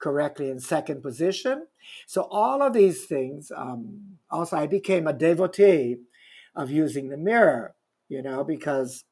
correctly 0.00 0.50
in 0.50 0.58
second 0.58 1.02
position? 1.02 1.68
So 2.08 2.22
all 2.32 2.62
of 2.62 2.72
these 2.72 3.04
things. 3.06 3.52
Um, 3.56 4.18
also, 4.28 4.56
I 4.56 4.66
became 4.66 5.06
a 5.06 5.12
devotee 5.12 5.98
of 6.56 6.72
using 6.72 7.10
the 7.10 7.16
mirror, 7.16 7.76
you 8.08 8.22
know, 8.22 8.42
because 8.42 9.04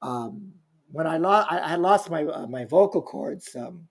um, 0.00 0.54
when 0.90 1.06
I 1.06 1.16
lost, 1.16 1.48
I, 1.50 1.58
I, 1.58 1.74
lost 1.76 2.10
my 2.10 2.24
uh, 2.24 2.46
my 2.46 2.64
vocal 2.64 3.02
cords 3.02 3.54
um, 3.56 3.88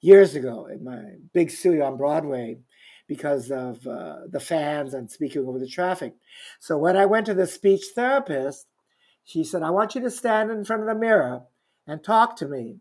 years 0.00 0.34
ago 0.34 0.66
in 0.66 0.84
my 0.84 1.02
big 1.32 1.50
studio 1.50 1.86
on 1.86 1.96
Broadway 1.96 2.58
because 3.06 3.50
of 3.50 3.86
uh, 3.86 4.20
the 4.30 4.40
fans 4.40 4.94
and 4.94 5.10
speaking 5.10 5.46
over 5.46 5.58
the 5.58 5.68
traffic. 5.68 6.14
So 6.60 6.78
when 6.78 6.96
I 6.96 7.06
went 7.06 7.26
to 7.26 7.34
the 7.34 7.46
speech 7.46 7.84
therapist, 7.94 8.66
she 9.24 9.44
said, 9.44 9.62
"I 9.62 9.70
want 9.70 9.94
you 9.94 10.00
to 10.02 10.10
stand 10.10 10.50
in 10.50 10.64
front 10.64 10.82
of 10.82 10.88
the 10.88 10.94
mirror 10.94 11.42
and 11.86 12.02
talk 12.02 12.36
to 12.36 12.48
me." 12.48 12.76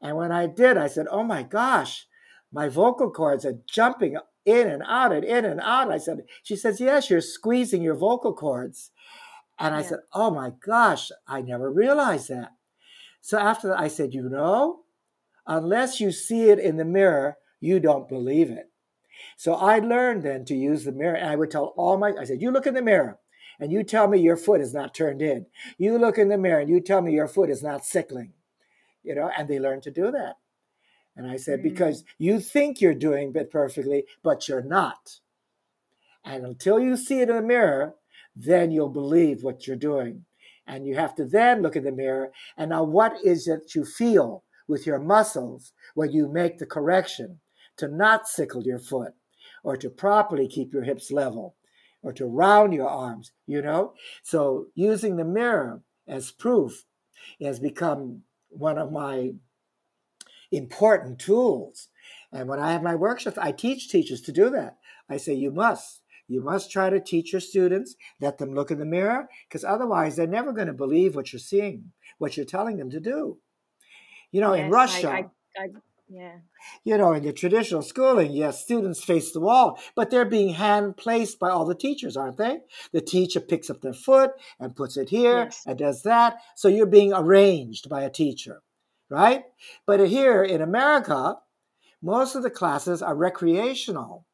And 0.00 0.16
when 0.16 0.32
I 0.32 0.46
did, 0.46 0.76
I 0.76 0.86
said, 0.86 1.06
"Oh 1.10 1.22
my 1.22 1.42
gosh, 1.42 2.06
my 2.52 2.68
vocal 2.68 3.10
cords 3.10 3.44
are 3.44 3.58
jumping 3.66 4.16
in 4.48 4.68
and 4.68 4.82
out 4.86 5.12
and 5.12 5.24
in 5.24 5.44
and 5.44 5.60
out. 5.60 5.90
I 5.90 5.98
said, 5.98 6.20
she 6.42 6.56
says, 6.56 6.80
yes, 6.80 7.10
you're 7.10 7.20
squeezing 7.20 7.82
your 7.82 7.94
vocal 7.94 8.32
cords. 8.32 8.90
And 9.58 9.74
I 9.74 9.80
yeah. 9.80 9.88
said, 9.88 9.98
oh 10.12 10.30
my 10.30 10.52
gosh, 10.64 11.10
I 11.26 11.42
never 11.42 11.70
realized 11.70 12.28
that. 12.28 12.52
So 13.20 13.38
after 13.38 13.68
that, 13.68 13.80
I 13.80 13.88
said, 13.88 14.14
you 14.14 14.28
know, 14.28 14.80
unless 15.46 16.00
you 16.00 16.12
see 16.12 16.50
it 16.50 16.58
in 16.58 16.76
the 16.76 16.84
mirror, 16.84 17.36
you 17.60 17.80
don't 17.80 18.08
believe 18.08 18.50
it. 18.50 18.70
So 19.36 19.54
I 19.54 19.78
learned 19.78 20.22
then 20.22 20.44
to 20.46 20.54
use 20.54 20.84
the 20.84 20.92
mirror. 20.92 21.16
And 21.16 21.28
I 21.28 21.36
would 21.36 21.50
tell 21.50 21.74
all 21.76 21.96
my, 21.96 22.12
I 22.18 22.24
said, 22.24 22.40
you 22.40 22.50
look 22.50 22.66
in 22.66 22.74
the 22.74 22.82
mirror 22.82 23.18
and 23.60 23.72
you 23.72 23.82
tell 23.82 24.08
me 24.08 24.18
your 24.20 24.36
foot 24.36 24.60
is 24.60 24.72
not 24.72 24.94
turned 24.94 25.22
in. 25.22 25.46
You 25.76 25.98
look 25.98 26.18
in 26.18 26.28
the 26.28 26.38
mirror 26.38 26.60
and 26.60 26.70
you 26.70 26.80
tell 26.80 27.02
me 27.02 27.12
your 27.12 27.28
foot 27.28 27.50
is 27.50 27.62
not 27.62 27.84
sickling. 27.84 28.32
You 29.02 29.14
know, 29.14 29.30
and 29.36 29.48
they 29.48 29.58
learned 29.58 29.82
to 29.84 29.90
do 29.90 30.10
that. 30.10 30.36
And 31.16 31.26
I 31.26 31.36
said, 31.36 31.60
mm-hmm. 31.60 31.68
because 31.68 32.04
you 32.18 32.40
think 32.40 32.80
you're 32.80 32.94
doing 32.94 33.32
it 33.34 33.50
perfectly, 33.50 34.04
but 34.22 34.48
you're 34.48 34.62
not. 34.62 35.18
And 36.24 36.44
until 36.44 36.78
you 36.78 36.96
see 36.96 37.20
it 37.20 37.30
in 37.30 37.36
the 37.36 37.42
mirror, 37.42 37.94
then 38.36 38.70
you'll 38.70 38.88
believe 38.88 39.42
what 39.42 39.66
you're 39.66 39.76
doing. 39.76 40.24
And 40.68 40.86
you 40.86 40.94
have 40.96 41.14
to 41.16 41.24
then 41.24 41.62
look 41.62 41.76
in 41.76 41.84
the 41.84 41.90
mirror 41.90 42.30
and 42.56 42.70
now 42.70 42.84
what 42.84 43.16
is 43.24 43.48
it 43.48 43.74
you 43.74 43.84
feel 43.84 44.44
with 44.68 44.86
your 44.86 44.98
muscles 44.98 45.72
when 45.94 46.12
you 46.12 46.28
make 46.28 46.58
the 46.58 46.66
correction 46.66 47.40
to 47.78 47.88
not 47.88 48.28
sickle 48.28 48.62
your 48.62 48.78
foot 48.78 49.14
or 49.64 49.76
to 49.78 49.88
properly 49.88 50.46
keep 50.46 50.74
your 50.74 50.82
hips 50.82 51.10
level 51.10 51.56
or 52.02 52.12
to 52.12 52.26
round 52.26 52.74
your 52.74 52.88
arms, 52.88 53.32
you 53.46 53.62
know? 53.62 53.94
So 54.22 54.66
using 54.74 55.16
the 55.16 55.24
mirror 55.24 55.82
as 56.06 56.30
proof 56.30 56.84
has 57.40 57.58
become 57.58 58.22
one 58.50 58.78
of 58.78 58.92
my 58.92 59.32
important 60.52 61.18
tools. 61.18 61.88
And 62.30 62.48
when 62.48 62.60
I 62.60 62.72
have 62.72 62.82
my 62.82 62.94
workshops, 62.94 63.38
I 63.38 63.52
teach 63.52 63.88
teachers 63.88 64.20
to 64.22 64.32
do 64.32 64.50
that. 64.50 64.76
I 65.08 65.16
say, 65.16 65.34
you 65.34 65.50
must. 65.50 66.00
You 66.28 66.42
must 66.42 66.70
try 66.70 66.90
to 66.90 67.00
teach 67.00 67.32
your 67.32 67.40
students, 67.40 67.96
let 68.20 68.38
them 68.38 68.54
look 68.54 68.70
in 68.70 68.78
the 68.78 68.84
mirror, 68.84 69.28
because 69.48 69.64
otherwise 69.64 70.16
they're 70.16 70.26
never 70.26 70.52
going 70.52 70.66
to 70.66 70.72
believe 70.72 71.16
what 71.16 71.32
you're 71.32 71.40
seeing, 71.40 71.92
what 72.18 72.36
you're 72.36 72.46
telling 72.46 72.76
them 72.76 72.90
to 72.90 73.00
do. 73.00 73.38
You 74.30 74.40
know, 74.40 74.54
yes, 74.54 74.64
in 74.64 74.70
Russia, 74.70 75.10
I, 75.10 75.16
I, 75.58 75.62
I, 75.62 75.66
yeah. 76.10 76.36
You 76.84 76.98
know, 76.98 77.12
in 77.12 77.22
the 77.22 77.32
traditional 77.32 77.82
schooling, 77.82 78.32
yes, 78.32 78.62
students 78.62 79.02
face 79.02 79.32
the 79.32 79.40
wall, 79.40 79.80
but 79.96 80.10
they're 80.10 80.24
being 80.24 80.54
hand 80.54 80.96
placed 80.96 81.38
by 81.38 81.50
all 81.50 81.64
the 81.64 81.74
teachers, 81.74 82.16
aren't 82.16 82.36
they? 82.36 82.58
The 82.92 83.00
teacher 83.00 83.40
picks 83.40 83.70
up 83.70 83.80
their 83.80 83.92
foot 83.92 84.32
and 84.60 84.76
puts 84.76 84.96
it 84.96 85.08
here 85.08 85.44
yes. 85.44 85.62
and 85.66 85.78
does 85.78 86.02
that. 86.02 86.38
So 86.56 86.68
you're 86.68 86.86
being 86.86 87.12
arranged 87.12 87.88
by 87.88 88.02
a 88.02 88.10
teacher 88.10 88.62
right? 89.10 89.44
But 89.86 90.06
here 90.08 90.42
in 90.42 90.62
America, 90.62 91.36
most 92.02 92.34
of 92.34 92.42
the 92.42 92.50
classes 92.50 93.02
are 93.02 93.14
recreational, 93.14 94.26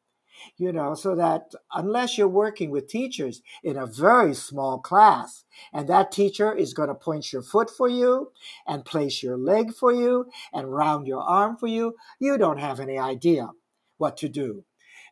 you 0.57 0.71
know, 0.71 0.93
so 0.93 1.15
that 1.15 1.51
unless 1.73 2.17
you're 2.17 2.27
working 2.27 2.69
with 2.69 2.87
teachers 2.87 3.41
in 3.63 3.77
a 3.77 3.85
very 3.85 4.33
small 4.33 4.79
class, 4.79 5.45
and 5.73 5.87
that 5.89 6.11
teacher 6.11 6.53
is 6.53 6.73
going 6.73 6.89
to 6.89 6.95
point 6.95 7.31
your 7.31 7.41
foot 7.41 7.69
for 7.69 7.87
you 7.87 8.31
and 8.67 8.85
place 8.85 9.23
your 9.23 9.37
leg 9.37 9.73
for 9.73 9.91
you 9.91 10.29
and 10.53 10.73
round 10.73 11.07
your 11.07 11.21
arm 11.21 11.57
for 11.57 11.67
you, 11.67 11.95
you 12.19 12.37
don't 12.37 12.59
have 12.59 12.79
any 12.79 12.97
idea 12.97 13.49
what 13.97 14.17
to 14.17 14.29
do. 14.29 14.63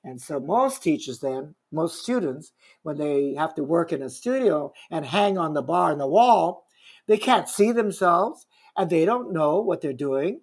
And 0.04 0.22
so 0.22 0.40
most 0.40 0.84
teachers 0.84 1.20
then, 1.20 1.56
most 1.72 2.02
students, 2.02 2.52
when 2.82 2.98
they 2.98 3.36
have 3.36 3.56
to 3.56 3.64
work 3.64 3.94
in 3.94 4.02
a 4.02 4.10
studio 4.10 4.74
and 4.92 5.06
hang 5.06 5.38
on 5.38 5.54
the 5.54 5.62
bar 5.62 5.94
in 5.94 5.98
the 5.98 6.08
wall, 6.08 6.66
they 7.08 7.18
can't 7.18 7.48
see 7.48 7.72
themselves 7.72 8.46
and 8.76 8.90
they 8.90 9.06
don't 9.06 9.32
know 9.32 9.62
what 9.62 9.82
they're 9.82 9.94
doing. 9.94 10.42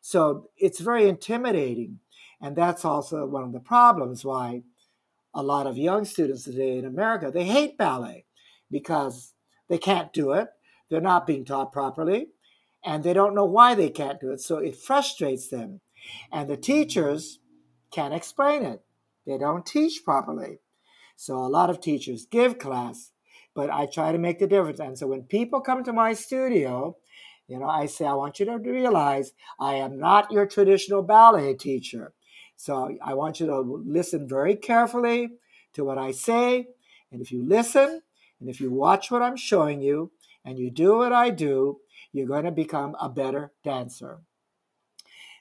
So 0.00 0.50
it's 0.56 0.80
very 0.80 1.08
intimidating. 1.08 2.00
And 2.40 2.54
that's 2.54 2.84
also 2.84 3.26
one 3.26 3.44
of 3.44 3.52
the 3.52 3.60
problems 3.60 4.24
why 4.24 4.62
a 5.34 5.42
lot 5.42 5.66
of 5.66 5.76
young 5.76 6.04
students 6.04 6.44
today 6.44 6.78
in 6.78 6.84
America, 6.84 7.30
they 7.32 7.44
hate 7.44 7.76
ballet 7.76 8.24
because 8.70 9.34
they 9.68 9.78
can't 9.78 10.12
do 10.12 10.32
it. 10.32 10.48
They're 10.88 11.00
not 11.00 11.26
being 11.26 11.44
taught 11.44 11.72
properly 11.72 12.28
and 12.84 13.02
they 13.02 13.12
don't 13.12 13.34
know 13.34 13.44
why 13.44 13.74
they 13.74 13.90
can't 13.90 14.20
do 14.20 14.30
it. 14.30 14.40
So 14.40 14.58
it 14.58 14.76
frustrates 14.76 15.48
them. 15.48 15.80
And 16.32 16.48
the 16.48 16.56
teachers 16.56 17.40
can't 17.90 18.14
explain 18.14 18.62
it. 18.62 18.82
They 19.26 19.36
don't 19.36 19.66
teach 19.66 20.04
properly. 20.04 20.60
So 21.16 21.34
a 21.34 21.48
lot 21.48 21.70
of 21.70 21.80
teachers 21.80 22.24
give 22.24 22.58
class, 22.58 23.10
but 23.54 23.68
I 23.68 23.86
try 23.86 24.12
to 24.12 24.18
make 24.18 24.38
the 24.38 24.46
difference. 24.46 24.80
And 24.80 24.96
so 24.96 25.08
when 25.08 25.22
people 25.24 25.60
come 25.60 25.82
to 25.84 25.92
my 25.92 26.14
studio 26.14 26.96
you 27.48 27.58
know, 27.58 27.68
I 27.68 27.86
say, 27.86 28.04
I 28.04 28.12
want 28.12 28.38
you 28.38 28.46
to 28.46 28.58
realize 28.58 29.32
I 29.58 29.76
am 29.76 29.98
not 29.98 30.30
your 30.30 30.46
traditional 30.46 31.02
ballet 31.02 31.54
teacher. 31.54 32.12
So 32.58 32.98
I 33.04 33.14
want 33.14 33.38
you 33.38 33.46
to 33.46 33.60
listen 33.86 34.28
very 34.28 34.56
carefully 34.56 35.30
to 35.74 35.84
what 35.84 35.96
I 35.96 36.10
say. 36.10 36.66
And 37.12 37.22
if 37.22 37.30
you 37.30 37.46
listen 37.46 38.02
and 38.40 38.50
if 38.50 38.60
you 38.60 38.72
watch 38.72 39.12
what 39.12 39.22
I'm 39.22 39.36
showing 39.36 39.80
you 39.80 40.10
and 40.44 40.58
you 40.58 40.68
do 40.68 40.98
what 40.98 41.12
I 41.12 41.30
do, 41.30 41.78
you're 42.12 42.26
going 42.26 42.44
to 42.44 42.50
become 42.50 42.96
a 43.00 43.08
better 43.08 43.52
dancer. 43.62 44.22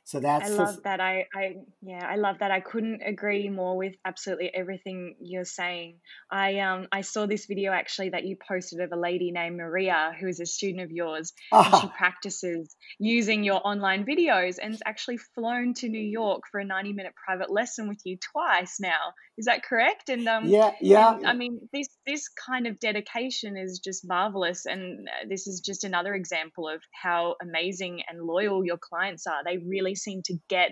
So 0.08 0.22
that's 0.22 0.50
I 0.50 0.54
love 0.54 0.84
that. 0.84 1.02
I, 1.02 1.26
I 1.36 1.56
yeah, 1.82 2.08
I 2.10 2.16
love 2.16 2.38
that. 2.40 2.50
I 2.50 2.62
couldn't 2.62 3.02
agree 3.06 3.50
more 3.50 3.76
with 3.76 3.94
absolutely 4.06 4.50
everything 4.54 5.18
you're 5.20 5.44
saying. 5.44 5.98
I 6.32 6.60
um 6.60 6.88
I 6.94 7.02
saw 7.02 7.26
this 7.26 7.46
video 7.46 7.74
actually 7.74 8.12
that 8.12 8.24
you 8.24 8.38
posted 8.38 8.80
of 8.80 8.94
a 8.94 8.96
lady 8.96 9.32
named 9.32 9.58
Maria 9.58 10.14
who 10.18 10.30
is 10.30 10.40
a 10.40 10.46
student 10.46 10.82
of 10.86 10.92
yours 10.92 11.34
oh. 11.52 11.62
and 11.62 11.82
she 11.82 11.88
practices 11.98 12.74
using 12.98 13.44
your 13.44 13.60
online 13.68 14.06
videos 14.06 14.56
and 14.64 14.72
has 14.72 14.82
actually 14.86 15.18
flown 15.18 15.74
to 15.74 15.90
New 15.90 16.00
York 16.00 16.44
for 16.50 16.62
a 16.62 16.66
90 16.66 16.94
minute 16.94 17.14
private 17.26 17.52
lesson 17.52 17.90
with 17.90 18.00
you 18.06 18.18
twice 18.32 18.80
now. 18.80 19.12
Is 19.38 19.48
that 19.48 19.62
correct? 19.62 20.08
And 20.08 20.26
um 20.30 20.46
yeah, 20.46 20.72
yeah. 20.80 21.16
And, 21.16 21.28
I 21.28 21.34
mean 21.34 21.68
this 21.74 21.90
this 22.06 22.30
kind 22.30 22.66
of 22.66 22.80
dedication 22.80 23.58
is 23.58 23.82
just 23.84 24.08
marvelous 24.08 24.68
and 24.68 25.10
uh, 25.10 25.28
this 25.28 25.48
is 25.48 25.60
just 25.60 25.84
another 25.84 26.14
example 26.14 26.70
of 26.70 26.82
how 26.94 27.36
amazing 27.42 28.04
and 28.08 28.26
loyal 28.26 28.64
your 28.64 28.78
clients 28.78 29.28
are. 29.28 29.44
They 29.44 29.58
really 29.58 29.96
seem 29.98 30.22
to 30.24 30.36
get 30.48 30.72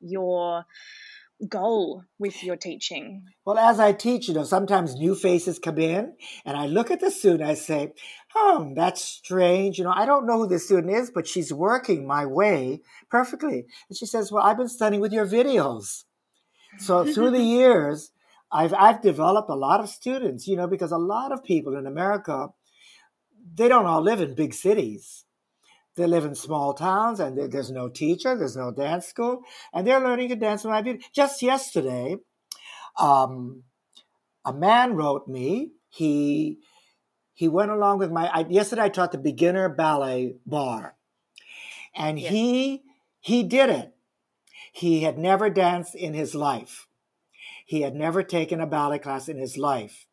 your 0.00 0.64
goal 1.48 2.04
with 2.18 2.42
your 2.42 2.56
teaching? 2.56 3.24
Well, 3.44 3.58
as 3.58 3.80
I 3.80 3.92
teach, 3.92 4.28
you 4.28 4.34
know, 4.34 4.44
sometimes 4.44 4.94
new 4.94 5.14
faces 5.14 5.58
come 5.58 5.78
in 5.78 6.14
and 6.44 6.56
I 6.56 6.66
look 6.66 6.90
at 6.90 7.00
the 7.00 7.10
student, 7.10 7.48
I 7.48 7.54
say, 7.54 7.92
Oh, 8.34 8.72
that's 8.74 9.02
strange. 9.02 9.78
You 9.78 9.84
know, 9.84 9.94
I 9.94 10.06
don't 10.06 10.26
know 10.26 10.38
who 10.38 10.48
this 10.48 10.66
student 10.66 10.92
is, 10.92 11.10
but 11.10 11.26
she's 11.26 11.52
working 11.52 12.06
my 12.06 12.26
way 12.26 12.80
perfectly. 13.10 13.66
And 13.88 13.96
she 13.96 14.06
says, 14.06 14.30
Well, 14.30 14.44
I've 14.44 14.56
been 14.56 14.68
studying 14.68 15.00
with 15.00 15.12
your 15.12 15.26
videos. 15.26 16.04
So 16.78 17.04
through 17.12 17.30
the 17.30 17.38
years, 17.42 18.10
I've 18.50 18.74
I've 18.74 19.02
developed 19.02 19.50
a 19.50 19.54
lot 19.54 19.80
of 19.80 19.88
students, 19.88 20.46
you 20.46 20.56
know, 20.56 20.66
because 20.66 20.92
a 20.92 20.98
lot 20.98 21.32
of 21.32 21.42
people 21.42 21.76
in 21.76 21.86
America, 21.86 22.48
they 23.54 23.68
don't 23.68 23.86
all 23.86 24.02
live 24.02 24.20
in 24.20 24.34
big 24.34 24.54
cities 24.54 25.23
they 25.96 26.06
live 26.06 26.24
in 26.24 26.34
small 26.34 26.74
towns 26.74 27.20
and 27.20 27.38
there's 27.52 27.70
no 27.70 27.88
teacher, 27.88 28.36
there's 28.36 28.56
no 28.56 28.72
dance 28.72 29.06
school, 29.06 29.42
and 29.72 29.86
they're 29.86 30.00
learning 30.00 30.28
to 30.30 30.36
dance 30.36 30.64
with 30.64 30.72
my 30.72 30.82
beauty. 30.82 31.04
Just 31.14 31.42
yesterday, 31.42 32.16
um, 32.98 33.62
a 34.44 34.52
man 34.52 34.94
wrote 34.94 35.28
me. 35.28 35.70
He 35.88 36.58
he 37.32 37.48
went 37.48 37.70
along 37.70 37.98
with 37.98 38.10
my. 38.10 38.28
I, 38.28 38.46
yesterday, 38.48 38.82
I 38.82 38.88
taught 38.88 39.12
the 39.12 39.18
beginner 39.18 39.68
ballet 39.68 40.36
bar, 40.46 40.96
and 41.94 42.18
yes. 42.18 42.30
he 42.30 42.82
he 43.20 43.42
did 43.42 43.70
it. 43.70 43.94
He 44.72 45.02
had 45.02 45.18
never 45.18 45.50
danced 45.50 45.94
in 45.94 46.14
his 46.14 46.34
life. 46.34 46.88
He 47.64 47.82
had 47.82 47.94
never 47.94 48.22
taken 48.22 48.60
a 48.60 48.66
ballet 48.66 48.98
class 48.98 49.28
in 49.28 49.38
his 49.38 49.56
life, 49.56 50.06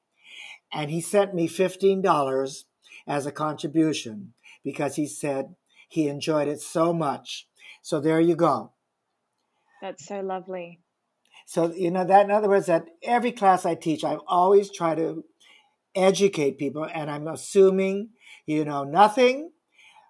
and 0.72 0.92
he 0.92 1.02
sent 1.02 1.34
me 1.34 1.48
fifteen 1.48 2.02
dollars 2.02 2.66
as 3.08 3.26
a 3.26 3.32
contribution 3.32 4.34
because 4.64 4.96
he 4.96 5.08
said 5.08 5.56
he 5.92 6.08
enjoyed 6.08 6.48
it 6.48 6.62
so 6.62 6.94
much. 6.94 7.48
So 7.82 8.00
there 8.00 8.22
you 8.22 8.36
go. 8.36 8.72
That's 9.82 10.06
so 10.06 10.22
lovely. 10.22 10.80
So, 11.46 11.74
you 11.74 11.92
know, 11.92 12.06
that 12.06 12.26
in 12.26 12.32
other 12.32 12.48
words, 12.48 12.68
that 12.68 12.86
every 13.04 13.34
class 13.34 13.66
I 13.66 13.76
teach, 13.76 14.06
I 14.06 14.16
always 14.26 14.72
try 14.72 14.96
to 14.96 15.26
educate 15.94 16.58
people, 16.58 16.86
and 16.86 17.12
I'm 17.12 17.28
assuming 17.28 18.12
you 18.46 18.64
know 18.64 18.86
nothing, 18.86 19.52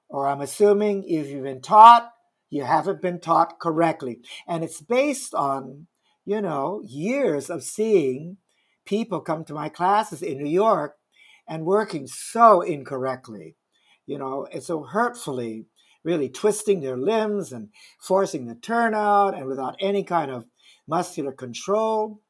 or 0.07 0.27
I'm 0.27 0.41
assuming 0.41 1.03
if 1.07 1.27
you've 1.27 1.43
been 1.43 1.61
taught, 1.61 2.11
you 2.51 2.63
haven't 2.63 3.01
been 3.01 3.19
taught 3.19 3.59
correctly. 3.59 4.19
And 4.47 4.63
it's 4.63 4.81
based 4.81 5.33
on, 5.33 5.87
you 6.25 6.41
know, 6.41 6.83
years 6.85 7.49
of 7.49 7.63
seeing 7.63 8.37
people 8.85 9.21
come 9.21 9.43
to 9.45 9.53
my 9.55 9.69
classes 9.69 10.21
in 10.21 10.37
New 10.37 10.49
York 10.49 10.97
and 11.47 11.65
working 11.65 12.05
so 12.05 12.61
incorrectly, 12.61 13.55
you 14.05 14.19
know, 14.19 14.47
and 14.53 14.61
so 14.61 14.83
hurtfully 14.83 15.65
really 16.03 16.29
twisting 16.29 16.81
their 16.81 16.97
limbs 16.97 17.51
and 17.51 17.69
forcing 17.99 18.45
the 18.45 18.55
turnout 18.55 19.35
and 19.35 19.45
without 19.47 19.75
any 19.79 20.03
kind 20.03 20.31
of 20.31 20.45
muscular 20.87 21.31
control. 21.31 22.21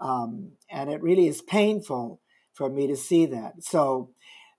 Um, 0.00 0.52
and 0.70 0.90
it 0.90 1.02
really 1.02 1.26
is 1.26 1.42
painful 1.42 2.20
for 2.52 2.68
me 2.68 2.86
to 2.86 2.96
see 2.96 3.26
that. 3.26 3.62
So 3.62 4.10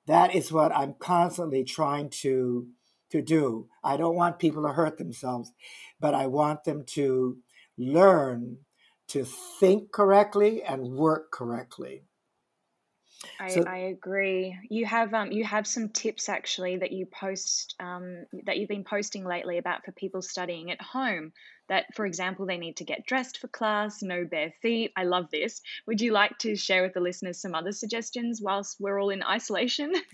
that 0.07 0.35
is 0.35 0.51
what 0.51 0.75
I'm 0.75 0.95
constantly 0.99 1.63
trying 1.63 2.09
to 2.21 2.67
to 3.11 3.21
do. 3.21 3.67
I 3.83 3.97
don't 3.97 4.15
want 4.15 4.39
people 4.39 4.63
to 4.63 4.69
hurt 4.69 4.97
themselves, 4.97 5.51
but 5.99 6.13
I 6.13 6.27
want 6.27 6.63
them 6.63 6.85
to 6.91 7.37
learn 7.77 8.59
to 9.09 9.25
think 9.59 9.91
correctly 9.91 10.63
and 10.63 10.93
work 10.93 11.29
correctly. 11.29 12.03
I, 13.39 13.49
so, 13.49 13.63
I 13.67 13.77
agree. 13.77 14.57
You 14.69 14.85
have 14.85 15.13
um 15.13 15.31
you 15.31 15.43
have 15.43 15.67
some 15.67 15.89
tips 15.89 16.29
actually 16.29 16.77
that 16.77 16.91
you 16.91 17.05
post 17.05 17.75
um 17.79 18.25
that 18.45 18.57
you've 18.57 18.69
been 18.69 18.83
posting 18.83 19.25
lately 19.25 19.57
about 19.57 19.85
for 19.85 19.91
people 19.91 20.21
studying 20.21 20.71
at 20.71 20.81
home. 20.81 21.33
That, 21.69 21.85
for 21.95 22.05
example, 22.05 22.45
they 22.45 22.57
need 22.57 22.77
to 22.77 22.83
get 22.83 23.05
dressed 23.05 23.37
for 23.37 23.47
class, 23.47 24.01
no 24.01 24.25
bare 24.25 24.53
feet. 24.61 24.91
I 24.97 25.05
love 25.05 25.31
this. 25.31 25.61
Would 25.87 26.01
you 26.01 26.11
like 26.11 26.37
to 26.39 26.55
share 26.55 26.83
with 26.83 26.93
the 26.93 26.99
listeners 26.99 27.39
some 27.39 27.55
other 27.55 27.71
suggestions 27.71 28.41
whilst 28.41 28.77
we're 28.79 28.99
all 28.99 29.09
in 29.09 29.23
isolation? 29.23 29.93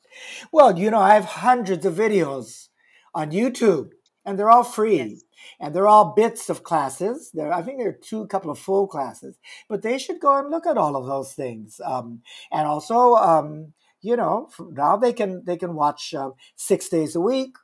well, 0.52 0.78
you 0.78 0.90
know, 0.90 1.00
I 1.00 1.14
have 1.14 1.24
hundreds 1.24 1.86
of 1.86 1.94
videos 1.94 2.68
on 3.14 3.30
YouTube 3.30 3.90
and 4.28 4.38
they're 4.38 4.50
all 4.50 4.64
free. 4.64 4.98
Yes. 4.98 5.22
And 5.58 5.74
they're 5.74 5.88
all 5.88 6.12
bits 6.14 6.50
of 6.50 6.62
classes. 6.62 7.30
There, 7.32 7.52
I 7.52 7.62
think 7.62 7.78
there 7.78 7.88
are 7.88 7.98
two, 8.00 8.26
couple 8.26 8.50
of 8.50 8.58
full 8.58 8.86
classes, 8.86 9.38
but 9.68 9.82
they 9.82 9.96
should 9.98 10.20
go 10.20 10.36
and 10.36 10.50
look 10.50 10.66
at 10.66 10.76
all 10.76 10.96
of 10.96 11.06
those 11.06 11.32
things. 11.32 11.80
Um, 11.82 12.20
and 12.52 12.66
also, 12.66 13.14
um, 13.14 13.72
you 14.02 14.16
know, 14.16 14.50
now 14.60 14.96
they 14.96 15.12
can 15.12 15.44
they 15.46 15.56
can 15.56 15.74
watch 15.74 16.12
uh, 16.14 16.30
six 16.56 16.88
days 16.88 17.16
a 17.16 17.20
week. 17.20 17.56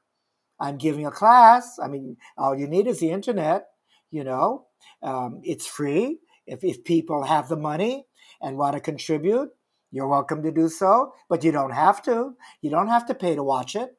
I'm 0.58 0.78
giving 0.78 1.04
a 1.04 1.10
class. 1.10 1.78
I 1.82 1.88
mean, 1.88 2.16
all 2.38 2.58
you 2.58 2.66
need 2.66 2.86
is 2.86 3.00
the 3.00 3.10
internet. 3.10 3.66
You 4.10 4.24
know, 4.24 4.66
um, 5.02 5.40
it's 5.44 5.66
free. 5.66 6.20
If 6.46 6.64
if 6.64 6.82
people 6.84 7.24
have 7.24 7.48
the 7.48 7.56
money 7.56 8.06
and 8.40 8.56
want 8.56 8.74
to 8.74 8.80
contribute, 8.80 9.50
you're 9.90 10.08
welcome 10.08 10.42
to 10.42 10.50
do 10.50 10.68
so. 10.68 11.12
But 11.28 11.44
you 11.44 11.52
don't 11.52 11.74
have 11.74 12.02
to. 12.04 12.34
You 12.62 12.70
don't 12.70 12.88
have 12.88 13.06
to 13.06 13.14
pay 13.14 13.34
to 13.34 13.42
watch 13.42 13.76
it 13.76 13.90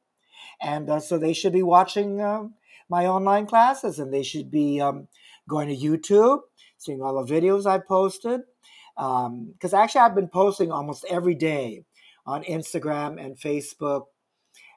and 0.62 0.90
uh, 0.90 1.00
so 1.00 1.18
they 1.18 1.34
should 1.34 1.54
be 1.54 1.64
watching 1.64 2.22
uh, 2.22 2.44
my 2.90 3.06
online 3.06 3.46
classes 3.46 4.00
and 4.00 4.14
they 4.14 4.24
should 4.24 4.52
be 4.52 4.80
um, 4.80 5.08
going 5.48 5.68
to 5.68 5.76
youtube 5.76 6.40
seeing 6.78 7.02
all 7.02 7.24
the 7.24 7.34
videos 7.34 7.66
i 7.66 7.78
posted. 7.78 8.42
Because 8.96 9.74
um, 9.74 9.80
actually 9.80 10.02
i've 10.02 10.16
been 10.16 10.30
posting 10.30 10.72
almost 10.72 11.06
every 11.10 11.36
day 11.36 11.84
on 12.26 12.44
instagram 12.44 13.24
and 13.24 13.38
facebook 13.38 14.04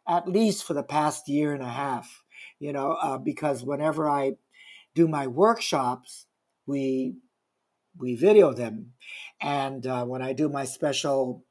at 0.06 0.28
least 0.28 0.64
for 0.64 0.74
the 0.74 0.82
past 0.82 1.28
year 1.28 1.52
and 1.52 1.62
a 1.62 1.68
half 1.68 2.22
you 2.58 2.72
know 2.72 2.92
uh, 2.92 3.18
because 3.18 3.62
whenever 3.62 4.08
i 4.08 4.32
do 4.94 5.06
my 5.06 5.26
workshops 5.26 6.26
we 6.66 7.14
we 7.98 8.14
video 8.14 8.52
them. 8.52 8.92
And 9.40 9.86
uh, 9.86 10.04
when 10.04 10.22
i 10.22 10.32
do 10.32 10.48
my 10.48 10.64
special 10.64 11.44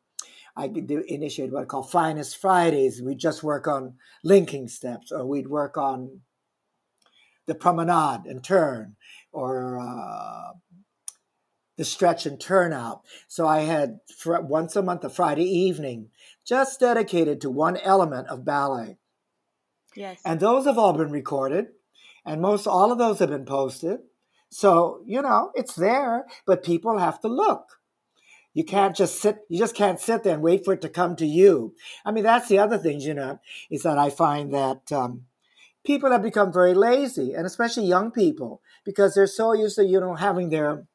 I 0.58 0.68
do 0.68 1.04
initiate 1.08 1.52
what 1.52 1.62
I 1.62 1.66
call 1.66 1.84
Finest 1.84 2.38
Fridays. 2.38 3.02
We 3.02 3.14
just 3.14 3.44
work 3.44 3.68
on 3.68 3.94
linking 4.24 4.68
steps, 4.68 5.12
or 5.12 5.26
we'd 5.26 5.48
work 5.48 5.78
on 5.78 6.22
the 7.46 7.54
promenade 7.54 8.26
and 8.26 8.44
turn, 8.44 8.96
or 9.32 9.80
uh, 9.80 10.54
the 11.78 11.86
stretch 11.86 12.26
and 12.26 12.42
turn 12.42 12.74
out. 12.74 13.02
So 13.28 13.48
I 13.48 13.62
had 13.62 14.00
for 14.18 14.42
once 14.42 14.76
a 14.76 14.82
month 14.82 15.04
a 15.04 15.10
Friday 15.10 15.46
evening 15.46 16.10
just 16.44 16.80
dedicated 16.80 17.40
to 17.42 17.52
one 17.52 17.78
element 17.78 18.28
of 18.28 18.44
ballet. 18.44 18.98
Yes. 19.96 20.20
And 20.26 20.40
those 20.40 20.66
have 20.66 20.80
all 20.80 20.94
been 20.94 21.12
recorded, 21.12 21.68
and 22.26 22.42
most 22.42 22.66
all 22.66 22.92
of 22.92 22.98
those 22.98 23.20
have 23.20 23.30
been 23.30 23.46
posted. 23.46 24.00
So, 24.50 25.04
you 25.06 25.22
know, 25.22 25.52
it's 25.54 25.76
there, 25.76 26.26
but 26.46 26.64
people 26.64 26.98
have 26.98 27.20
to 27.22 27.28
look. 27.28 27.77
You 28.58 28.64
can't 28.64 28.96
just 28.96 29.22
sit, 29.22 29.46
you 29.50 29.60
just 29.60 29.76
can't 29.76 30.00
sit 30.00 30.24
there 30.24 30.34
and 30.34 30.42
wait 30.42 30.66
for 30.66 30.74
it 30.74 30.82
to 30.82 30.90
come 30.90 31.16
to 31.18 31.28
you. 31.28 31.76
I 32.04 32.12
mean, 32.12 32.24
that's 32.24 32.48
the 32.48 32.58
other 32.58 32.80
thing, 32.80 33.00
you 33.00 33.14
know, 33.14 33.40
is 33.70 33.84
that 33.84 34.00
I 34.00 34.10
find 34.10 34.52
that 34.52 34.92
um, 34.92 35.26
people 35.86 36.12
have 36.12 36.24
become 36.24 36.52
very 36.52 36.74
lazy, 36.74 37.34
and 37.36 37.46
especially 37.46 37.86
young 37.86 38.10
people, 38.10 38.64
because 38.84 39.14
they're 39.14 39.28
so 39.28 39.54
used 39.54 39.76
to, 39.76 39.86
you 39.86 40.00
know, 40.00 40.16
having 40.16 40.50
their 40.50 40.88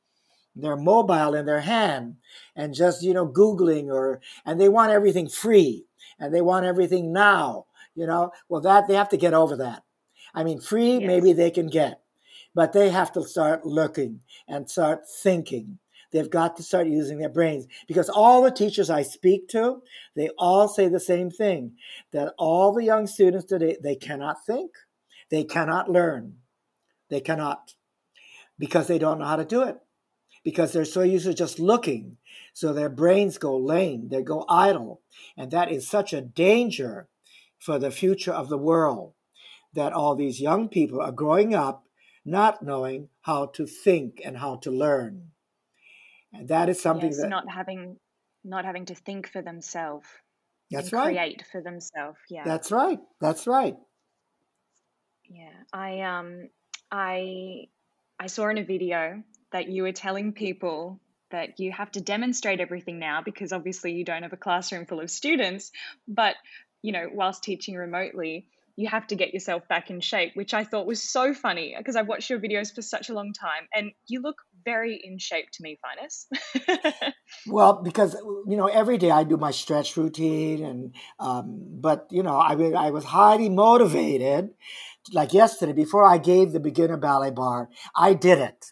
their 0.57 0.75
mobile 0.75 1.37
in 1.37 1.47
their 1.47 1.61
hand 1.61 2.17
and 2.57 2.75
just, 2.75 3.01
you 3.05 3.15
know, 3.15 3.29
Googling 3.29 3.87
or, 3.93 4.21
and 4.45 4.61
they 4.61 4.69
want 4.69 4.91
everything 4.91 5.29
free 5.29 5.87
and 6.19 6.35
they 6.35 6.41
want 6.41 6.67
everything 6.67 7.13
now, 7.13 7.67
you 7.95 8.09
know. 8.09 8.33
Well, 8.49 8.61
that, 8.63 8.89
they 8.89 8.95
have 8.95 9.11
to 9.11 9.17
get 9.17 9.35
over 9.35 9.57
that. 9.59 9.85
I 10.35 10.43
mean, 10.43 10.61
free, 10.61 10.95
yes. 10.95 11.07
maybe 11.07 11.33
they 11.33 11.53
can 11.53 11.69
get, 11.69 12.01
but 12.57 12.73
they 12.73 12.91
have 12.91 13.13
to 13.13 13.23
start 13.23 13.65
looking 13.65 14.23
and 14.49 14.69
start 14.69 15.09
thinking 15.09 15.79
They've 16.13 16.31
got 16.31 16.57
to 16.57 16.63
start 16.63 16.87
using 16.89 17.19
their 17.19 17.29
brains 17.29 17.67
because 17.89 18.09
all 18.09 18.43
the 18.43 18.51
teachers 18.51 18.91
I 18.91 19.03
speak 19.03 19.49
to, 19.49 19.83
they 20.15 20.29
all 20.39 20.69
say 20.69 20.89
the 20.89 21.01
same 21.01 21.31
thing 21.31 21.77
that 22.13 22.35
all 22.39 22.73
the 22.73 22.85
young 22.85 23.07
students 23.07 23.47
today, 23.47 23.77
they 23.83 23.97
cannot 23.97 24.45
think, 24.45 24.73
they 25.31 25.45
cannot 25.45 25.91
learn, 25.91 26.37
they 27.09 27.21
cannot 27.21 27.75
because 28.59 28.87
they 28.87 28.99
don't 28.99 29.19
know 29.19 29.25
how 29.25 29.37
to 29.37 29.45
do 29.45 29.63
it 29.63 29.79
because 30.45 30.73
they're 30.73 30.85
so 30.85 31.03
used 31.03 31.27
to 31.27 31.35
just 31.35 31.59
looking. 31.59 32.17
So 32.53 32.73
their 32.73 32.91
brains 32.91 33.39
go 33.39 33.57
lame, 33.57 34.09
they 34.09 34.23
go 34.23 34.45
idle. 34.49 35.01
And 35.37 35.51
that 35.51 35.71
is 35.71 35.89
such 35.89 36.13
a 36.13 36.21
danger 36.21 37.09
for 37.59 37.79
the 37.79 37.91
future 37.91 38.33
of 38.33 38.49
the 38.49 38.59
world 38.59 39.15
that 39.73 39.93
all 39.93 40.15
these 40.15 40.41
young 40.41 40.69
people 40.69 41.01
are 41.01 41.13
growing 41.13 41.55
up 41.55 41.85
not 42.25 42.63
knowing 42.63 43.09
how 43.23 43.47
to 43.47 43.67
think 43.67 44.21
and 44.25 44.39
how 44.39 44.57
to 44.57 44.71
learn. 44.71 45.32
And 46.33 46.49
that 46.49 46.69
is 46.69 46.81
something 46.81 47.11
yes, 47.11 47.21
that 47.21 47.29
not 47.29 47.51
having 47.51 47.97
not 48.45 48.65
having 48.65 48.87
to 48.87 48.95
think 48.95 49.29
for 49.29 49.43
themselves. 49.43 50.07
That's 50.71 50.93
right. 50.93 51.15
Create 51.15 51.45
for 51.53 51.61
themselves. 51.61 52.19
Yeah. 52.31 52.45
That's 52.45 52.73
right. 52.73 52.99
That's 53.21 53.47
right. 53.47 53.77
Yeah. 55.29 55.53
I 55.73 56.01
um 56.01 56.49
I 56.91 57.69
I 58.19 58.27
saw 58.27 58.49
in 58.49 58.59
a 58.59 58.65
video 58.65 59.23
that 59.53 59.69
you 59.69 59.83
were 59.83 59.93
telling 59.93 60.33
people 60.33 61.01
that 61.31 61.59
you 61.61 61.73
have 61.73 61.91
to 61.93 62.01
demonstrate 62.01 62.61
everything 62.61 62.99
now 62.99 63.23
because 63.23 63.53
obviously 63.53 63.93
you 63.93 64.05
don't 64.05 64.23
have 64.23 64.33
a 64.33 64.37
classroom 64.39 64.87
full 64.87 65.01
of 65.01 65.11
students, 65.11 65.73
but 66.07 66.37
you 66.83 66.93
know, 66.93 67.09
whilst 67.13 67.43
teaching 67.43 67.75
remotely, 67.75 68.47
you 68.77 68.89
have 68.89 69.07
to 69.07 69.15
get 69.15 69.33
yourself 69.33 69.67
back 69.69 69.91
in 69.91 70.01
shape, 70.01 70.33
which 70.35 70.55
I 70.55 70.65
thought 70.65 70.87
was 70.87 71.03
so 71.03 71.35
funny 71.35 71.75
because 71.77 71.97
I've 71.97 72.09
watched 72.09 72.31
your 72.31 72.41
videos 72.41 72.75
for 72.75 72.83
such 72.83 73.09
a 73.11 73.15
long 73.15 73.33
time 73.33 73.69
and 73.75 73.93
you 74.07 74.21
look 74.21 74.37
very 74.65 75.01
in 75.03 75.19
shape 75.19 75.47
to 75.53 75.63
me, 75.63 75.79
Finis. 75.83 76.27
well, 77.47 77.83
because, 77.83 78.15
you 78.47 78.57
know, 78.57 78.67
every 78.67 78.99
day 78.99 79.11
I 79.11 79.25
do 79.25 79.37
my 79.37 79.51
stretch 79.51 79.97
routine 79.97 80.65
and, 80.65 80.95
um, 81.19 81.61
but, 81.81 82.07
you 82.11 82.23
know, 82.23 82.37
I, 82.37 82.55
I 82.73 82.91
was 82.91 83.05
highly 83.05 83.49
motivated. 83.49 84.51
Like 85.13 85.33
yesterday, 85.33 85.73
before 85.73 86.07
I 86.07 86.19
gave 86.19 86.53
the 86.53 86.61
beginner 86.61 86.97
ballet 86.97 87.31
bar, 87.31 87.69
I 87.97 88.15
did 88.15 88.39
it. 88.39 88.67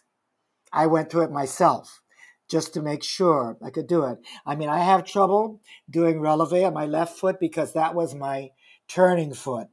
I 0.71 0.87
went 0.87 1.11
through 1.11 1.23
it 1.23 1.31
myself 1.31 2.01
just 2.49 2.73
to 2.73 2.81
make 2.81 3.03
sure 3.03 3.57
I 3.63 3.69
could 3.69 3.87
do 3.87 4.03
it. 4.05 4.19
I 4.45 4.55
mean, 4.55 4.69
I 4.69 4.79
have 4.79 5.05
trouble 5.05 5.61
doing 5.89 6.19
releve 6.19 6.65
on 6.65 6.73
my 6.73 6.85
left 6.85 7.17
foot 7.17 7.39
because 7.39 7.73
that 7.73 7.95
was 7.95 8.13
my 8.15 8.49
turning 8.87 9.33
foot 9.33 9.67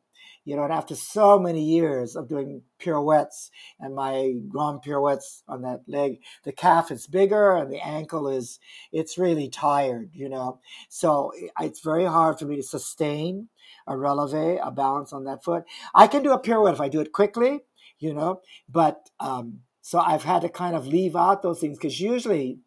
you 0.48 0.56
know, 0.56 0.64
and 0.64 0.72
after 0.72 0.94
so 0.94 1.38
many 1.38 1.62
years 1.62 2.16
of 2.16 2.26
doing 2.26 2.62
pirouettes 2.78 3.50
and 3.78 3.94
my 3.94 4.32
grand 4.48 4.80
pirouettes 4.80 5.42
on 5.46 5.60
that 5.60 5.82
leg, 5.86 6.22
the 6.44 6.52
calf 6.52 6.90
is 6.90 7.06
bigger 7.06 7.54
and 7.54 7.70
the 7.70 7.86
ankle 7.86 8.30
is, 8.30 8.58
it's 8.90 9.18
really 9.18 9.50
tired, 9.50 10.08
you 10.14 10.26
know. 10.26 10.58
So 10.88 11.32
it's 11.60 11.80
very 11.80 12.06
hard 12.06 12.38
for 12.38 12.46
me 12.46 12.56
to 12.56 12.62
sustain 12.62 13.50
a 13.86 13.94
releve, 13.94 14.58
a 14.62 14.70
balance 14.70 15.12
on 15.12 15.24
that 15.24 15.44
foot. 15.44 15.64
I 15.94 16.06
can 16.06 16.22
do 16.22 16.32
a 16.32 16.40
pirouette 16.40 16.72
if 16.72 16.80
I 16.80 16.88
do 16.88 17.02
it 17.02 17.12
quickly, 17.12 17.60
you 17.98 18.14
know, 18.14 18.40
but 18.70 19.10
um, 19.20 19.58
so 19.82 19.98
I've 19.98 20.24
had 20.24 20.40
to 20.40 20.48
kind 20.48 20.74
of 20.74 20.86
leave 20.86 21.14
out 21.14 21.42
those 21.42 21.60
things 21.60 21.76
because 21.76 22.00
usually 22.00 22.60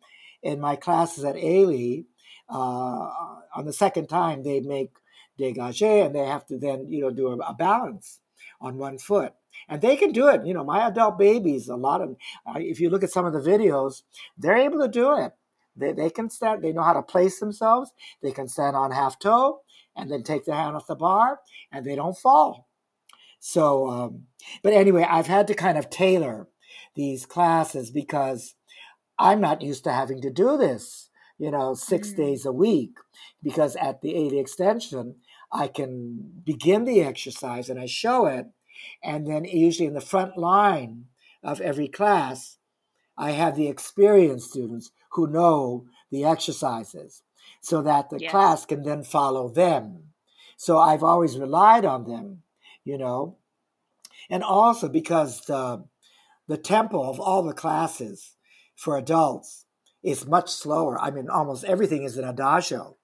in 0.43 0.59
my 0.59 0.75
classes 0.75 1.23
at 1.23 1.33
Ailey, 1.33 2.05
uh, 2.47 3.09
on 3.55 3.65
the 3.65 3.73
second 3.73 4.07
time 4.07 4.43
they 4.43 4.59
make 4.59 4.91
degage, 5.41 6.05
and 6.05 6.15
they 6.15 6.25
have 6.25 6.45
to 6.47 6.57
then, 6.57 6.87
you 6.89 7.01
know, 7.01 7.11
do 7.11 7.27
a, 7.29 7.37
a 7.37 7.53
balance 7.53 8.19
on 8.59 8.77
one 8.77 8.97
foot. 8.97 9.33
And 9.67 9.81
they 9.81 9.95
can 9.95 10.11
do 10.11 10.27
it. 10.27 10.45
You 10.45 10.53
know, 10.53 10.63
my 10.63 10.87
adult 10.87 11.17
babies, 11.17 11.67
a 11.67 11.75
lot 11.75 12.01
of, 12.01 12.15
uh, 12.45 12.59
if 12.59 12.79
you 12.79 12.89
look 12.89 13.03
at 13.03 13.11
some 13.11 13.25
of 13.25 13.33
the 13.33 13.39
videos, 13.39 14.03
they're 14.37 14.57
able 14.57 14.79
to 14.79 14.87
do 14.87 15.17
it. 15.17 15.33
They, 15.75 15.93
they 15.93 16.09
can 16.09 16.29
stand, 16.29 16.61
they 16.61 16.71
know 16.71 16.83
how 16.83 16.93
to 16.93 17.01
place 17.01 17.39
themselves. 17.39 17.91
They 18.21 18.31
can 18.31 18.47
stand 18.47 18.75
on 18.75 18.91
half 18.91 19.19
toe 19.19 19.61
and 19.95 20.11
then 20.11 20.23
take 20.23 20.45
their 20.45 20.55
hand 20.55 20.75
off 20.75 20.87
the 20.87 20.95
bar 20.95 21.39
and 21.71 21.85
they 21.85 21.95
don't 21.95 22.17
fall. 22.17 22.67
So, 23.39 23.89
um, 23.89 24.23
but 24.61 24.73
anyway, 24.73 25.05
I've 25.09 25.27
had 25.27 25.47
to 25.47 25.53
kind 25.53 25.77
of 25.77 25.89
tailor 25.89 26.47
these 26.95 27.25
classes 27.25 27.91
because 27.91 28.55
I'm 29.17 29.41
not 29.41 29.61
used 29.61 29.83
to 29.85 29.91
having 29.91 30.21
to 30.21 30.29
do 30.29 30.57
this, 30.57 31.09
you 31.37 31.51
know, 31.51 31.73
6 31.73 32.09
mm. 32.09 32.15
days 32.15 32.45
a 32.45 32.51
week. 32.51 32.91
Because 33.43 33.75
at 33.77 34.01
the 34.01 34.13
Ailey 34.13 34.39
extension, 34.39 35.15
I 35.51 35.67
can 35.67 36.41
begin 36.43 36.85
the 36.85 37.01
exercise 37.01 37.69
and 37.69 37.79
I 37.79 37.85
show 37.85 38.25
it. 38.25 38.47
And 39.03 39.27
then, 39.27 39.45
usually 39.45 39.87
in 39.87 39.93
the 39.93 40.01
front 40.01 40.37
line 40.37 41.05
of 41.43 41.61
every 41.61 41.87
class, 41.87 42.57
I 43.17 43.31
have 43.31 43.55
the 43.55 43.67
experienced 43.67 44.51
students 44.51 44.91
who 45.11 45.27
know 45.27 45.85
the 46.09 46.23
exercises 46.23 47.23
so 47.61 47.81
that 47.83 48.09
the 48.09 48.19
yes. 48.19 48.31
class 48.31 48.65
can 48.65 48.83
then 48.83 49.03
follow 49.03 49.49
them. 49.49 50.11
So 50.57 50.79
I've 50.79 51.03
always 51.03 51.37
relied 51.37 51.85
on 51.85 52.05
them, 52.05 52.43
you 52.83 52.97
know. 52.97 53.37
And 54.29 54.43
also 54.43 54.87
because 54.87 55.41
the, 55.41 55.85
the 56.47 56.57
tempo 56.57 57.03
of 57.03 57.19
all 57.19 57.43
the 57.43 57.53
classes 57.53 58.35
for 58.75 58.97
adults 58.97 59.65
is 60.03 60.25
much 60.25 60.49
slower. 60.49 60.99
I 60.99 61.11
mean, 61.11 61.29
almost 61.29 61.63
everything 61.65 62.03
is 62.03 62.17
an 62.17 62.25
adagio. 62.25 62.97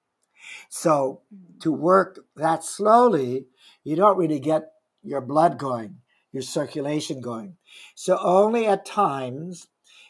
So 0.69 1.21
mm. 1.33 1.61
to 1.61 1.71
work 1.71 2.19
that 2.35 2.63
slowly, 2.63 3.45
you 3.83 3.95
don't 3.95 4.17
really 4.17 4.39
get 4.39 4.71
your 5.03 5.21
blood 5.21 5.57
going, 5.57 5.97
your 6.31 6.43
circulation 6.43 7.21
going. 7.21 7.55
So 7.95 8.17
only 8.21 8.67
at 8.67 8.85
times 8.85 9.67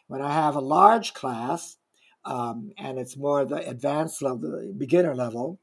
when 0.07 0.21
I 0.21 0.33
have 0.33 0.55
a 0.55 0.61
large 0.61 1.13
class, 1.13 1.77
um, 2.25 2.71
and 2.77 2.97
it's 2.97 3.15
more 3.15 3.45
the 3.45 3.67
advanced 3.67 4.21
level, 4.21 4.39
the 4.67 4.73
beginner 4.75 5.15
level, 5.15 5.59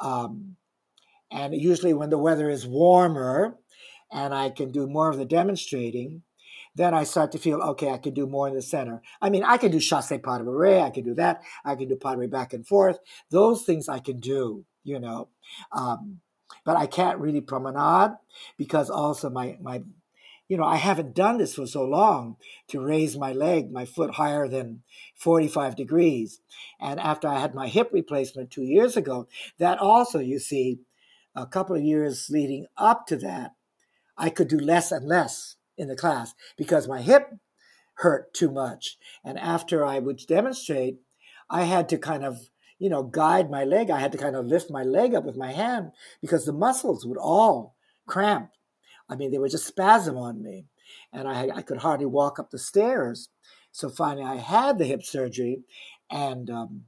um, 0.00 0.56
and 1.30 1.54
usually 1.54 1.92
when 1.94 2.10
the 2.10 2.18
weather 2.18 2.48
is 2.48 2.66
warmer 2.66 3.56
and 4.10 4.34
I 4.34 4.50
can 4.50 4.72
do 4.72 4.86
more 4.86 5.10
of 5.10 5.18
the 5.18 5.24
demonstrating, 5.24 6.22
then 6.78 6.94
I 6.94 7.02
start 7.02 7.32
to 7.32 7.38
feel, 7.38 7.60
okay, 7.60 7.90
I 7.90 7.98
could 7.98 8.14
do 8.14 8.26
more 8.26 8.46
in 8.46 8.54
the 8.54 8.62
center. 8.62 9.02
I 9.20 9.30
mean, 9.30 9.42
I 9.42 9.56
can 9.56 9.72
do 9.72 9.80
chasse 9.80 10.12
pas 10.22 10.38
de 10.38 10.44
bourrée, 10.44 10.80
I 10.80 10.90
can 10.90 11.04
do 11.04 11.14
that. 11.14 11.42
I 11.64 11.74
can 11.74 11.88
do 11.88 11.96
pas 11.96 12.16
de 12.16 12.28
back 12.28 12.52
and 12.52 12.64
forth. 12.64 13.00
Those 13.30 13.64
things 13.64 13.88
I 13.88 13.98
can 13.98 14.20
do, 14.20 14.64
you 14.84 15.00
know. 15.00 15.28
Um, 15.72 16.20
but 16.64 16.76
I 16.76 16.86
can't 16.86 17.18
really 17.18 17.40
promenade 17.40 18.12
because 18.56 18.90
also 18.90 19.28
my, 19.28 19.58
my, 19.60 19.82
you 20.48 20.56
know, 20.56 20.64
I 20.64 20.76
haven't 20.76 21.16
done 21.16 21.38
this 21.38 21.56
for 21.56 21.66
so 21.66 21.84
long 21.84 22.36
to 22.68 22.80
raise 22.80 23.18
my 23.18 23.32
leg, 23.32 23.72
my 23.72 23.84
foot 23.84 24.14
higher 24.14 24.46
than 24.46 24.82
45 25.16 25.74
degrees. 25.74 26.40
And 26.80 27.00
after 27.00 27.26
I 27.26 27.40
had 27.40 27.56
my 27.56 27.66
hip 27.66 27.90
replacement 27.92 28.52
two 28.52 28.62
years 28.62 28.96
ago, 28.96 29.26
that 29.58 29.80
also, 29.80 30.20
you 30.20 30.38
see, 30.38 30.78
a 31.34 31.44
couple 31.44 31.74
of 31.74 31.82
years 31.82 32.28
leading 32.30 32.66
up 32.76 33.06
to 33.08 33.16
that, 33.16 33.56
I 34.16 34.30
could 34.30 34.48
do 34.48 34.58
less 34.58 34.92
and 34.92 35.06
less 35.06 35.57
in 35.78 35.88
the 35.88 35.96
class 35.96 36.34
because 36.56 36.88
my 36.88 37.00
hip 37.00 37.32
hurt 37.94 38.32
too 38.34 38.50
much. 38.50 38.98
And 39.24 39.38
after 39.38 39.84
I 39.84 39.98
would 39.98 40.18
demonstrate, 40.26 40.98
I 41.50 41.64
had 41.64 41.88
to 41.90 41.98
kind 41.98 42.24
of, 42.24 42.50
you 42.78 42.88
know, 42.88 43.02
guide 43.02 43.50
my 43.50 43.64
leg. 43.64 43.90
I 43.90 44.00
had 44.00 44.12
to 44.12 44.18
kind 44.18 44.36
of 44.36 44.46
lift 44.46 44.70
my 44.70 44.82
leg 44.82 45.14
up 45.14 45.24
with 45.24 45.36
my 45.36 45.52
hand 45.52 45.92
because 46.20 46.44
the 46.44 46.52
muscles 46.52 47.06
would 47.06 47.18
all 47.18 47.74
cramp. 48.06 48.50
I 49.08 49.16
mean, 49.16 49.30
they 49.30 49.38
would 49.38 49.50
just 49.50 49.66
spasm 49.66 50.16
on 50.16 50.42
me. 50.42 50.66
And 51.12 51.26
I, 51.28 51.48
I 51.56 51.62
could 51.62 51.78
hardly 51.78 52.06
walk 52.06 52.38
up 52.38 52.50
the 52.50 52.58
stairs. 52.58 53.28
So 53.72 53.88
finally, 53.88 54.26
I 54.26 54.36
had 54.36 54.78
the 54.78 54.86
hip 54.86 55.02
surgery, 55.02 55.62
and 56.10 56.50
um, 56.50 56.84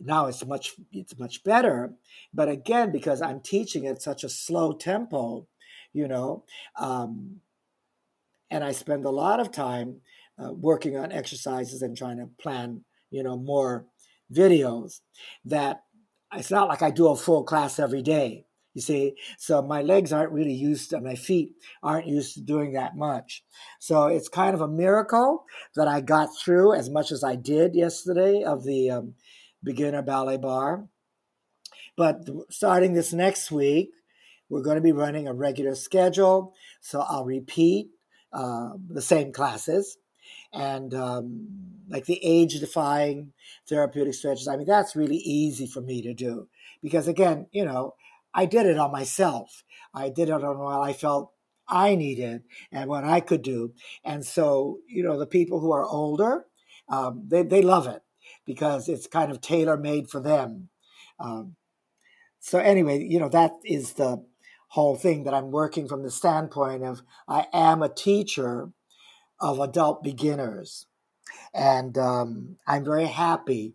now 0.00 0.26
it's 0.26 0.44
much 0.44 0.74
it's 0.92 1.18
much 1.18 1.44
better. 1.44 1.94
But 2.34 2.48
again, 2.48 2.90
because 2.90 3.22
I'm 3.22 3.40
teaching 3.40 3.86
at 3.86 4.02
such 4.02 4.24
a 4.24 4.28
slow 4.28 4.72
tempo, 4.72 5.46
you 5.92 6.08
know, 6.08 6.44
um, 6.76 7.40
and 8.52 8.62
I 8.62 8.72
spend 8.72 9.06
a 9.06 9.10
lot 9.10 9.40
of 9.40 9.50
time 9.50 10.02
uh, 10.38 10.52
working 10.52 10.96
on 10.96 11.10
exercises 11.10 11.80
and 11.80 11.96
trying 11.96 12.18
to 12.18 12.28
plan, 12.40 12.84
you 13.10 13.22
know, 13.22 13.36
more 13.36 13.86
videos. 14.32 15.00
That 15.46 15.82
it's 16.34 16.50
not 16.50 16.68
like 16.68 16.82
I 16.82 16.90
do 16.90 17.08
a 17.08 17.16
full 17.16 17.44
class 17.44 17.78
every 17.78 18.02
day. 18.02 18.44
You 18.74 18.82
see, 18.82 19.14
so 19.38 19.60
my 19.60 19.82
legs 19.82 20.12
aren't 20.12 20.32
really 20.32 20.54
used 20.54 20.90
to, 20.90 21.00
my 21.00 21.14
feet 21.14 21.52
aren't 21.82 22.06
used 22.06 22.34
to 22.34 22.40
doing 22.40 22.72
that 22.72 22.96
much. 22.96 23.44
So 23.80 24.06
it's 24.06 24.28
kind 24.28 24.54
of 24.54 24.62
a 24.62 24.68
miracle 24.68 25.44
that 25.74 25.88
I 25.88 26.00
got 26.00 26.30
through 26.42 26.74
as 26.74 26.88
much 26.88 27.10
as 27.12 27.22
I 27.22 27.36
did 27.36 27.74
yesterday 27.74 28.42
of 28.42 28.64
the 28.64 28.90
um, 28.90 29.14
beginner 29.62 30.00
ballet 30.00 30.38
bar. 30.38 30.88
But 31.98 32.26
starting 32.48 32.94
this 32.94 33.12
next 33.12 33.50
week, 33.50 33.90
we're 34.48 34.62
going 34.62 34.76
to 34.76 34.82
be 34.82 34.92
running 34.92 35.28
a 35.28 35.34
regular 35.34 35.74
schedule. 35.74 36.54
So 36.80 37.00
I'll 37.00 37.26
repeat 37.26 37.90
uh, 38.32 38.70
the 38.88 39.02
same 39.02 39.32
classes. 39.32 39.98
And 40.52 40.94
um, 40.94 41.48
like 41.88 42.06
the 42.06 42.20
age 42.22 42.58
defying 42.60 43.32
therapeutic 43.68 44.14
stretches 44.14 44.48
i 44.48 44.56
mean 44.56 44.66
that's 44.66 44.96
really 44.96 45.16
easy 45.16 45.66
for 45.66 45.80
me 45.80 46.02
to 46.02 46.14
do. 46.14 46.48
Because 46.82 47.08
again 47.08 47.46
you 47.52 47.64
know 47.64 47.94
i 48.34 48.46
did 48.46 48.66
it 48.66 48.78
on 48.78 48.92
myself. 48.92 49.62
I 49.94 50.08
did 50.08 50.28
it 50.28 50.44
on 50.44 50.58
what 50.58 50.80
i 50.80 50.92
felt 50.92 51.32
i 51.68 51.94
needed 51.94 52.42
and 52.70 52.88
what 52.88 53.04
i 53.04 53.20
could 53.20 53.42
do. 53.42 53.72
And 54.04 54.24
so 54.24 54.78
you 54.88 55.02
know 55.02 55.18
the 55.18 55.26
people 55.26 55.60
who 55.60 55.72
are 55.72 55.84
older 55.84 56.46
um, 56.88 57.24
they, 57.28 57.42
they 57.42 57.62
love 57.62 57.86
it 57.86 58.02
because 58.46 58.88
it's 58.88 59.06
kind 59.06 59.30
of 59.30 59.40
tailor 59.40 59.76
made 59.76 60.10
for 60.10 60.20
them. 60.20 60.68
Um, 61.20 61.56
so 62.40 62.58
anyway 62.58 63.04
you 63.04 63.20
know 63.20 63.28
that 63.30 63.52
is 63.64 63.94
the 63.94 64.24
whole 64.72 64.96
thing 64.96 65.24
that 65.24 65.34
I'm 65.34 65.50
working 65.50 65.86
from 65.86 66.02
the 66.02 66.10
standpoint 66.10 66.82
of 66.82 67.02
I 67.28 67.46
am 67.52 67.82
a 67.82 67.90
teacher 67.90 68.70
of 69.38 69.60
adult 69.60 70.02
beginners. 70.02 70.86
And 71.52 71.98
um, 71.98 72.56
I'm 72.66 72.82
very 72.82 73.04
happy 73.04 73.74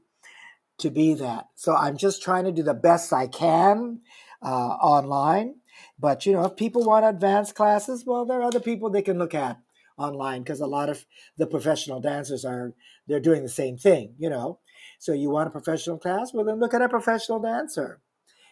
to 0.79 0.89
be 0.89 1.13
that. 1.13 1.49
So 1.53 1.75
I'm 1.75 1.97
just 1.97 2.23
trying 2.23 2.45
to 2.45 2.51
do 2.51 2.63
the 2.63 2.73
best 2.73 3.13
I 3.13 3.27
can 3.27 4.01
uh, 4.41 4.47
online. 4.47 5.57
But 5.99 6.25
you 6.25 6.33
know, 6.33 6.45
if 6.45 6.55
people 6.55 6.83
want 6.83 7.05
advanced 7.05 7.53
classes, 7.53 8.03
well, 8.03 8.25
there 8.25 8.39
are 8.39 8.47
other 8.47 8.59
people 8.59 8.89
they 8.89 9.03
can 9.03 9.19
look 9.19 9.35
at 9.35 9.59
online 9.99 10.41
because 10.41 10.61
a 10.61 10.65
lot 10.65 10.89
of 10.89 11.05
the 11.37 11.45
professional 11.45 11.99
dancers 11.99 12.43
are 12.43 12.73
they're 13.05 13.19
doing 13.19 13.43
the 13.43 13.49
same 13.49 13.77
thing. 13.77 14.15
You 14.17 14.31
know, 14.31 14.59
so 14.97 15.13
you 15.13 15.29
want 15.29 15.47
a 15.47 15.51
professional 15.51 15.99
class? 15.99 16.33
Well, 16.33 16.43
then 16.45 16.59
look 16.59 16.73
at 16.73 16.81
a 16.81 16.89
professional 16.89 17.39
dancer. 17.39 18.01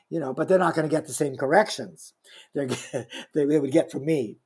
You 0.09 0.19
know, 0.19 0.33
but 0.33 0.47
they're 0.47 0.59
not 0.59 0.75
going 0.75 0.87
to 0.87 0.95
get 0.95 1.07
the 1.07 1.13
same 1.13 1.35
corrections 1.35 2.13
they're, 2.53 2.67
they, 3.33 3.45
they 3.45 3.59
would 3.59 3.71
get 3.71 3.91
from 3.91 4.05
me. 4.05 4.37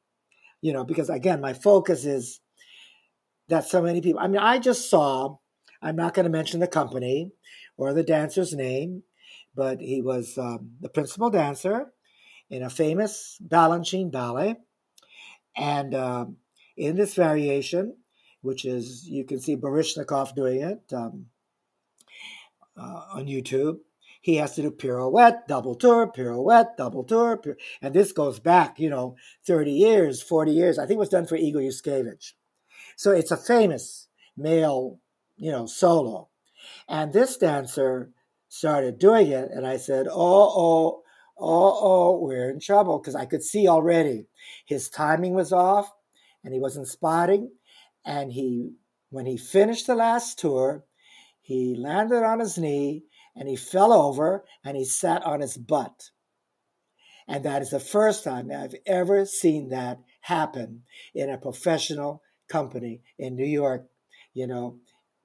You 0.62 0.74
know, 0.74 0.84
because 0.84 1.10
again, 1.10 1.42
my 1.42 1.54
focus 1.54 2.06
is 2.06 2.40
that 3.50 3.66
so 3.66 3.82
many 3.82 4.02
people. 4.02 4.20
I 4.20 4.28
mean, 4.28 4.42
I 4.42 4.60
just 4.60 4.90
saw. 4.90 5.38
I'm 5.82 5.96
not 5.96 6.14
going 6.14 6.26
to 6.26 6.30
mention 6.30 6.60
the 6.60 6.68
company 6.68 7.32
or 7.78 7.94
the 7.94 8.04
dancer's 8.04 8.54
name, 8.54 9.04
but 9.56 9.80
he 9.80 10.02
was 10.02 10.38
um, 10.38 10.72
the 10.82 10.90
principal 10.90 11.30
dancer 11.30 11.94
in 12.50 12.64
a 12.64 12.70
famous 12.70 13.38
Balanchine 13.46 14.12
ballet. 14.12 14.58
And 15.56 15.96
um, 15.96 16.38
in 16.78 16.96
this 16.96 17.14
variation, 17.16 17.96
which 18.42 18.66
is, 18.66 19.08
you 19.08 19.26
can 19.26 19.40
see 19.40 19.56
Baryshnikov 19.56 20.36
doing 20.36 20.62
it 20.62 20.82
um, 20.94 21.28
uh, 22.78 23.04
on 23.14 23.26
YouTube, 23.26 23.80
he 24.22 24.36
has 24.36 24.56
to 24.56 24.62
do 24.62 24.72
pirouette, 24.72 25.48
double 25.48 25.76
tour, 25.76 26.08
pirouette, 26.08 26.78
double 26.78 27.04
tour. 27.04 27.38
Pir- 27.38 27.58
and 27.82 27.94
this 27.94 28.12
goes 28.12 28.40
back, 28.40 28.80
you 28.80 28.90
know, 28.90 29.16
30 29.46 29.72
years, 29.72 30.22
40 30.22 30.52
years. 30.52 30.78
I 30.78 30.86
think 30.86 30.98
it 30.98 31.00
was 31.00 31.10
done 31.10 31.26
for 31.26 31.36
Igor 31.36 31.62
Youskevitch. 31.62 32.34
So 32.98 33.12
it's 33.12 33.32
a 33.32 33.38
famous 33.38 34.08
male, 34.36 35.00
you 35.38 35.52
know, 35.52 35.66
solo. 35.66 36.30
And 36.88 37.14
this 37.14 37.38
dancer 37.38 38.12
started 38.50 39.00
doing 39.00 39.28
it, 39.28 39.52
and 39.52 39.66
I 39.66 39.78
said, 39.78 40.08
oh, 40.10 40.14
oh, 40.14 41.04
oh, 41.40 41.80
oh, 41.82 42.20
we're 42.20 42.50
in 42.50 42.60
trouble 42.60 43.00
because 43.00 43.16
I 43.16 43.26
could 43.26 43.44
see 43.44 43.68
already 43.68 44.28
his 44.66 44.90
timing 44.90 45.34
was 45.34 45.54
off 45.54 45.90
and 46.44 46.54
he 46.54 46.60
wasn't 46.60 46.88
spotting. 46.88 47.52
And 48.06 48.32
he, 48.32 48.74
when 49.10 49.26
he 49.26 49.38
finished 49.38 49.88
the 49.88 49.96
last 49.96 50.40
tour, 50.40 50.84
he 51.42 51.76
landed 51.76 52.24
on 52.24 52.40
his 52.40 52.58
knee 52.58 53.06
and 53.40 53.48
he 53.48 53.56
fell 53.56 53.94
over 53.94 54.44
and 54.66 54.76
he 54.76 54.84
sat 54.84 55.26
on 55.26 55.40
his 55.40 55.58
butt. 55.58 56.12
And 57.26 57.46
that 57.46 57.62
is 57.62 57.70
the 57.70 57.80
first 57.80 58.26
time 58.26 58.52
I've 58.52 58.76
ever 58.86 59.26
seen 59.26 59.70
that 59.70 60.00
happen 60.22 60.84
in 61.16 61.30
a 61.30 61.38
professional 61.38 62.22
company 62.50 63.02
in 63.18 63.38
New 63.38 63.46
York, 63.46 63.86
you 64.34 64.46
know, 64.46 64.80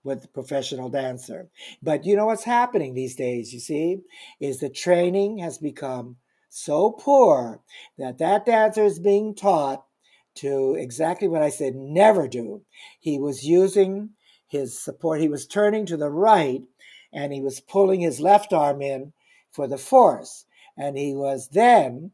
with 0.05 0.33
professional 0.33 0.91
dancer. 0.91 1.49
But 1.83 2.07
you 2.07 2.15
know 2.15 2.27
what's 2.27 2.45
happening 2.45 2.95
these 2.95 3.17
days, 3.17 3.53
you 3.53 3.59
see, 3.59 4.03
is 4.41 4.61
the 4.61 4.71
training 4.71 5.39
has 5.39 5.59
become 5.59 6.17
so 6.51 6.93
poor 6.93 7.63
that 7.99 8.19
that 8.19 8.47
dancer 8.47 8.85
is 8.85 9.01
being 9.01 9.35
taught 9.35 9.85
to 10.37 10.77
exactly 10.79 11.27
what 11.27 11.43
I 11.43 11.49
said 11.49 11.75
never 11.75 12.29
do. 12.29 12.63
He 13.01 13.19
was 13.19 13.45
using 13.45 14.11
his 14.47 14.79
support, 14.79 15.21
he 15.21 15.29
was 15.29 15.49
turning 15.49 15.85
to 15.87 15.97
the 15.97 16.11
right 16.11 16.63
and 17.15 17.33
he 17.33 17.41
was 17.41 17.61
pulling 17.61 18.01
his 18.01 18.21
left 18.21 18.53
arm 18.53 18.83
in 18.83 19.13
for 19.51 19.67
the 19.67 19.79
force. 19.79 20.45
And 20.77 20.99
he 20.99 21.15
was 21.15 21.49
then 21.49 22.11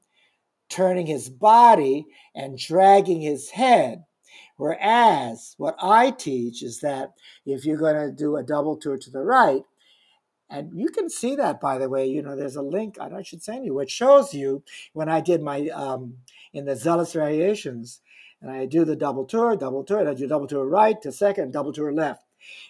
turning 0.68 1.06
his 1.06 1.28
body 1.28 2.06
and 2.34 2.58
dragging 2.58 3.22
his 3.22 3.50
head 3.50 4.04
Whereas 4.60 5.54
what 5.56 5.76
I 5.80 6.10
teach 6.10 6.62
is 6.62 6.80
that 6.80 7.14
if 7.46 7.64
you're 7.64 7.78
going 7.78 7.94
to 7.94 8.12
do 8.14 8.36
a 8.36 8.42
double 8.42 8.76
tour 8.76 8.98
to 8.98 9.10
the 9.10 9.22
right, 9.22 9.62
and 10.50 10.78
you 10.78 10.90
can 10.90 11.08
see 11.08 11.34
that, 11.36 11.62
by 11.62 11.78
the 11.78 11.88
way, 11.88 12.06
you 12.06 12.20
know, 12.20 12.36
there's 12.36 12.56
a 12.56 12.62
link, 12.62 12.98
I 13.00 13.22
should 13.22 13.42
send 13.42 13.64
you, 13.64 13.72
which 13.72 13.90
shows 13.90 14.34
you 14.34 14.62
when 14.92 15.08
I 15.08 15.22
did 15.22 15.40
my, 15.40 15.68
um, 15.68 16.18
in 16.52 16.66
the 16.66 16.76
Zealous 16.76 17.14
Variations, 17.14 18.02
and 18.42 18.50
I 18.50 18.66
do 18.66 18.84
the 18.84 18.96
double 18.96 19.24
tour, 19.24 19.56
double 19.56 19.82
tour, 19.82 20.00
and 20.00 20.10
I 20.10 20.12
do 20.12 20.26
double 20.26 20.46
tour 20.46 20.66
right 20.66 21.00
to 21.00 21.10
second, 21.10 21.54
double 21.54 21.72
tour 21.72 21.90
left. 21.90 22.22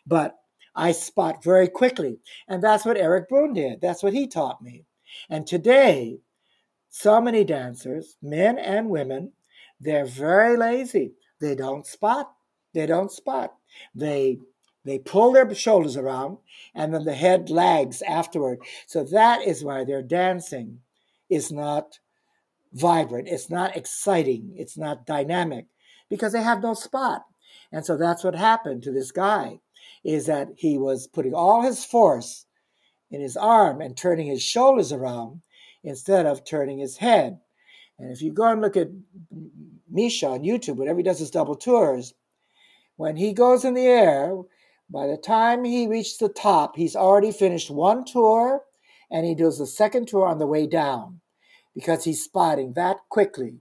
But 0.06 0.38
I 0.74 0.92
spot 0.92 1.42
very 1.42 1.68
quickly. 1.68 2.18
And 2.48 2.62
that's 2.62 2.84
what 2.84 2.96
Erik 2.96 3.28
Bruhn 3.28 3.54
did. 3.54 3.80
That's 3.80 4.02
what 4.02 4.12
he 4.12 4.26
taught 4.26 4.62
me. 4.62 4.84
And 5.28 5.46
today, 5.46 6.18
so 6.90 7.20
many 7.20 7.44
dancers, 7.44 8.16
men 8.22 8.58
and 8.58 8.88
women, 8.88 9.32
they're 9.80 10.06
very 10.06 10.56
lazy. 10.56 11.12
They 11.40 11.54
don't 11.54 11.86
spot. 11.86 12.32
They 12.74 12.86
don't 12.86 13.10
spot. 13.10 13.54
They 13.94 14.38
they 14.84 14.98
pull 14.98 15.32
their 15.32 15.54
shoulders 15.54 15.96
around 15.96 16.38
and 16.74 16.94
then 16.94 17.04
the 17.04 17.14
head 17.14 17.50
lags 17.50 18.00
afterward. 18.02 18.60
So 18.86 19.04
that 19.04 19.42
is 19.42 19.62
why 19.62 19.84
their 19.84 20.02
dancing 20.02 20.80
is 21.28 21.52
not 21.52 21.98
vibrant. 22.72 23.28
It's 23.28 23.50
not 23.50 23.76
exciting. 23.76 24.54
It's 24.56 24.78
not 24.78 25.04
dynamic 25.04 25.66
because 26.08 26.32
they 26.32 26.42
have 26.42 26.62
no 26.62 26.72
spot. 26.72 27.24
And 27.72 27.84
so 27.84 27.96
that's 27.96 28.24
what 28.24 28.34
happened 28.34 28.82
to 28.84 28.92
this 28.92 29.12
guy 29.12 29.60
is 30.04 30.26
that 30.26 30.48
he 30.56 30.78
was 30.78 31.06
putting 31.06 31.34
all 31.34 31.62
his 31.62 31.84
force 31.84 32.46
in 33.10 33.20
his 33.20 33.36
arm 33.36 33.80
and 33.80 33.96
turning 33.96 34.26
his 34.26 34.42
shoulders 34.42 34.92
around 34.92 35.42
instead 35.82 36.26
of 36.26 36.44
turning 36.44 36.78
his 36.78 36.96
head. 36.98 37.38
And 37.98 38.10
if 38.10 38.22
you 38.22 38.32
go 38.32 38.44
and 38.50 38.60
look 38.60 38.76
at 38.76 38.88
Misha 39.90 40.28
on 40.28 40.40
YouTube, 40.40 40.76
whenever 40.76 40.98
he 40.98 41.02
does 41.02 41.18
his 41.18 41.30
double 41.30 41.54
tours, 41.54 42.14
when 42.96 43.16
he 43.16 43.32
goes 43.32 43.64
in 43.64 43.74
the 43.74 43.86
air, 43.86 44.34
by 44.88 45.06
the 45.06 45.16
time 45.16 45.64
he 45.64 45.86
reaches 45.86 46.18
the 46.18 46.28
top, 46.28 46.76
he's 46.76 46.96
already 46.96 47.32
finished 47.32 47.70
one 47.70 48.04
tour 48.04 48.62
and 49.10 49.26
he 49.26 49.34
does 49.34 49.58
the 49.58 49.66
second 49.66 50.08
tour 50.08 50.26
on 50.26 50.38
the 50.38 50.46
way 50.46 50.66
down 50.66 51.20
because 51.74 52.04
he's 52.04 52.24
spotting 52.24 52.72
that 52.74 52.96
quickly. 53.08 53.58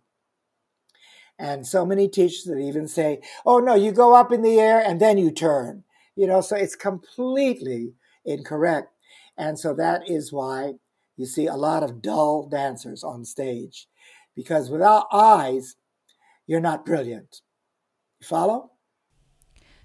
And 1.37 1.65
so 1.65 1.85
many 1.85 2.07
teachers 2.07 2.43
that 2.45 2.59
even 2.59 2.87
say, 2.87 3.21
oh 3.45 3.59
no, 3.59 3.75
you 3.75 3.91
go 3.91 4.13
up 4.13 4.31
in 4.31 4.41
the 4.41 4.59
air 4.59 4.79
and 4.79 4.99
then 4.99 5.17
you 5.17 5.31
turn. 5.31 5.83
You 6.19 6.27
know, 6.27 6.41
so 6.41 6.57
it's 6.57 6.75
completely 6.75 7.93
incorrect. 8.25 8.89
And 9.37 9.57
so 9.57 9.73
that 9.75 10.09
is 10.09 10.33
why 10.33 10.73
you 11.15 11.25
see 11.25 11.47
a 11.47 11.55
lot 11.55 11.81
of 11.81 12.01
dull 12.01 12.49
dancers 12.49 13.05
on 13.05 13.23
stage 13.23 13.87
because 14.35 14.69
without 14.69 15.07
eyes, 15.13 15.77
you're 16.45 16.59
not 16.59 16.85
brilliant. 16.85 17.39
You 18.19 18.27
follow? 18.27 18.71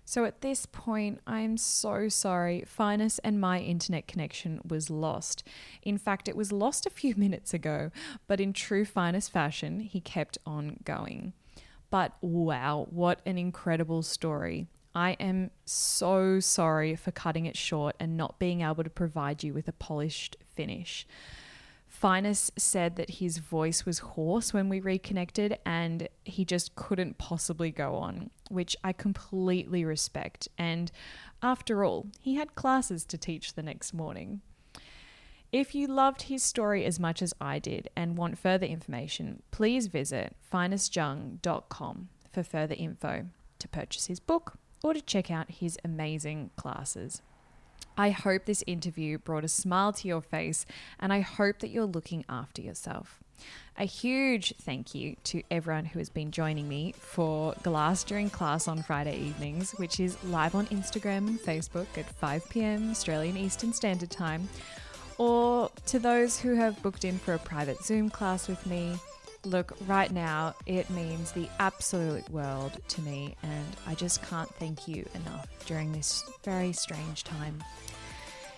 So 0.05 0.25
at 0.25 0.41
this 0.41 0.67
point, 0.67 1.21
I'm 1.25 1.57
so 1.57 2.09
sorry. 2.09 2.65
Finis 2.67 3.21
and 3.21 3.41
my 3.41 3.61
internet 3.61 4.09
connection 4.09 4.61
was 4.69 4.91
lost. 4.91 5.45
In 5.83 5.99
fact, 5.99 6.29
it 6.29 6.35
was 6.35 6.51
lost 6.51 6.85
a 6.85 6.91
few 6.91 7.15
minutes 7.17 7.55
ago, 7.55 7.93
but 8.27 8.41
in 8.41 8.53
true 8.53 8.85
Finis 8.85 9.29
fashion, 9.29 9.79
he 9.79 10.01
kept 10.01 10.37
on 10.45 10.79
going. 10.85 11.33
But 11.91 12.17
wow, 12.21 12.89
what 12.91 13.21
an 13.25 13.39
incredible 13.39 14.03
story. 14.03 14.67
I 14.95 15.13
am 15.13 15.51
so 15.65 16.39
sorry 16.41 16.95
for 16.95 17.11
cutting 17.11 17.47
it 17.47 17.57
short 17.57 17.97
and 17.99 18.17
not 18.17 18.39
being 18.39 18.61
able 18.61 18.85
to 18.85 18.91
provide 18.91 19.43
you 19.43 19.53
with 19.53 19.67
a 19.67 19.73
polished 19.73 20.37
finish. 20.55 21.07
Finis 21.89 22.51
said 22.57 22.97
that 22.97 23.11
his 23.11 23.39
voice 23.39 23.87
was 23.87 24.01
hoarse 24.01 24.53
when 24.53 24.69
we 24.69 24.81
reconnected 24.81 25.59
and 25.65 26.09
he 26.25 26.45
just 26.45 26.75
couldn't 26.75 27.19
possibly 27.19 27.71
go 27.71 27.97
on, 27.97 28.31
which 28.51 28.77
I 28.85 28.93
completely 28.93 29.85
respect. 29.85 30.49
And 30.59 30.91
after 31.43 31.85
all, 31.85 32.09
he 32.21 32.35
had 32.35 32.55
classes 32.55 33.05
to 33.07 33.19
teach 33.19 33.55
the 33.55 33.63
next 33.63 33.95
morning. 33.95 34.43
If 35.53 35.75
you 35.75 35.87
loved 35.87 36.23
his 36.23 36.43
story 36.43 36.85
as 36.85 36.99
much 36.99 37.23
as 37.23 37.33
I 37.41 37.61
did 37.61 37.89
and 37.97 38.19
want 38.19 38.39
further 38.39 38.67
information, 38.67 39.43
please 39.53 39.87
visit 39.87 40.35
finisjhung.com 40.53 42.09
for 42.33 42.43
further 42.43 42.75
info 42.77 43.27
to 43.61 43.69
purchase 43.69 44.07
his 44.07 44.19
book 44.19 44.59
or 44.85 44.93
to 44.93 45.01
check 45.01 45.31
out 45.31 45.51
his 45.51 45.79
amazing 45.83 46.51
classes. 46.57 47.23
I 47.97 48.11
hope 48.11 48.45
this 48.45 48.63
interview 48.67 49.19
brought 49.19 49.45
a 49.45 49.49
smile 49.49 49.93
to 49.95 50.07
your 50.07 50.21
face, 50.21 50.67
and 51.01 51.13
I 51.13 51.21
hope 51.21 51.61
that 51.61 51.71
you're 51.71 51.87
looking 51.87 52.25
after 52.29 52.61
yourself. 52.61 53.21
A 53.79 53.85
huge 53.85 54.53
thank 54.61 54.95
you 54.95 55.17
to 55.25 55.43
everyone 55.51 55.87
who 55.87 55.99
has 56.01 56.11
been 56.11 56.31
joining 56.31 56.69
me 56.69 56.95
for 56.99 57.55
Glass 57.63 58.05
during 58.05 58.29
class 58.29 58.69
on 58.69 58.83
Friday 58.83 59.17
evenings, 59.19 59.73
which 59.73 60.01
is 60.01 60.23
live 60.25 60.55
on 60.55 60.67
Instagram 60.67 61.29
and 61.29 61.41
Facebook 61.41 61.87
at 61.97 62.11
5 62.11 62.49
pm 62.51 62.91
Australian 62.91 63.39
Eastern 63.39 63.73
Standard 63.73 64.11
Time, 64.11 64.49
or 65.17 65.71
to 65.87 65.99
those 65.99 66.39
who 66.39 66.55
have 66.55 66.83
booked 66.83 67.07
in 67.07 67.19
for 67.19 67.35
a 67.35 67.39
private 67.39 67.83
Zoom 67.83 68.11
class 68.11 68.49
with 68.49 68.65
me. 68.67 68.97
Look, 69.45 69.75
right 69.87 70.11
now, 70.11 70.55
it 70.65 70.89
means 70.89 71.33
the 71.33 71.49
absolute 71.59 72.29
world 72.31 72.81
to 72.89 73.03
me, 73.03 73.37
and 73.43 73.67
I 73.87 73.95
just 73.95 74.23
can't 74.23 74.49
thank 74.55 74.89
you 74.89 75.07
enough 75.15 75.47
during 75.67 75.93
this 75.93 76.25
very 76.45 76.73
strange 76.73 77.25
time. 77.25 77.63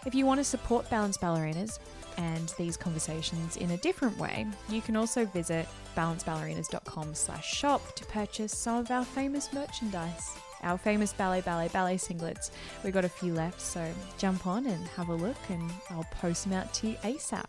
If 0.07 0.15
you 0.15 0.25
want 0.25 0.39
to 0.39 0.45
support 0.45 0.89
Balanced 0.89 1.21
Ballerinas 1.21 1.81
and 2.19 2.55
these 2.57 2.77
conversations 2.77 3.57
in 3.57 3.73
a 3.73 3.77
different 3.79 4.17
way, 4.19 4.47
you 4.69 4.81
can 4.81 4.95
also 4.95 5.25
visit 5.25 5.67
balancedballerinas.com 5.97 7.15
slash 7.15 7.53
shop 7.53 7.97
to 7.97 8.05
purchase 8.07 8.57
some 8.57 8.79
of 8.79 8.91
our 8.93 9.05
famous 9.05 9.53
merchandise. 9.53 10.37
Our 10.63 10.79
famous 10.79 11.13
ballet, 11.13 11.41
ballet, 11.41 11.69
ballet 11.69 11.97
singlets. 11.97 12.51
We've 12.85 12.95
got 12.95 13.05
a 13.05 13.09
few 13.09 13.35
left, 13.35 13.61
so 13.61 13.85
jump 14.19 14.47
on 14.47 14.67
and 14.67 14.87
have 14.89 15.09
a 15.09 15.15
look, 15.15 15.37
and 15.49 15.71
I'll 15.91 16.07
post 16.13 16.45
them 16.45 16.53
out 16.53 16.73
to 16.75 16.89
you 16.91 16.95
ASAP. 17.03 17.45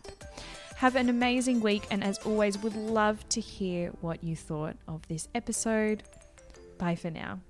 Have 0.78 0.94
an 0.94 1.08
amazing 1.08 1.60
week, 1.60 1.82
and 1.90 2.04
as 2.04 2.18
always, 2.18 2.56
would 2.58 2.76
love 2.76 3.28
to 3.30 3.40
hear 3.40 3.88
what 4.00 4.22
you 4.22 4.36
thought 4.36 4.76
of 4.86 5.08
this 5.08 5.26
episode. 5.34 6.04
Bye 6.78 6.94
for 6.94 7.10
now. 7.10 7.40